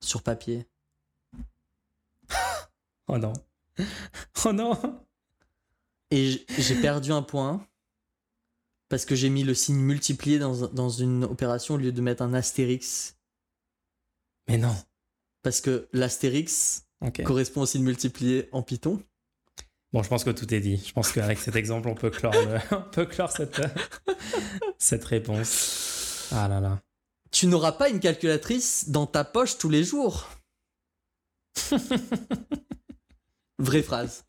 [0.00, 0.66] sur papier.
[3.08, 3.32] Oh non.
[4.44, 4.78] Oh non.
[6.16, 7.66] Et j'ai perdu un point
[8.88, 12.22] parce que j'ai mis le signe multiplié dans, dans une opération au lieu de mettre
[12.22, 13.16] un astérix.
[14.46, 14.76] Mais non.
[15.42, 16.84] Parce que l'astérix
[17.24, 19.02] correspond au signe multiplié en Python.
[19.92, 20.76] Bon, je pense que tout est dit.
[20.86, 23.60] Je pense qu'avec cet exemple, on peut clore, le- on peut clore cette,
[24.78, 26.28] cette réponse.
[26.30, 26.80] Ah là là.
[27.32, 30.28] Tu n'auras pas une calculatrice dans ta poche tous les jours.
[33.58, 34.24] Vraie phrase.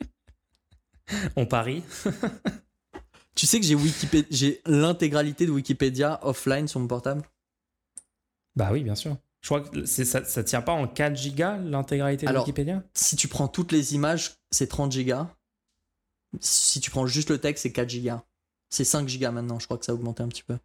[1.36, 1.84] On parie
[3.36, 7.22] Tu sais que j'ai l'intégralité de Wikipédia offline sur mon portable?
[8.56, 9.18] Bah oui, bien sûr.
[9.42, 12.82] Je crois que c'est- ça, ça tient pas en 4 gigas l'intégralité de Alors, Wikipédia?
[12.94, 15.28] Si tu prends toutes les images, c'est 30 gigas.
[16.40, 18.24] Si tu prends juste le texte, c'est 4 gigas.
[18.70, 20.58] C'est 5 gigas maintenant, je crois que ça a augmenté un petit peu.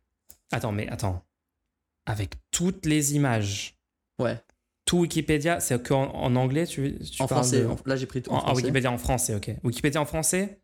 [0.53, 1.25] Attends, mais attends.
[2.07, 3.77] Avec toutes les images,
[4.19, 4.41] Ouais,
[4.91, 7.61] tout Wikipédia, c'est qu'en en anglais, tu, tu en parles français.
[7.63, 8.57] de- en- Là, j'ai pris tout en, En, en français.
[8.63, 9.51] Wikipédia en français, ok.
[9.63, 10.61] Wikipédia en français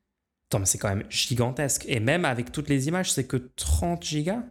[0.49, 1.85] Attends, mais c'est quand même gigantesque.
[1.89, 4.43] Et même avec toutes les images, c'est que 30 gigas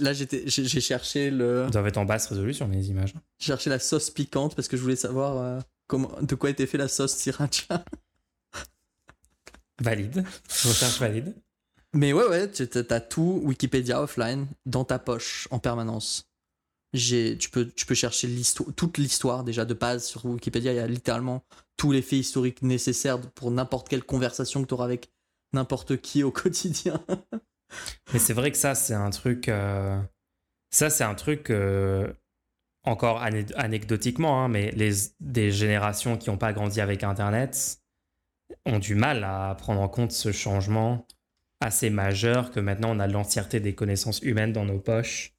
[0.00, 3.14] Là, j'ai cherché le, Ils doivent être en basse résolution, les images.
[3.38, 6.66] j'ai cherché la sauce piquante parce que je voulais savoir euh, comment, de quoi était
[6.66, 7.84] fait la sauce sriracha.
[9.80, 10.24] Valide.
[10.64, 11.34] Recherche valide.
[11.94, 16.27] Mais ouais, ouais, tu as tout Wikipédia offline dans ta poche en permanence.
[16.94, 18.28] Tu peux, chercher
[18.76, 20.72] toute l'histoire déjà de base sur Wikipédia.
[20.72, 21.44] Il y a littéralement
[21.76, 25.10] tous les faits historiques nécessaires pour n'importe quelle conversation que tu auras avec
[25.52, 27.04] n'importe qui au quotidien.
[28.12, 29.48] Mais c'est vrai que ça, c'est un truc.
[29.48, 30.00] euh,
[30.70, 31.50] Ça, c'est un truc.
[31.50, 32.12] euh,
[32.84, 37.82] Encore anecdotiquement, hein, mais les, des générations qui n'ont pas grandi avec Internet
[38.64, 41.06] ont du mal à prendre en compte ce changement
[41.60, 45.34] assez majeur que maintenant on a l'entièreté des connaissances humaines dans nos poches,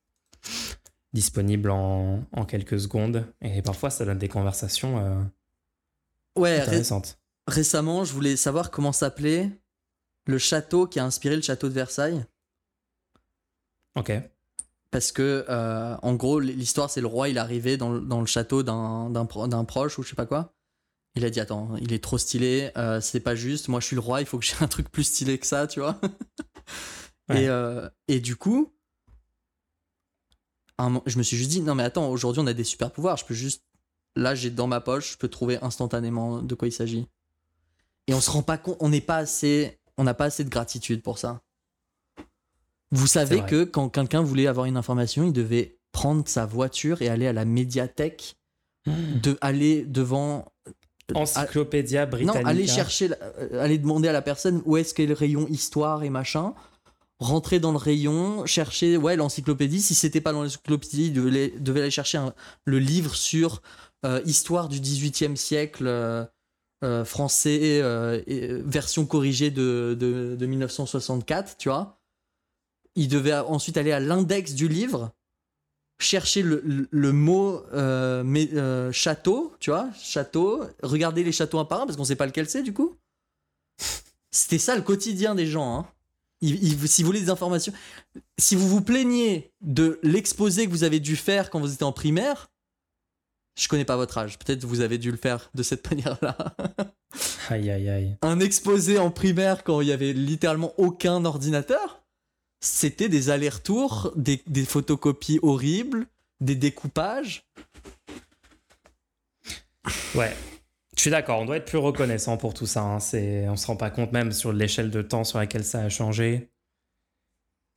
[1.14, 3.26] disponibles en, en quelques secondes.
[3.42, 5.22] Et parfois, ça donne des conversations euh,
[6.36, 7.20] Ouais, ré- intéressantes.
[7.48, 9.50] récemment, je voulais savoir comment s'appelait
[10.28, 12.24] le château qui a inspiré le château de Versailles.
[13.96, 14.12] Ok.
[14.92, 18.20] Parce que, euh, en gros, l'histoire, c'est le roi, il est arrivé dans, le- dans
[18.22, 20.54] le château d'un d'un pro- d'un proche ou je sais pas quoi.
[21.16, 23.96] Il a dit Attends, il est trop stylé, euh, c'est pas juste, moi je suis
[23.96, 26.00] le roi, il faut que j'ai un truc plus stylé que ça, tu vois.
[27.30, 27.44] Ouais.
[27.44, 28.74] Et, et du coup,
[30.80, 33.18] un je me suis juste dit Non, mais attends, aujourd'hui on a des super pouvoirs,
[33.18, 33.64] je peux juste.
[34.16, 37.08] Là, j'ai dans ma poche, je peux trouver instantanément de quoi il s'agit.
[38.08, 39.78] Et on se rend pas compte, on n'est pas assez.
[39.98, 41.42] On n'a pas assez de gratitude pour ça.
[42.92, 47.10] Vous savez que quand quelqu'un voulait avoir une information, il devait prendre sa voiture et
[47.10, 48.36] aller à la médiathèque,
[48.88, 50.52] de aller devant.
[51.16, 52.42] Encyclopédia Britannica.
[52.44, 55.48] Non, aller chercher, la- euh, aller demander à la personne où est-ce qu'est le rayon
[55.48, 56.54] histoire et machin.
[57.20, 59.82] Rentrer dans le rayon, chercher ouais l'encyclopédie.
[59.82, 62.20] Si c'était pas l'encyclopédie, il devait, devait aller chercher
[62.64, 63.62] le livre sur
[64.06, 66.24] euh, histoire du 18e siècle euh,
[66.86, 67.82] euh, français,
[68.66, 72.00] version corrigée de, de, de 1964, tu vois.
[72.96, 75.12] Il devait ensuite aller à l'index du livre,
[76.00, 77.64] chercher le, le- mot
[78.24, 78.50] mais,
[78.94, 82.50] château, tu vois, château, regarder les châteaux un par un parce qu'on sait pas lequel
[82.50, 82.96] c'est du coup.
[84.32, 85.80] C'était ça le quotidien des gens.
[85.80, 85.88] Hein.
[86.42, 87.74] Il- il- si vous voulez des informations,
[88.38, 91.92] si vous vous plaignez de l'exposé que vous avez dû faire quand vous étiez en
[91.94, 92.50] primaire,
[93.58, 94.40] Je connais pas votre âge.
[94.40, 96.38] Peut-être vous avez dû le faire de cette manière-là.
[97.50, 98.16] Aïe, aïe, aïe.
[98.22, 102.02] Un exposé en primaire quand il y avait littéralement aucun ordinateur.
[102.62, 106.08] C'était des allers-retours, des, des photocopies horribles,
[106.40, 107.44] des découpages.
[110.16, 110.34] Ouais.
[111.00, 112.82] Je suis d'accord, on doit être plus reconnaissant pour tout ça.
[112.82, 113.00] Hein.
[113.00, 115.88] C'est, on se rend pas compte même sur l'échelle de temps sur laquelle ça a
[115.88, 116.52] changé.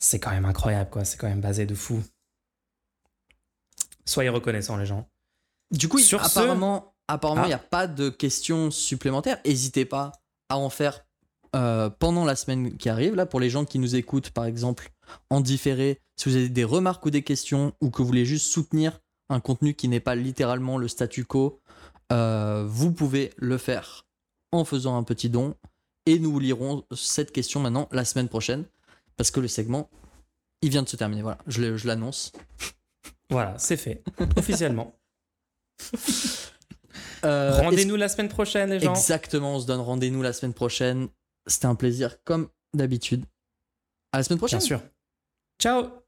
[0.01, 1.05] C'est quand même incroyable, quoi.
[1.05, 2.03] C'est quand même basé de fou.
[4.07, 5.09] Soyez reconnaissants, les gens.
[5.71, 7.49] Du coup, Sur ce- apparemment, apparemment, il Ah.
[7.51, 9.39] n'y a pas de questions supplémentaires.
[9.47, 10.11] N'hésitez pas
[10.49, 11.07] à en faire
[11.55, 13.15] euh, pendant la semaine qui arrive.
[13.15, 14.91] Là, pour les gens qui nous écoutent, par exemple,
[15.31, 18.51] en différé, si vous avez des remarques ou des questions ou que vous voulez juste
[18.51, 21.61] soutenir un contenu qui n'est pas littéralement le statu quo,
[22.13, 24.07] euh, vous pouvez le faire
[24.53, 25.57] en faisant un petit don.
[26.07, 28.65] Et nous lirons cette question maintenant la semaine prochaine
[29.17, 29.89] parce que le segment,
[30.61, 31.23] il vient de se terminer.
[31.23, 32.33] Voilà, je l'annonce.
[33.31, 34.03] Voilà, c'est fait.
[34.37, 34.95] Officiellement.
[37.25, 38.95] Euh, Rendez-nous la semaine prochaine, les gens.
[38.95, 41.09] Exactement, on se donne rendez-vous la semaine prochaine.
[41.47, 43.25] C'était un plaisir comme d'habitude.
[44.13, 44.59] À la semaine prochaine.
[44.59, 44.83] Bien sûr.
[45.61, 46.02] Ciao